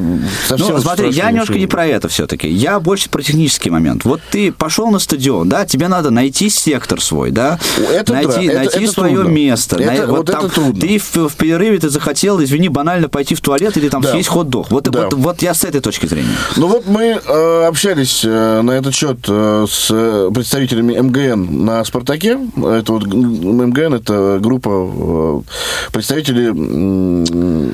совсем 0.48 0.73
Ну, 0.78 0.82
смотри, 0.82 1.10
я 1.12 1.30
немножко 1.32 1.58
не 1.58 1.68
про 1.68 1.86
это 1.86 2.08
все-таки. 2.08 2.48
Я 2.50 2.80
больше 2.80 3.10
про 3.10 3.22
технический 3.22 3.70
момент. 3.70 4.06
Вот 4.06 4.22
ты 4.32 4.52
пошел 4.52 4.90
на 4.92 5.00
стадион, 5.00 5.50
да, 5.50 5.66
тебе 5.66 5.88
надо 5.88 6.10
найти 6.12 6.50
сектор 6.50 7.02
свой, 7.02 7.32
да, 7.32 7.60
Это 7.92 8.14
найти, 8.14 8.46
это- 8.46 8.58
найти 8.58 8.84
это 8.84 8.92
свое 8.94 9.16
трудно. 9.16 9.30
место. 9.30 9.76
Это- 9.78 10.08
вот 10.08 10.30
это 10.30 10.50
трудно. 10.50 10.80
Ты 10.82 10.98
в, 11.00 11.16
в 11.30 11.36
перерыве 11.36 11.80
ты 11.80 11.90
захотел, 11.90 12.42
извини, 12.44 12.70
банально 12.70 13.10
пойти 13.10 13.36
в 13.36 13.42
туалет 13.42 13.78
или 13.78 13.90
там 13.90 14.02
Да. 14.02 14.12
съесть 14.12 14.30
хот-дог. 14.30 14.70
Вот, 14.72 14.84
Да. 14.84 15.04
вот, 15.06 15.14
вот 15.14 15.42
я 15.42 15.54
с 15.54 15.64
этой 15.64 15.82
точки 15.82 16.06
зрения. 16.06 16.30
Ну 16.58 16.68
вот 16.68 16.88
мы 16.88 17.20
э, 17.26 17.66
общались 17.68 18.22
э, 18.26 18.62
на 18.62 18.72
этот 18.72 18.94
счет 18.94 19.18
э, 19.28 19.66
с 19.70 19.88
э, 19.92 20.30
представителями 20.34 20.94
МГН 21.00 21.66
на 21.66 21.84
«Спартаке». 21.86 22.38
Это 22.58 22.92
вот 22.94 23.06
МГН– 23.06 23.94
это 23.96 24.40
группа 24.42 25.44
э, 25.48 25.92
представителей... 25.92 26.48
м, 26.48 27.74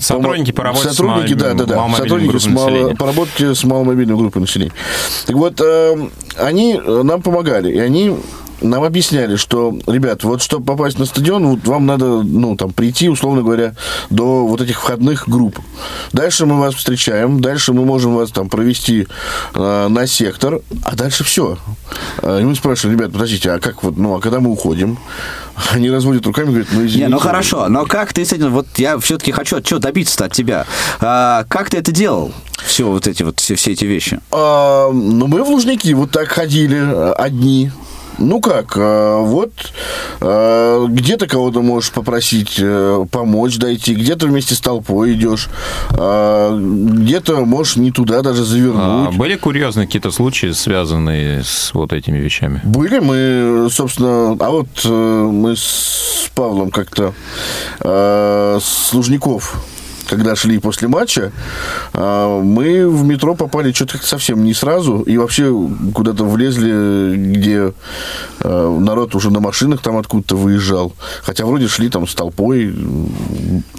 Сотрудники 0.00 0.52
по 0.52 0.62
работе 0.64 0.88
с 0.88 0.92
Сотрудники, 0.96 1.34
да, 1.34 1.54
да, 1.54 1.64
да. 1.64 1.88
Сотрудники 1.96 2.36
с 2.38 2.46
мало- 2.46 2.94
по 2.94 3.06
работе 3.06 3.54
с 3.54 3.64
маломобильной 3.64 4.16
группой 4.16 4.38
населения. 4.40 4.72
Так 5.26 5.36
вот, 5.36 5.60
э, 5.60 6.08
они 6.36 6.80
нам 6.80 7.22
помогали, 7.22 7.72
и 7.72 7.78
они 7.78 8.16
нам 8.60 8.82
объясняли, 8.84 9.36
что, 9.36 9.76
ребят, 9.86 10.24
вот 10.24 10.42
чтобы 10.42 10.64
попасть 10.64 10.98
на 10.98 11.06
стадион, 11.06 11.46
вот 11.46 11.66
вам 11.66 11.86
надо, 11.86 12.22
ну, 12.22 12.56
там, 12.56 12.72
прийти, 12.72 13.08
условно 13.08 13.42
говоря, 13.42 13.74
до 14.10 14.46
вот 14.46 14.60
этих 14.60 14.80
входных 14.80 15.28
групп. 15.28 15.58
Дальше 16.12 16.46
мы 16.46 16.58
вас 16.58 16.74
встречаем, 16.74 17.40
дальше 17.40 17.72
мы 17.72 17.84
можем 17.84 18.14
вас 18.14 18.30
там 18.30 18.48
провести 18.48 19.06
э, 19.54 19.88
на 19.88 20.06
сектор, 20.06 20.60
а 20.82 20.96
дальше 20.96 21.24
все. 21.24 21.58
И 22.22 22.42
мы 22.42 22.54
спрашиваем, 22.54 22.98
ребят, 22.98 23.12
подождите, 23.12 23.50
а 23.50 23.58
как 23.58 23.82
вот, 23.82 23.96
ну, 23.96 24.16
а 24.16 24.20
когда 24.20 24.40
мы 24.40 24.50
уходим? 24.50 24.98
Они 25.70 25.90
разводят 25.90 26.26
руками, 26.26 26.46
говорят, 26.46 26.68
ну, 26.72 26.80
извините. 26.80 26.98
Не, 26.98 27.08
ну 27.08 27.18
хорошо, 27.18 27.68
но 27.68 27.86
как 27.86 28.12
ты 28.12 28.24
с 28.24 28.32
этим, 28.32 28.50
вот 28.50 28.66
я 28.76 28.98
все-таки 28.98 29.30
хочу 29.32 29.56
от 29.56 29.64
чего 29.64 29.78
добиться 29.78 30.24
от 30.24 30.32
тебя. 30.32 30.66
А, 31.00 31.44
как 31.48 31.70
ты 31.70 31.78
это 31.78 31.92
делал? 31.92 32.32
Все 32.64 32.88
вот 32.88 33.06
эти 33.06 33.22
вот, 33.22 33.38
все, 33.38 33.54
все 33.54 33.72
эти 33.72 33.84
вещи. 33.84 34.20
А, 34.32 34.90
ну, 34.90 35.26
мы 35.26 35.44
в 35.44 35.48
Лужники 35.48 35.92
вот 35.92 36.10
так 36.10 36.28
ходили 36.28 36.78
э, 36.78 37.12
одни. 37.12 37.70
Ну 38.18 38.40
как, 38.40 38.74
а, 38.76 39.20
вот 39.20 39.52
а, 40.20 40.86
где-то 40.86 41.26
кого-то 41.26 41.62
можешь 41.62 41.90
попросить 41.92 42.56
э, 42.58 43.04
помочь 43.10 43.56
дойти, 43.58 43.94
где-то 43.94 44.26
вместе 44.26 44.54
с 44.54 44.60
толпой 44.60 45.14
идешь, 45.14 45.48
а, 45.90 46.56
где-то 46.56 47.44
можешь 47.44 47.76
не 47.76 47.90
туда 47.90 48.22
даже 48.22 48.42
А, 48.42 48.44
завернуть. 48.44 49.16
были 49.16 49.36
курьезные 49.36 49.86
какие-то 49.86 50.10
случаи, 50.10 50.52
связанные 50.52 51.42
с 51.42 51.72
вот 51.74 51.92
этими 51.92 52.18
вещами? 52.18 52.60
Были 52.64 52.98
мы, 53.00 53.68
собственно, 53.70 54.36
а 54.38 54.50
вот 54.50 54.68
э, 54.84 54.88
мы 54.88 55.56
с 55.56 56.30
Павлом 56.34 56.70
как-то 56.70 57.14
э, 57.80 58.58
с 58.62 58.92
Лужников 58.92 59.56
когда 60.08 60.36
шли 60.36 60.58
после 60.58 60.88
матча, 60.88 61.32
э, 61.92 62.40
мы 62.42 62.88
в 62.88 63.04
метро 63.04 63.34
попали 63.34 63.72
что-то 63.72 63.98
совсем 63.98 64.44
не 64.44 64.54
сразу, 64.54 65.00
и 65.00 65.16
вообще 65.16 65.52
куда-то 65.94 66.24
влезли, 66.24 67.14
где 67.16 67.72
э, 68.40 68.78
народ 68.80 69.14
уже 69.14 69.30
на 69.30 69.40
машинах 69.40 69.80
там 69.80 69.96
откуда-то 69.96 70.36
выезжал. 70.36 70.92
Хотя 71.22 71.46
вроде 71.46 71.68
шли 71.68 71.88
там 71.88 72.06
с 72.06 72.14
толпой. 72.14 72.74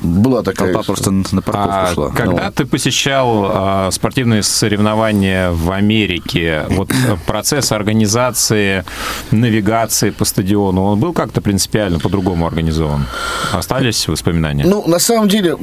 Была 0.01 0.41
такая... 0.41 0.73
Толпа 0.73 0.85
просто 0.85 1.11
на 1.11 1.41
парковку 1.41 1.69
А 1.69 1.93
шла. 1.93 2.09
когда 2.11 2.51
ты 2.51 2.65
посещал 2.65 3.45
а, 3.47 3.91
спортивные 3.91 4.43
соревнования 4.43 5.51
в 5.51 5.71
Америке, 5.71 6.65
вот 6.69 6.91
э, 6.91 7.17
процесс 7.25 7.71
организации, 7.71 8.83
навигации 9.31 10.09
по 10.09 10.25
стадиону, 10.25 10.83
он 10.83 10.99
был 10.99 11.13
как-то 11.13 11.41
принципиально 11.41 11.99
по-другому 11.99 12.47
организован? 12.47 13.05
Остались 13.53 14.07
воспоминания? 14.07 14.65
Ну, 14.65 14.83
на 14.87 14.99
самом 14.99 15.27
деле, 15.27 15.55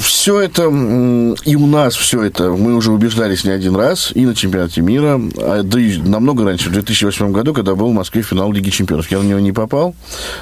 все 0.00 0.40
это, 0.40 0.62
и 0.64 1.56
у 1.56 1.66
нас 1.66 1.94
все 1.94 2.22
это, 2.22 2.50
мы 2.50 2.74
уже 2.74 2.92
убеждались 2.92 3.44
не 3.44 3.50
один 3.50 3.76
раз, 3.76 4.12
и 4.14 4.26
на 4.26 4.34
чемпионате 4.34 4.80
мира, 4.80 5.20
а, 5.38 5.62
да 5.62 5.80
и 5.80 5.96
намного 5.98 6.44
раньше, 6.44 6.68
в 6.68 6.72
2008 6.72 7.32
году, 7.32 7.54
когда 7.54 7.74
был 7.74 7.90
в 7.90 7.94
Москве 7.94 8.22
финал 8.22 8.52
Лиги 8.52 8.70
Чемпионов. 8.70 9.10
Я 9.10 9.18
на 9.18 9.24
него 9.24 9.40
не 9.40 9.52
попал, 9.52 9.94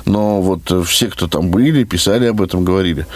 но 0.04 0.40
вот 0.40 0.70
э, 0.70 0.82
все, 0.82 1.08
кто 1.08 1.28
там 1.28 1.50
были, 1.50 1.84
писали 1.84 2.26
об 2.26 2.42
этом, 2.42 2.64
говорили. 2.64 3.06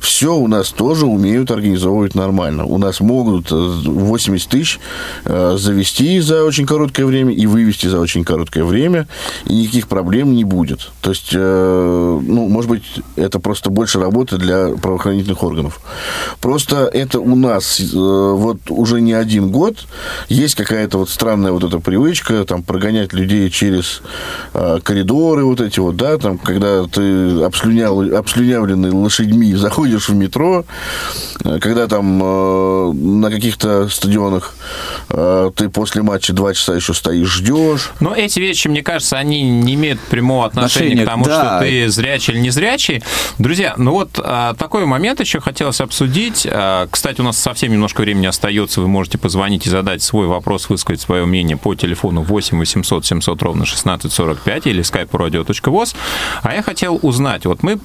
Все 0.00 0.34
у 0.34 0.46
нас 0.46 0.70
тоже 0.70 1.06
умеют 1.06 1.50
организовывать 1.50 2.14
нормально. 2.14 2.64
У 2.64 2.78
нас 2.78 3.00
могут 3.00 3.50
э, 3.50 3.54
80 3.54 4.48
тысяч 4.48 4.80
э, 5.24 5.56
завести 5.58 6.20
за 6.20 6.44
очень 6.44 6.66
короткое 6.66 7.06
время 7.06 7.32
и 7.32 7.46
вывести 7.46 7.86
за 7.86 8.00
очень 8.00 8.24
короткое 8.24 8.64
время, 8.64 9.08
и 9.46 9.54
никаких 9.54 9.88
проблем 9.88 10.34
не 10.34 10.44
будет. 10.44 10.90
То 11.00 11.10
есть, 11.10 11.30
э, 11.32 12.20
ну, 12.22 12.48
может 12.48 12.70
быть, 12.70 12.84
это 13.16 13.40
просто 13.40 13.70
больше 13.70 14.00
работы 14.00 14.36
для 14.36 14.68
правоохранительных 14.76 15.42
органов. 15.42 15.79
Просто 16.40 16.86
это 16.92 17.20
у 17.20 17.36
нас 17.36 17.80
э, 17.80 17.84
вот 17.94 18.58
уже 18.68 19.00
не 19.00 19.12
один 19.12 19.50
год 19.50 19.86
есть 20.28 20.54
какая-то 20.54 20.98
вот 20.98 21.10
странная 21.10 21.52
вот 21.52 21.64
эта 21.64 21.78
привычка 21.78 22.44
там 22.44 22.62
прогонять 22.62 23.12
людей 23.12 23.50
через 23.50 24.02
э, 24.54 24.78
коридоры 24.82 25.44
вот 25.44 25.60
эти 25.60 25.80
вот, 25.80 25.96
да, 25.96 26.16
там, 26.18 26.38
когда 26.38 26.84
ты 26.84 27.42
обслюнял, 27.42 28.16
обслюнявленный 28.16 28.90
лошадьми 28.90 29.54
заходишь 29.54 30.08
в 30.08 30.14
метро, 30.14 30.64
э, 31.44 31.58
когда 31.60 31.88
там 31.88 32.20
э, 32.22 32.92
на 32.92 33.30
каких-то 33.30 33.88
стадионах 33.88 34.54
э, 35.10 35.50
ты 35.54 35.68
после 35.68 36.02
матча 36.02 36.32
два 36.32 36.54
часа 36.54 36.74
еще 36.74 36.94
стоишь, 36.94 37.28
ждешь. 37.28 37.90
Но 38.00 38.14
эти 38.14 38.40
вещи, 38.40 38.68
мне 38.68 38.82
кажется, 38.82 39.18
они 39.18 39.42
не 39.42 39.74
имеют 39.74 40.00
прямого 40.00 40.46
отношения 40.46 40.70
Отношения, 40.70 41.04
к 41.04 41.08
тому, 41.08 41.24
да. 41.24 41.58
что 41.58 41.66
ты 41.66 41.88
зрячий 41.88 42.34
или 42.34 42.40
не 42.40 42.50
зрячий. 42.50 43.02
Друзья, 43.38 43.74
ну 43.76 43.92
вот 43.92 44.18
а, 44.22 44.54
такой 44.54 44.84
момент 44.86 45.20
еще 45.20 45.40
хотелось 45.70 45.80
обсудить. 45.80 46.46
А, 46.50 46.86
кстати, 46.90 47.20
у 47.20 47.24
нас 47.24 47.38
совсем 47.38 47.72
немножко 47.72 48.00
времени 48.00 48.26
остается. 48.26 48.80
Вы 48.80 48.88
можете 48.88 49.18
позвонить 49.18 49.66
и 49.66 49.70
задать 49.70 50.02
свой 50.02 50.26
вопрос, 50.26 50.68
высказать 50.68 51.00
свое 51.00 51.24
мнение 51.24 51.56
по 51.56 51.74
телефону 51.74 52.22
8 52.22 52.58
800 52.58 53.06
700 53.06 53.42
ровно 53.42 53.62
1645 53.62 54.66
или 54.66 54.82
skype-radio.voz. 54.82 55.94
А 56.42 56.54
я 56.54 56.62
хотел 56.62 56.98
узнать, 57.02 57.46
вот 57.46 57.62
мы 57.62 57.78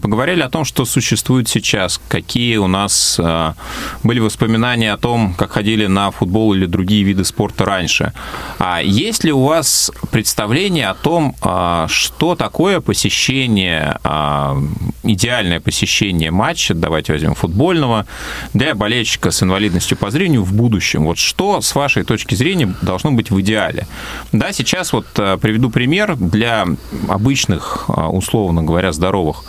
поговорили 0.00 0.40
о 0.40 0.48
том, 0.48 0.64
что 0.64 0.84
существует 0.84 1.48
сейчас, 1.48 2.00
какие 2.08 2.56
у 2.56 2.66
нас 2.66 3.18
а, 3.22 3.54
были 4.02 4.20
воспоминания 4.20 4.92
о 4.92 4.96
том, 4.96 5.34
как 5.34 5.52
ходили 5.52 5.86
на 5.86 6.10
футбол 6.10 6.54
или 6.54 6.66
другие 6.66 7.02
виды 7.02 7.24
спорта 7.24 7.64
раньше. 7.64 8.12
А 8.58 8.80
есть 8.82 9.24
ли 9.24 9.32
у 9.32 9.44
вас 9.44 9.90
представление 10.10 10.88
о 10.88 10.94
том, 10.94 11.34
а, 11.42 11.86
что 11.88 12.34
такое 12.34 12.80
посещение, 12.80 13.98
а, 14.04 14.56
идеальное 15.02 15.60
посещение 15.60 16.30
матча, 16.30 16.74
давайте 16.74 17.12
возьмем 17.12 17.34
футбольного, 17.34 18.06
для 18.54 18.74
болельщика 18.74 19.30
с 19.30 19.42
инвалидностью 19.42 19.96
по 19.96 20.10
зрению 20.10 20.42
в 20.42 20.52
будущем? 20.52 21.04
Вот 21.04 21.18
что, 21.18 21.60
с 21.60 21.74
вашей 21.74 22.04
точки 22.04 22.34
зрения, 22.34 22.74
должно 22.82 23.12
быть 23.12 23.30
в 23.30 23.40
идеале? 23.40 23.86
Да, 24.32 24.52
сейчас 24.52 24.92
вот 24.92 25.06
приведу 25.12 25.70
пример 25.70 26.16
для 26.16 26.66
обычных, 27.08 27.88
условно 27.88 28.62
говоря, 28.62 28.92
здоровых 28.92 29.44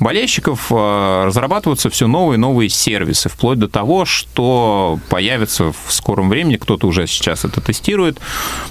болельщиков 0.00 0.66
а, 0.70 1.26
разрабатываются 1.26 1.90
все 1.90 2.06
новые 2.06 2.36
и 2.36 2.40
новые 2.40 2.68
сервисы, 2.68 3.28
вплоть 3.28 3.58
до 3.58 3.68
того, 3.68 4.04
что 4.04 4.98
появится 5.08 5.72
в 5.72 5.92
скором 5.92 6.28
времени, 6.28 6.56
кто-то 6.56 6.86
уже 6.86 7.06
сейчас 7.06 7.44
это 7.44 7.60
тестирует, 7.60 8.18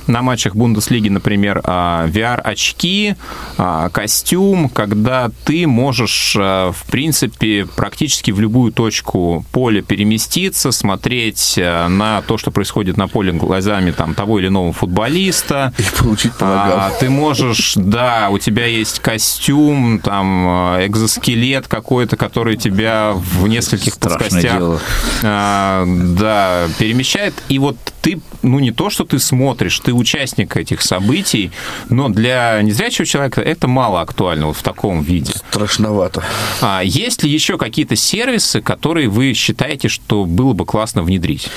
на 0.08 0.22
матчах 0.22 0.56
Бундеслиги, 0.56 1.10
например, 1.10 1.62
а, 1.64 2.08
VR-очки, 2.08 3.16
а, 3.58 3.90
костюм, 3.90 4.70
когда 4.70 5.30
ты 5.46 5.68
можешь, 5.68 6.36
а, 6.38 6.72
в 6.72 6.84
принципе, 6.86 7.66
практически 7.76 8.32
в 8.32 8.40
любую 8.40 8.72
точку 8.72 9.46
поля 9.52 9.82
переместиться, 9.82 10.72
смотреть 10.72 11.56
а, 11.58 11.88
на 11.88 12.22
то, 12.22 12.38
что 12.38 12.52
происходит 12.52 12.98
на 12.98 13.08
поле 13.08 13.32
глазами 13.32 13.92
там, 13.92 14.14
того 14.14 14.40
или 14.40 14.48
иного 14.48 14.74
футболиста, 14.74 15.74
И 15.78 15.84
получить 16.02 16.32
а, 16.40 16.92
ты 17.00 17.10
можешь, 17.10 17.74
да, 17.76 18.30
у 18.32 18.38
тебя 18.38 18.66
есть 18.66 19.00
костюм, 19.00 20.00
там, 20.00 20.76
э, 20.78 20.86
экзоскелет 20.92 21.68
какой-то, 21.68 22.16
который 22.18 22.58
тебя 22.58 23.14
в 23.16 23.48
нескольких 23.48 23.94
Страшное 23.96 24.30
плоскостях 24.30 24.58
дело. 24.60 24.80
а, 25.24 25.86
да, 25.88 26.68
перемещает. 26.78 27.34
И 27.50 27.58
вот 27.58 27.78
ты, 28.02 28.22
ну, 28.42 28.60
не 28.60 28.72
то, 28.72 28.90
что 28.90 29.04
ты 29.06 29.20
смотришь, 29.20 29.80
ты 29.80 29.94
участник 29.94 30.56
этих 30.58 30.82
событий, 30.82 31.52
но 31.90 32.10
для 32.10 32.62
незрячего 32.62 33.06
человека 33.06 33.42
это 33.42 33.68
мало 33.68 34.02
актуально 34.02 34.48
вот 34.48 34.58
в 34.58 34.64
таком 34.64 35.02
виде. 35.02 35.34
Страшновато. 35.50 36.24
А 36.62 36.82
есть 36.84 37.24
ли 37.24 37.30
еще 37.30 37.58
какие-то 37.58 37.96
сервисы, 37.96 38.62
которые 38.62 39.08
вы 39.10 39.34
считаете, 39.34 39.88
что 39.88 40.26
было 40.26 40.54
бы 40.54 40.66
классно 40.66 41.04
внедрить? 41.04 41.50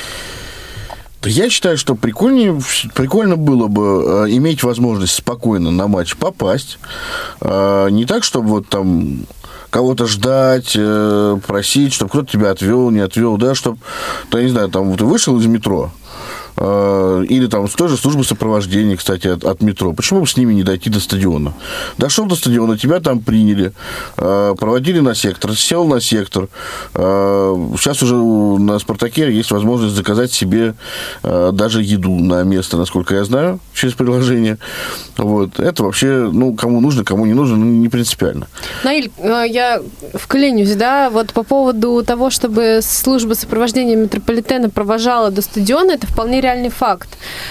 Я 1.24 1.48
считаю, 1.48 1.78
что 1.78 1.94
прикольнее, 1.94 2.60
прикольно 2.94 3.36
было 3.36 3.66
бы 3.68 4.26
э, 4.26 4.30
иметь 4.30 4.62
возможность 4.62 5.14
спокойно 5.14 5.70
на 5.70 5.88
матч 5.88 6.16
попасть. 6.16 6.78
Э, 7.40 7.88
Не 7.90 8.04
так, 8.04 8.24
чтобы 8.24 8.48
вот 8.48 8.68
там 8.68 9.26
кого-то 9.70 10.06
ждать, 10.06 10.74
э, 10.76 11.38
просить, 11.46 11.92
чтобы 11.92 12.10
кто-то 12.10 12.30
тебя 12.30 12.50
отвел, 12.50 12.90
не 12.90 13.00
отвел, 13.00 13.36
да, 13.36 13.54
чтобы, 13.54 13.78
я 14.32 14.42
не 14.42 14.48
знаю, 14.50 14.68
там, 14.68 14.96
ты 14.96 15.04
вышел 15.04 15.36
из 15.38 15.46
метро, 15.46 15.90
или 16.56 17.46
там 17.46 17.68
с 17.68 17.72
той 17.72 17.88
же 17.88 17.96
службы 17.96 18.24
сопровождения, 18.24 18.96
кстати, 18.96 19.28
от, 19.28 19.44
от 19.44 19.62
метро. 19.62 19.92
Почему 19.92 20.20
бы 20.20 20.26
с 20.26 20.36
ними 20.36 20.54
не 20.54 20.62
дойти 20.62 20.90
до 20.90 21.00
стадиона? 21.00 21.52
Дошел 21.98 22.26
до 22.26 22.36
стадиона, 22.36 22.78
тебя 22.78 23.00
там 23.00 23.20
приняли, 23.20 23.72
э, 24.16 24.54
проводили 24.58 25.00
на 25.00 25.14
сектор, 25.14 25.56
сел 25.56 25.86
на 25.86 26.00
сектор. 26.00 26.48
Э, 26.94 27.54
Сейчас 27.76 28.02
уже 28.02 28.14
на 28.14 28.78
«Спартаке» 28.78 29.32
есть 29.32 29.50
возможность 29.50 29.94
заказать 29.94 30.32
себе 30.32 30.74
э, 31.22 31.50
даже 31.52 31.82
еду 31.82 32.14
на 32.14 32.42
место, 32.44 32.76
насколько 32.76 33.14
я 33.14 33.24
знаю, 33.24 33.60
через 33.72 33.94
приложение. 33.94 34.58
Вот. 35.16 35.58
Это 35.58 35.84
вообще, 35.84 36.28
ну, 36.32 36.54
кому 36.54 36.80
нужно, 36.80 37.04
кому 37.04 37.26
не 37.26 37.34
нужно, 37.34 37.56
ну, 37.56 37.64
не 37.64 37.88
принципиально. 37.88 38.46
Наиль, 38.84 39.10
э, 39.18 39.44
я 39.48 39.82
вклинюсь, 40.14 40.74
да, 40.76 41.10
вот 41.10 41.32
по 41.32 41.42
поводу 41.42 42.02
того, 42.04 42.30
чтобы 42.30 42.80
служба 42.82 43.34
сопровождения 43.34 43.96
метрополитена 43.96 44.70
провожала 44.70 45.30
до 45.30 45.42
стадиона, 45.42 45.92
это 45.92 46.06
вполне 46.06 46.40
реальный 46.44 46.68
факт. 46.70 47.08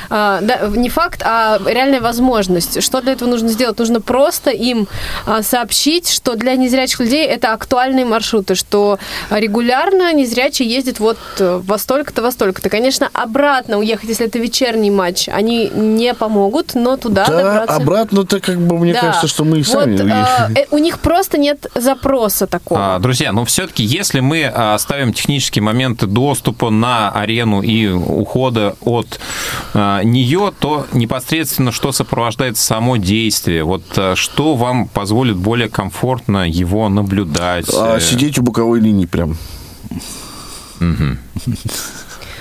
А, 0.10 0.40
да, 0.42 0.68
не 0.68 0.90
факт, 0.90 1.22
а 1.26 1.60
реальная 1.66 2.00
возможность. 2.02 2.82
Что 2.82 3.02
для 3.02 3.14
этого 3.14 3.30
нужно 3.30 3.50
сделать? 3.50 3.78
Нужно 3.80 4.00
просто 4.02 4.52
им 4.52 4.88
а, 5.26 5.42
сообщить, 5.44 6.10
что 6.10 6.36
для 6.36 6.56
незрячих 6.56 7.00
людей 7.00 7.26
это 7.26 7.54
актуальные 7.54 8.06
маршруты, 8.06 8.56
что 8.56 9.00
регулярно 9.30 10.14
незрячие 10.14 10.70
ездят 10.70 11.00
вот 11.00 11.18
э, 11.40 11.60
во 11.64 11.78
столько-то, 11.78 12.22
во 12.22 12.32
столько-то. 12.32 12.70
Конечно, 12.70 13.10
обратно 13.14 13.78
уехать, 13.80 14.10
если 14.10 14.28
это 14.28 14.40
вечерний 14.40 14.92
матч, 14.92 15.28
они 15.28 15.70
не 15.70 16.14
помогут, 16.14 16.76
но 16.76 16.98
туда 16.98 17.26
Да, 17.28 17.38
добраться... 17.38 17.76
обратно-то, 17.76 18.40
как 18.40 18.58
бы, 18.60 18.78
мне 18.78 18.94
Да. 18.94 19.02
кажется, 19.02 19.28
что 19.28 19.44
мы 19.44 19.60
и 19.60 19.64
Вот, 19.64 19.84
сами... 19.84 20.58
э, 20.58 20.66
у 20.72 20.78
них 20.78 21.00
просто 21.00 21.38
нет 21.38 21.68
запроса 21.76 22.48
такого. 22.48 22.96
А, 22.96 23.00
Друзья, 23.00 23.32
но 23.32 23.44
все-таки, 23.46 23.84
если 23.84 24.20
мы 24.20 24.46
а, 24.54 24.78
ставим 24.78 25.14
технические 25.14 25.64
моменты 25.64 26.06
доступа 26.08 26.70
на 26.70 27.10
арену 27.10 27.62
и 27.62 27.88
ухода 27.88 28.76
от 28.86 29.20
а, 29.74 30.02
нее, 30.04 30.52
то 30.60 30.86
непосредственно 30.94 31.72
что 31.72 31.92
сопровождает 31.92 32.58
само 32.58 32.98
действие? 32.98 33.64
Вот 33.64 33.84
а, 33.98 34.16
что 34.16 34.56
вам 34.56 34.88
позволит 34.88 35.38
более 35.38 35.70
комфортно 35.70 36.48
его 36.48 36.90
наблюдать? 36.90 37.68
А 37.74 37.94
Э, 37.98 38.02
сидеть 38.02 38.38
у 38.38 38.44
боковой 38.44 38.80
линии 38.80 39.06
прям. 39.06 39.38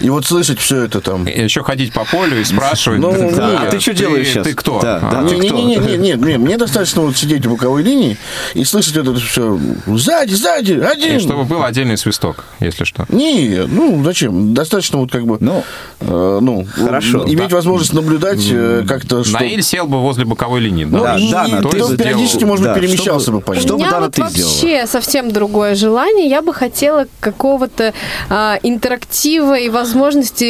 И 0.03 0.11
вот 0.11 0.27
слышать 0.27 0.59
все 0.59 0.83
это 0.85 1.01
там. 1.01 1.27
Еще 1.27 1.63
ходить 1.63 1.93
по 1.93 2.05
полю 2.05 2.41
и 2.41 2.45
спрашивать, 2.45 2.99
Ну, 3.01 3.13
«Да, 3.13 3.31
да, 3.37 3.61
а 3.63 3.71
ты 3.71 3.79
что 3.81 3.95
делаешь 3.95 4.27
сейчас?» 4.29 4.47
Ты 4.47 4.55
кто? 4.55 4.81
Да, 4.81 4.99
да, 4.99 5.21
А, 5.21 5.25
ты 5.29 5.37
Не, 5.37 5.49
кто? 5.49 5.57
не, 5.57 5.65
не, 5.65 5.77
не, 5.77 5.97
не, 5.97 6.13
не, 6.15 6.39
мне 6.39 6.59
достаточно 6.59 7.03
вот 7.03 7.17
сидеть 7.17 7.47
у 7.47 7.51
боковой 7.51 7.83
линии 7.83 8.17
и 8.55 8.65
слышать 8.65 8.97
это 8.97 9.15
все 9.15 9.59
сзади, 9.87 10.35
сзади, 10.35 10.73
один. 10.73 11.17
И 11.17 11.21
чтобы 11.21 11.45
был 11.45 11.63
отдельный 11.63 11.97
свисток, 11.97 12.45
если 12.61 12.83
что. 12.85 13.07
Не, 13.11 13.63
ну 13.69 14.03
зачем? 14.05 14.55
Достаточно 14.55 14.99
вот 14.99 15.13
как 15.13 15.25
бы, 15.25 15.37
Ну, 15.41 15.63
э, 16.01 16.39
ну, 16.43 16.67
хорошо. 16.75 17.25
иметь 17.27 17.49
Да. 17.51 17.57
возможность 17.57 17.93
наблюдать 17.93 18.41
э, 18.51 18.85
как-то, 18.89 19.23
что... 19.23 19.35
Наиль 19.39 19.63
сел 19.63 19.87
бы 19.87 20.01
возле 20.01 20.25
боковой 20.25 20.61
линии. 20.61 20.85
Ну, 20.85 21.01
да? 21.05 21.17
и- 21.17 21.31
Дана, 21.31 21.59
и 21.59 21.63
ты 21.63 21.69
сделал. 21.71 21.97
периодически, 21.97 22.43
может 22.45 22.65
быть, 22.67 22.75
Да, 22.75 22.81
перемещался 22.81 23.27
чтобы- 23.27 23.39
бы 23.39 23.45
по 23.45 23.53
ним. 23.53 23.63
что 23.63 23.77
бы, 23.79 23.85
Дана, 23.85 24.01
вот 24.01 24.15
ты 24.15 24.23
вообще 24.23 24.87
совсем 24.89 25.31
другое 25.31 25.77
желание. 25.77 26.29
Я 26.29 26.43
бы 26.43 26.53
хотела 26.53 27.07
какого-то 27.21 27.95
а, 28.29 28.59
интерактива 28.65 29.57
и 29.59 29.69
возможности 29.69 29.92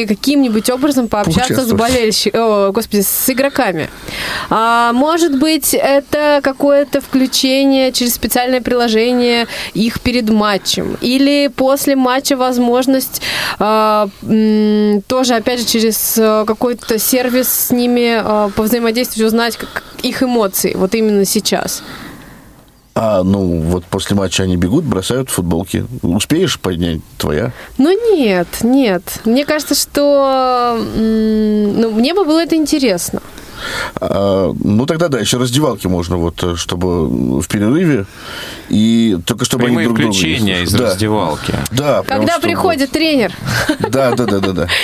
каким-нибудь 0.07 0.70
образом 0.70 1.09
пообщаться 1.09 1.55
с 1.64 1.72
болельщиками, 1.72 2.70
господи, 2.72 3.01
с 3.03 3.28
игроками. 3.30 3.88
А, 4.51 4.93
может 4.93 5.38
быть, 5.38 5.74
это 5.74 6.40
какое-то 6.43 7.01
включение 7.01 7.93
через 7.93 8.14
специальное 8.14 8.61
приложение 8.61 9.47
их 9.74 10.01
перед 10.01 10.28
матчем. 10.30 10.97
Или 11.01 11.49
после 11.55 11.97
матча 11.97 12.36
возможность 12.36 13.22
а, 13.59 14.09
м, 14.22 15.03
тоже, 15.03 15.34
опять 15.34 15.61
же, 15.61 15.66
через 15.66 16.16
а, 16.18 16.45
какой-то 16.45 16.99
сервис 16.99 17.49
с 17.49 17.70
ними 17.70 18.20
а, 18.22 18.49
повзаимодействовать, 18.55 19.26
узнать 19.26 19.57
как- 19.57 19.82
их 20.03 20.22
эмоции 20.22 20.74
вот 20.74 20.95
именно 20.95 21.24
сейчас. 21.24 21.82
А, 22.95 23.22
ну, 23.22 23.61
вот 23.61 23.84
после 23.86 24.14
матча 24.16 24.43
они 24.43 24.57
бегут, 24.57 24.84
бросают 24.84 25.30
футболки. 25.30 25.86
Успеешь 26.03 26.61
поднять? 26.61 27.01
Твоя. 27.16 27.53
Ну 27.78 28.14
нет, 28.14 28.49
нет. 28.62 29.03
Мне 29.24 29.47
кажется, 29.47 29.74
что 29.74 30.76
ну, 30.78 31.90
мне 31.93 32.12
бы 32.14 32.24
было 32.24 32.43
это 32.43 32.55
интересно. 32.55 33.22
А, 34.01 34.53
ну, 34.59 34.86
тогда 34.86 35.09
да, 35.09 35.18
еще 35.18 35.38
раздевалки 35.38 35.86
можно, 35.86 36.16
вот, 36.16 36.43
э, 36.43 36.57
чтобы 36.57 37.40
в 37.40 37.47
перерыве, 37.49 38.07
и 38.68 39.18
только 39.24 39.45
чтобы 39.45 39.64
Прямые 39.64 39.86
они 39.86 39.86
друг 39.86 39.99
друга 39.99 40.12
включения 40.12 40.62
из 40.62 40.70
слышали. 40.70 40.86
Да. 40.86 40.90
раздевалки. 40.93 41.55
Да, 41.70 42.03
Когда 42.03 42.38
приходит 42.40 42.90
тренер. 42.90 43.32
Да, 43.88 44.14
да, 44.16 44.26
да, 44.26 44.40
да, 44.40 44.53
да. 44.53 44.68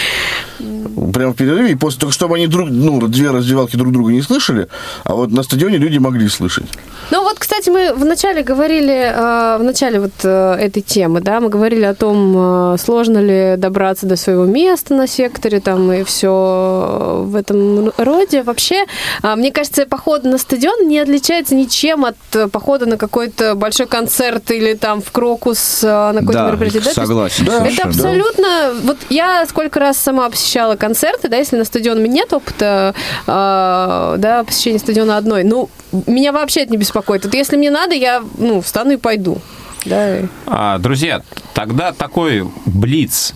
Прямо 1.13 1.33
в 1.33 1.37
перерыве, 1.37 1.73
и 1.73 1.75
после 1.75 2.01
только 2.01 2.15
чтобы 2.15 2.37
они 2.37 2.47
друг, 2.47 2.69
ну, 2.71 3.01
две 3.09 3.31
раздевалки 3.31 3.77
друг 3.77 3.93
друга 3.93 4.13
не 4.13 4.23
слышали, 4.23 4.69
а 5.05 5.15
вот 5.15 5.31
на 5.31 5.43
стадионе 5.43 5.79
люди 5.79 5.99
могли 5.99 6.29
слышать. 6.29 6.67
Ну 7.11 7.23
вот, 7.23 7.39
кстати, 7.39 7.71
мы 7.71 7.93
вначале 7.95 8.43
говорили, 8.43 9.13
э, 9.15 9.59
в 9.59 9.63
начале 9.63 10.01
вот 10.01 10.13
э, 10.25 10.57
этой 10.61 10.83
темы, 10.83 11.21
да, 11.21 11.41
мы 11.41 11.49
говорили 11.49 11.85
о 11.85 11.95
том, 11.95 12.75
э, 12.75 12.77
сложно 12.79 13.19
ли 13.19 13.57
добраться 13.57 14.07
до 14.07 14.17
своего 14.17 14.45
места 14.45 14.95
на 14.95 15.07
секторе, 15.07 15.61
там, 15.61 15.91
и 15.93 16.05
все 16.05 17.25
в 17.27 17.35
этом 17.37 17.91
роде. 17.97 18.43
Вообще, 18.43 18.85
мне 19.23 19.51
кажется, 19.53 19.87
поход 19.87 20.25
на 20.25 20.39
стадион 20.39 20.89
не 20.89 20.99
отличается 20.99 21.55
ничем 21.55 22.05
от 22.05 22.17
похода 22.53 22.87
на 22.87 22.97
какой-то 22.97 23.55
большой 23.55 23.87
концерт 23.87 24.51
или 24.51 24.75
там 24.75 25.01
в 25.01 25.11
Крокус 25.11 25.83
на 25.83 26.13
какое-то 26.15 26.33
Да, 26.33 26.47
мероприятие. 26.49 26.83
да, 26.83 26.93
согласен. 26.93 27.45
Да, 27.47 27.67
Это 27.67 27.89
абсолютно... 27.89 28.75
Вот 28.83 28.99
я 29.11 29.47
сколько 29.47 29.81
раз 29.81 29.97
сама 29.99 30.29
посещала 30.31 30.77
концерты, 30.79 31.29
да, 31.29 31.37
если 31.37 31.57
на 31.57 31.65
стадион 31.65 31.99
у 31.99 32.01
меня 32.01 32.15
нет 32.15 32.33
опыта, 32.33 32.95
э, 33.27 34.15
да, 34.19 34.45
посещения 34.45 34.79
стадиона 34.79 35.17
одной, 35.17 35.45
ну, 35.45 35.69
меня 36.07 36.33
вообще 36.33 36.63
это 36.63 36.73
не 36.73 36.79
беспокоит. 36.79 37.25
Вот 37.25 37.35
если 37.35 37.57
мне 37.57 37.71
надо, 37.71 37.95
я, 37.95 38.23
ну, 38.39 38.61
встану 38.61 38.93
и 38.93 38.97
пойду. 38.97 39.39
Да. 39.85 40.19
А, 40.47 40.79
друзья, 40.79 41.23
тогда 41.55 41.93
такой 41.93 42.47
блиц. 42.67 43.33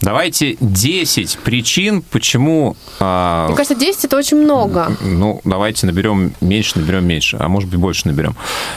Давайте 0.00 0.56
10 0.60 1.38
причин, 1.44 2.02
почему... 2.02 2.76
а, 2.98 3.46
Мне 3.48 3.56
кажется, 3.56 3.74
10 3.74 4.06
это 4.06 4.16
очень 4.16 4.38
много. 4.38 4.96
Ну, 5.00 5.40
давайте 5.44 5.86
наберем 5.86 6.34
меньше, 6.40 6.78
наберем 6.78 7.06
меньше, 7.06 7.36
а 7.38 7.48
может 7.48 7.68
быть 7.68 7.78
больше 7.78 8.08
наберем. 8.08 8.34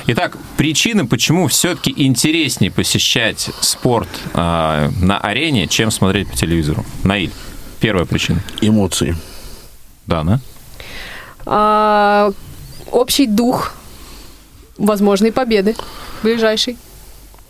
Итак, 0.07 0.37
причины, 0.57 1.07
почему 1.07 1.47
все-таки 1.47 1.93
интереснее 1.95 2.71
посещать 2.71 3.49
спорт 3.61 4.09
а, 4.33 4.89
на 5.01 5.17
арене, 5.17 5.67
чем 5.67 5.91
смотреть 5.91 6.29
по 6.29 6.35
телевизору. 6.35 6.85
Наиль, 7.03 7.31
первая 7.85 8.05
причина. 8.07 8.39
Эмоции. 8.61 9.15
Да, 10.07 10.23
да? 10.23 10.39
А, 11.45 12.31
общий 12.91 13.27
дух 13.27 13.73
возможной 14.79 15.31
победы 15.31 15.75
ближайшей. 16.23 16.77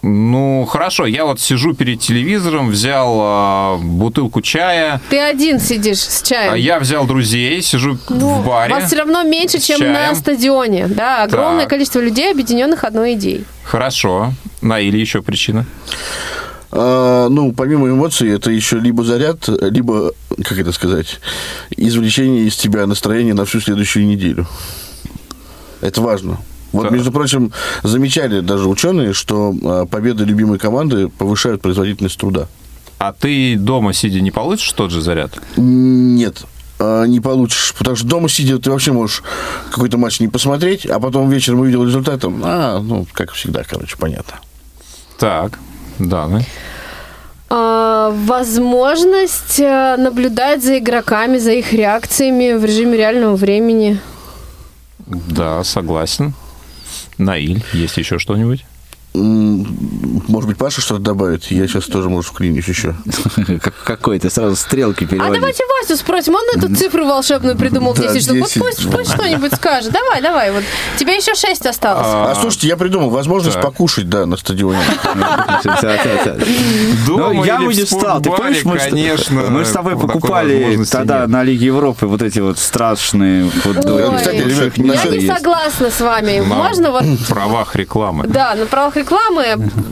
Ну, 0.02 0.66
хорошо, 0.66 1.06
я 1.06 1.24
вот 1.24 1.40
сижу 1.40 1.74
перед 1.74 2.02
телевизором, 2.02 2.70
взял 2.70 3.16
а, 3.22 3.78
бутылку 3.78 4.42
чая, 4.42 5.00
Ты 5.10 5.20
один 5.20 5.58
сидишь 5.62 6.00
с 6.00 6.22
чаем. 6.22 6.52
а 6.54 6.58
я 6.58 6.80
взял 6.80 7.06
друзей, 7.08 7.62
сижу 7.62 7.98
Ну, 8.10 8.36
в 8.42 8.46
баре. 8.46 8.74
Вас 8.74 8.88
все 8.88 8.98
равно 8.98 9.24
меньше, 9.24 9.60
чем 9.60 9.80
чаем. 9.80 9.94
на 9.94 10.14
стадионе. 10.16 10.88
Да, 10.90 11.24
огромное 11.24 11.62
Так. 11.62 11.70
количество 11.70 12.02
людей, 12.02 12.30
объединенных 12.30 12.84
одной 12.84 13.14
идеей. 13.14 13.46
Хорошо. 13.64 14.34
Наиль, 14.62 14.98
еще 14.98 15.22
причина. 15.22 15.66
А, 16.72 17.30
ну, 17.30 17.52
помимо 17.54 17.90
эмоций, 17.90 18.30
это 18.32 18.52
еще 18.52 18.80
либо 18.80 19.04
заряд, 19.04 19.48
либо, 19.48 20.12
как 20.44 20.58
это 20.58 20.72
сказать, 20.72 21.20
извлечение 21.76 22.46
из 22.48 22.56
тебя 22.56 22.86
настроения 22.86 23.34
на 23.34 23.46
всю 23.46 23.62
следующую 23.62 24.06
неделю. 24.08 24.48
Это 25.82 26.02
важно. 26.02 26.38
Вот, 26.72 26.90
Да. 26.90 26.90
между 26.90 27.12
прочим, 27.12 27.54
замечали 27.84 28.42
даже 28.42 28.68
ученые, 28.68 29.14
что 29.14 29.54
а, 29.64 29.86
победы 29.86 30.26
любимой 30.26 30.58
команды 30.60 31.08
повышают 31.08 31.62
производительность 31.62 32.18
труда. 32.20 32.48
А 32.98 33.14
ты 33.14 33.56
дома 33.58 33.94
сидя 33.94 34.20
не 34.20 34.32
получишь 34.32 34.72
тот 34.74 34.92
же 34.92 35.02
заряд? 35.02 35.32
Нет, 35.58 36.44
а, 36.80 37.06
не 37.06 37.22
получишь. 37.22 37.74
Потому 37.78 37.96
что 37.96 38.06
дома 38.08 38.28
сидя 38.28 38.58
ты 38.60 38.72
вообще 38.72 38.92
можешь 38.92 39.24
какой-то 39.72 39.98
матч 39.98 40.20
не 40.20 40.28
посмотреть, 40.28 40.86
а 40.86 41.00
потом 41.00 41.30
вечером 41.30 41.62
увидел 41.62 41.86
результат, 41.86 42.22
а, 42.26 42.80
ну, 42.82 43.06
как 43.14 43.32
всегда, 43.32 43.64
короче, 43.64 43.96
понятно. 43.98 44.34
Так, 45.18 45.60
да, 46.00 46.28
да. 46.28 46.42
А, 47.50 48.12
возможность 48.12 49.60
э, 49.60 49.96
наблюдать 49.98 50.64
за 50.64 50.80
игроками, 50.80 51.38
за 51.38 51.54
их 51.54 51.74
реакциями 51.74 52.54
в 52.54 52.66
режиме 52.66 52.98
реального 52.98 53.36
времени. 53.36 54.00
Да, 55.06 55.64
согласен. 55.64 56.34
Наиль, 57.18 57.64
есть 57.72 57.98
еще 57.98 58.18
что-нибудь? 58.18 58.66
Может 59.16 60.50
быть, 60.50 60.58
Паша 60.58 60.82
что-то 60.82 61.02
добавит? 61.02 61.46
Я 61.46 61.68
сейчас 61.68 61.86
тоже, 61.86 62.10
может, 62.10 62.32
вклинюсь 62.32 62.68
еще. 62.68 62.96
Как- 63.62 63.76
Какой 63.84 64.20
ты 64.20 64.30
сразу 64.30 64.56
стрелки 64.56 65.06
А 65.06 65.08
переводишь. 65.08 65.36
давайте 65.36 65.64
Васю 65.82 65.98
спросим, 65.98 66.36
он 66.36 66.44
эту 66.56 66.76
цифру 66.76 67.06
волшебную 67.06 67.56
придумал 67.58 67.94
Да, 67.94 68.04
10 68.14 68.24
штук. 68.24 68.38
Вот 68.40 68.48
10, 68.50 68.92
пусть, 68.92 69.12
что-нибудь 69.12 69.54
скажет. 69.56 69.92
Давай, 69.92 70.22
давай, 70.22 70.52
вот. 70.52 70.64
Тебе 70.98 71.16
еще 71.16 71.34
6 71.36 71.66
осталось. 71.66 72.06
А, 72.08 72.36
слушайте, 72.40 72.68
я 72.68 72.78
придумал 72.78 73.10
возможность 73.10 73.60
покушать, 73.62 74.10
да, 74.10 74.26
на 74.26 74.38
стадионе. 74.38 74.80
Ну, 77.08 77.44
я 77.44 77.60
бы 77.60 77.74
не 77.74 77.86
стал. 77.86 78.22
Ты 78.22 78.30
помнишь, 78.32 78.64
мы, 78.66 78.80
с- 79.66 79.72
тобой 79.72 79.98
покупали 79.98 80.84
тогда 80.86 81.28
на 81.28 81.44
Лиге 81.44 81.68
Европы 81.68 82.08
вот 82.08 82.22
эти 82.22 82.40
вот 82.40 82.58
страшные 82.60 83.50
Я 83.64 85.06
не 85.06 85.28
согласна 85.28 85.90
с 85.92 86.02
вами. 86.02 86.40
На 86.40 86.56
Можно 86.56 86.92
вот... 86.92 87.04
правах 87.30 87.76
рекламы. 87.76 88.26
Да, 88.28 88.56
на 88.56 88.66
правах 88.66 88.96
рекламы 88.96 89.05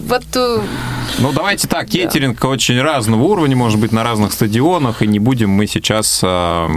вот 0.07 0.23
э, 0.35 0.59
Ну, 1.19 1.31
давайте 1.31 1.67
так, 1.67 1.87
кейтеринг 1.87 2.43
очень 2.43 2.81
разного 2.81 3.23
уровня, 3.23 3.55
может 3.55 3.79
быть, 3.79 3.91
на 3.91 4.03
разных 4.03 4.33
стадионах, 4.33 5.01
и 5.01 5.07
не 5.07 5.19
будем 5.19 5.49
мы 5.49 5.67
сейчас 5.67 6.21
а, 6.23 6.67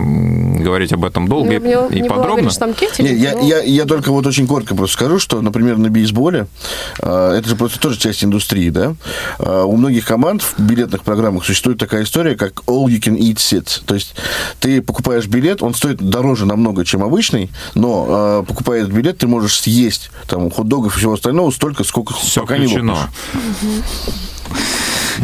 говорить 0.67 0.93
об 0.93 1.05
этом 1.05 1.29
долго 1.29 1.55
и, 1.55 1.59
мне 1.61 1.71
и 1.91 2.01
не 2.01 2.09
было 2.09 2.17
подробно. 2.19 2.43
говорить, 2.43 2.59
там 2.59 2.75
кетеринг, 2.75 3.11
Не, 3.11 3.17
я, 3.17 3.33
но- 3.35 3.47
я, 3.47 3.63
я 3.63 3.85
только 3.85 4.11
вот 4.11 4.27
очень 4.27 4.49
коротко 4.49 4.75
просто 4.75 4.95
скажу, 4.95 5.21
что, 5.21 5.41
например, 5.41 5.79
на 5.79 5.91
бейсболе, 5.91 6.49
э, 7.01 7.35
это 7.39 7.49
же 7.49 7.55
просто 7.55 7.79
тоже 7.79 7.99
часть 7.99 8.25
индустрии, 8.25 8.71
да, 8.71 8.97
э, 9.39 9.63
у 9.65 9.77
многих 9.77 10.05
команд 10.05 10.43
в 10.43 10.59
билетных 10.61 11.03
программах 11.05 11.45
существует 11.45 11.79
такая 11.79 12.03
история, 12.03 12.35
как 12.35 12.63
all 12.67 12.87
you 12.87 13.01
can 13.01 13.17
eat 13.17 13.37
sit. 13.37 13.83
То 13.87 13.95
есть 13.95 14.17
ты 14.59 14.83
покупаешь 14.83 15.27
билет, 15.27 15.63
он 15.63 15.73
стоит 15.75 15.99
дороже 15.99 16.47
намного, 16.47 16.85
чем 16.85 17.05
обычный, 17.05 17.51
но 17.75 18.43
э, 18.43 18.45
покупая 18.49 18.81
этот 18.83 18.93
билет, 18.93 19.19
ты 19.19 19.29
можешь 19.29 19.61
съесть 19.61 20.11
там 20.27 20.51
хот-догов 20.51 20.97
и 20.97 20.99
всего 20.99 21.13
остального 21.13 21.51
столько, 21.53 21.85
сколько 21.85 22.13
Все 22.15 22.41
пока 22.41 22.59
не 22.59 22.67
включено. 22.67 22.93
лопнешь. 22.93 24.17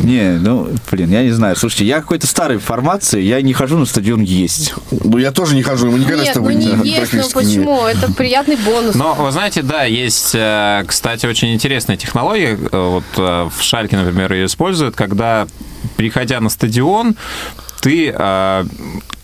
Не, 0.02 0.38
ну, 0.38 0.68
блин, 0.90 1.10
я 1.10 1.22
не 1.22 1.30
знаю. 1.30 1.56
Слушайте, 1.56 1.84
я 1.86 2.00
какой-то 2.00 2.26
старой 2.26 2.58
формации, 2.58 3.20
я 3.20 3.40
не 3.42 3.52
хожу 3.52 3.78
на 3.78 3.86
стадион 3.86 4.22
есть. 4.22 4.74
Ну, 4.90 5.18
я 5.18 5.32
тоже 5.32 5.54
не 5.54 5.62
хожу, 5.62 5.90
мы 5.90 5.98
никогда 5.98 6.22
с 6.22 6.26
Нет, 6.26 6.34
ну 6.36 6.40
тобой 6.42 6.54
не 6.54 6.66
не- 6.66 6.90
есть, 6.90 7.12
ну 7.12 7.28
почему? 7.32 7.86
Это 7.86 8.12
приятный 8.12 8.56
бонус. 8.56 8.94
Но, 8.94 9.14
вы 9.14 9.30
знаете, 9.32 9.62
да, 9.62 9.84
есть, 9.84 10.30
э, 10.34 10.84
кстати, 10.86 11.26
очень 11.26 11.52
интересная 11.54 11.96
технология. 11.96 12.58
э, 12.60 12.68
Вот 12.92 13.04
э, 13.16 13.48
в 13.56 13.62
Шальке, 13.62 13.96
например, 13.96 14.32
ее 14.32 14.46
используют, 14.46 14.96
когда, 14.96 15.46
приходя 15.96 16.40
на 16.40 16.48
стадион, 16.48 17.16
ты 17.82 18.14
э, 18.16 18.64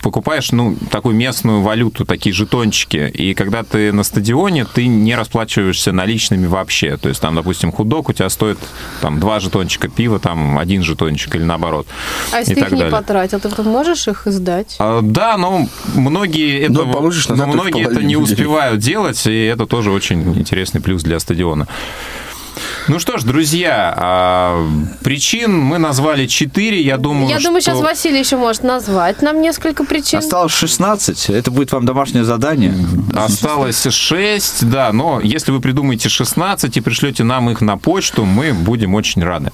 покупаешь, 0.03 0.51
ну, 0.53 0.77
такую 0.91 1.15
местную 1.15 1.63
валюту, 1.63 2.05
такие 2.05 2.35
жетончики, 2.35 3.09
и 3.15 3.35
когда 3.35 3.63
ты 3.63 3.93
на 3.93 4.03
стадионе, 4.03 4.65
ты 4.65 4.89
не 4.89 5.15
расплачиваешься 5.15 5.93
наличными 5.93 6.47
вообще. 6.47 6.97
То 6.97 7.09
есть 7.09 7.21
там, 7.21 7.37
допустим, 7.37 7.71
худок 7.71 8.09
у 8.09 8.13
тебя 8.13 8.29
стоит 8.29 8.59
там 9.01 9.21
два 9.21 9.39
жетончика 9.39 9.89
пива, 9.89 10.19
там 10.19 10.59
один 10.59 10.83
жетончик 10.83 11.37
или 11.37 11.45
наоборот. 11.45 11.87
а 12.33 12.41
если 12.41 12.55
ты 12.55 12.61
их 12.61 12.71
не 12.73 12.79
далее. 12.79 12.93
потратил, 12.93 13.39
ты 13.39 13.49
потом 13.49 13.67
можешь 13.67 14.09
их 14.09 14.27
издать? 14.27 14.75
А, 14.81 15.01
Да, 15.03 15.37
но 15.37 15.69
многие 15.95 16.63
это, 16.63 16.73
Но 16.73 16.85
но 17.29 17.47
многие 17.47 17.89
это 17.89 18.03
не 18.03 18.17
успевают 18.17 18.81
делать, 18.81 19.25
и 19.27 19.45
это 19.45 19.67
тоже 19.67 19.93
очень 19.93 20.37
интересный 20.37 20.81
плюс 20.81 21.03
для 21.05 21.21
стадиона. 21.21 21.69
Ну 22.89 22.99
что 22.99 23.19
ж, 23.19 23.25
друзья, 23.25 23.93
а, 23.95 24.67
причин 25.03 25.59
мы 25.59 25.77
назвали 25.77 26.27
четыре. 26.27 26.81
Я 26.81 26.97
думаю, 26.97 27.29
Я 27.29 27.39
думаю, 27.39 27.61
что- 27.61 27.73
сейчас 27.73 27.83
Василий 27.83 28.19
еще 28.19 28.39
может 28.39 28.63
назвать 28.63 29.21
нам 29.21 29.43
несколько 29.43 29.85
причин. 29.85 30.21
Осталось 30.21 30.53
16, 30.53 31.29
это 31.29 31.51
будет 31.51 31.71
вам 31.73 31.85
домашнее 31.85 32.25
задание. 32.25 32.75
Осталось 33.15 33.87
6, 33.91 34.65
да, 34.71 34.91
но 34.93 35.21
если 35.21 35.53
вы 35.53 35.61
придумаете 35.61 36.09
16 36.09 36.79
и 36.79 36.81
пришлете 36.81 37.25
нам 37.25 37.51
их 37.51 37.61
на 37.61 37.77
почту, 37.77 38.25
мы 38.25 38.55
будем 38.55 38.95
очень 38.95 39.23
рады. 39.23 39.51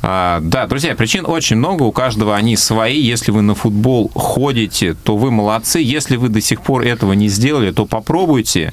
А, 0.00 0.40
да, 0.40 0.66
друзья, 0.66 0.94
причин 0.94 1.26
очень 1.26 1.56
много, 1.56 1.82
у 1.82 1.92
каждого 1.92 2.34
они 2.34 2.56
свои. 2.56 2.98
Если 3.00 3.30
вы 3.30 3.42
на 3.42 3.54
футбол 3.54 4.10
ходите, 4.14 4.94
то 4.94 5.16
вы 5.18 5.30
молодцы. 5.30 5.80
Если 5.80 6.16
вы 6.16 6.28
до 6.28 6.40
сих 6.40 6.62
пор 6.62 6.82
этого 6.82 7.12
не 7.12 7.28
сделали, 7.28 7.72
то 7.72 7.84
попробуйте, 7.84 8.72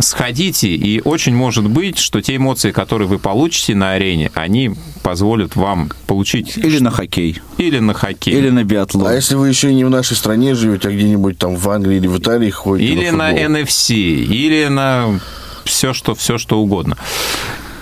сходите, 0.00 0.68
и 0.68 1.00
очень 1.02 1.36
может 1.36 1.68
быть, 1.68 1.98
что 1.98 2.20
те 2.20 2.36
эмоции, 2.36 2.72
которые 2.72 2.95
вы 3.04 3.18
получите 3.18 3.74
на 3.74 3.92
арене, 3.92 4.30
они 4.34 4.72
позволят 5.02 5.54
вам 5.54 5.90
получить 6.06 6.56
Или 6.56 6.78
на 6.78 6.90
хоккей, 6.90 7.40
или 7.58 7.78
на 7.78 7.92
хоккей. 7.94 8.34
или 8.34 8.50
на 8.50 8.64
биатлон. 8.64 9.06
А 9.06 9.14
если 9.14 9.34
вы 9.34 9.48
еще 9.48 9.70
и 9.70 9.74
не 9.74 9.84
в 9.84 9.90
нашей 9.90 10.16
стране 10.16 10.54
живете, 10.54 10.88
а 10.88 10.92
где-нибудь 10.92 11.38
там 11.38 11.54
в 11.56 11.68
Англии 11.70 11.96
или 11.98 12.06
в 12.06 12.18
Италии 12.18 12.50
ходите 12.50 12.92
Или 12.92 13.10
на 13.10 13.28
на 13.28 13.30
футбол? 13.36 13.56
NFC, 13.56 13.94
или 13.94 14.66
на 14.68 15.20
все, 15.64 15.92
что, 15.92 16.14
все, 16.14 16.38
что 16.38 16.58
угодно. 16.60 16.96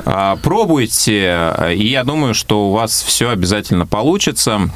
А, 0.07 0.37
Пробуйте, 0.37 1.53
и 1.75 1.87
я 1.87 2.05
думаю, 2.05 2.35
что 2.35 2.69
у 2.69 2.73
вас 2.73 3.03
все 3.07 3.31
обязательно 3.31 3.87
получится. 3.87 4.71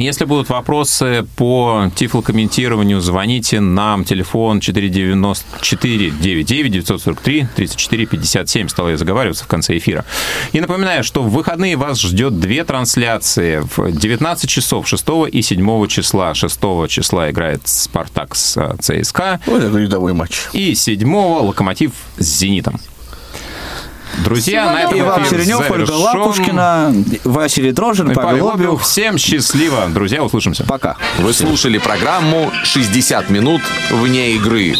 Если 0.00 0.26
будут 0.26 0.48
вопросы 0.48 1.26
по 1.34 1.90
тифлокомментированию, 1.96 3.00
звоните 3.00 3.58
нам. 3.58 4.04
Телефон 4.04 4.60
494 4.60 6.10
99 6.10 6.70
943 6.72 7.48
34 7.56 8.06
57. 8.06 8.68
Стал 8.68 8.90
я 8.90 8.96
заговариваться 8.96 9.42
в 9.42 9.48
конце 9.48 9.76
эфира. 9.76 10.04
И 10.52 10.60
напоминаю, 10.60 11.02
что 11.02 11.24
в 11.24 11.30
выходные 11.30 11.76
вас 11.76 12.00
ждет 12.00 12.38
две 12.38 12.62
трансляции. 12.62 13.60
В 13.76 13.90
19 13.90 14.48
часов 14.48 14.86
6 14.86 15.04
и 15.32 15.42
7 15.42 15.86
числа. 15.88 16.32
6 16.32 16.60
числа 16.88 17.30
играет 17.32 17.66
«Спартак» 17.66 18.36
с 18.36 18.56
э, 18.56 18.76
ЦСКА. 18.80 19.40
Ой, 19.48 19.60
такой 19.60 19.82
рядовой 19.82 20.12
матч. 20.12 20.42
И 20.52 20.76
7 20.76 21.12
«Локомотив» 21.12 21.90
с 22.18 22.24
«Зенитом». 22.24 22.78
Друзья, 24.24 24.62
Всего 24.62 24.72
на 24.74 24.82
этом. 24.82 25.00
Иван 25.00 25.24
Черенев, 25.28 25.70
Ольга. 25.70 25.92
Лапушкина, 25.92 26.94
Василий 27.24 27.72
Дрожин, 27.72 28.10
И 28.10 28.14
Павел. 28.14 28.46
Лобев. 28.46 28.82
Всем 28.82 29.18
счастливо. 29.18 29.86
Друзья, 29.88 30.22
услышимся. 30.22 30.64
Пока. 30.64 30.96
Вы 31.18 31.32
слушали 31.32 31.78
программу 31.78 32.50
«60 32.64 33.30
минут 33.32 33.62
вне 33.90 34.32
игры». 34.32 34.74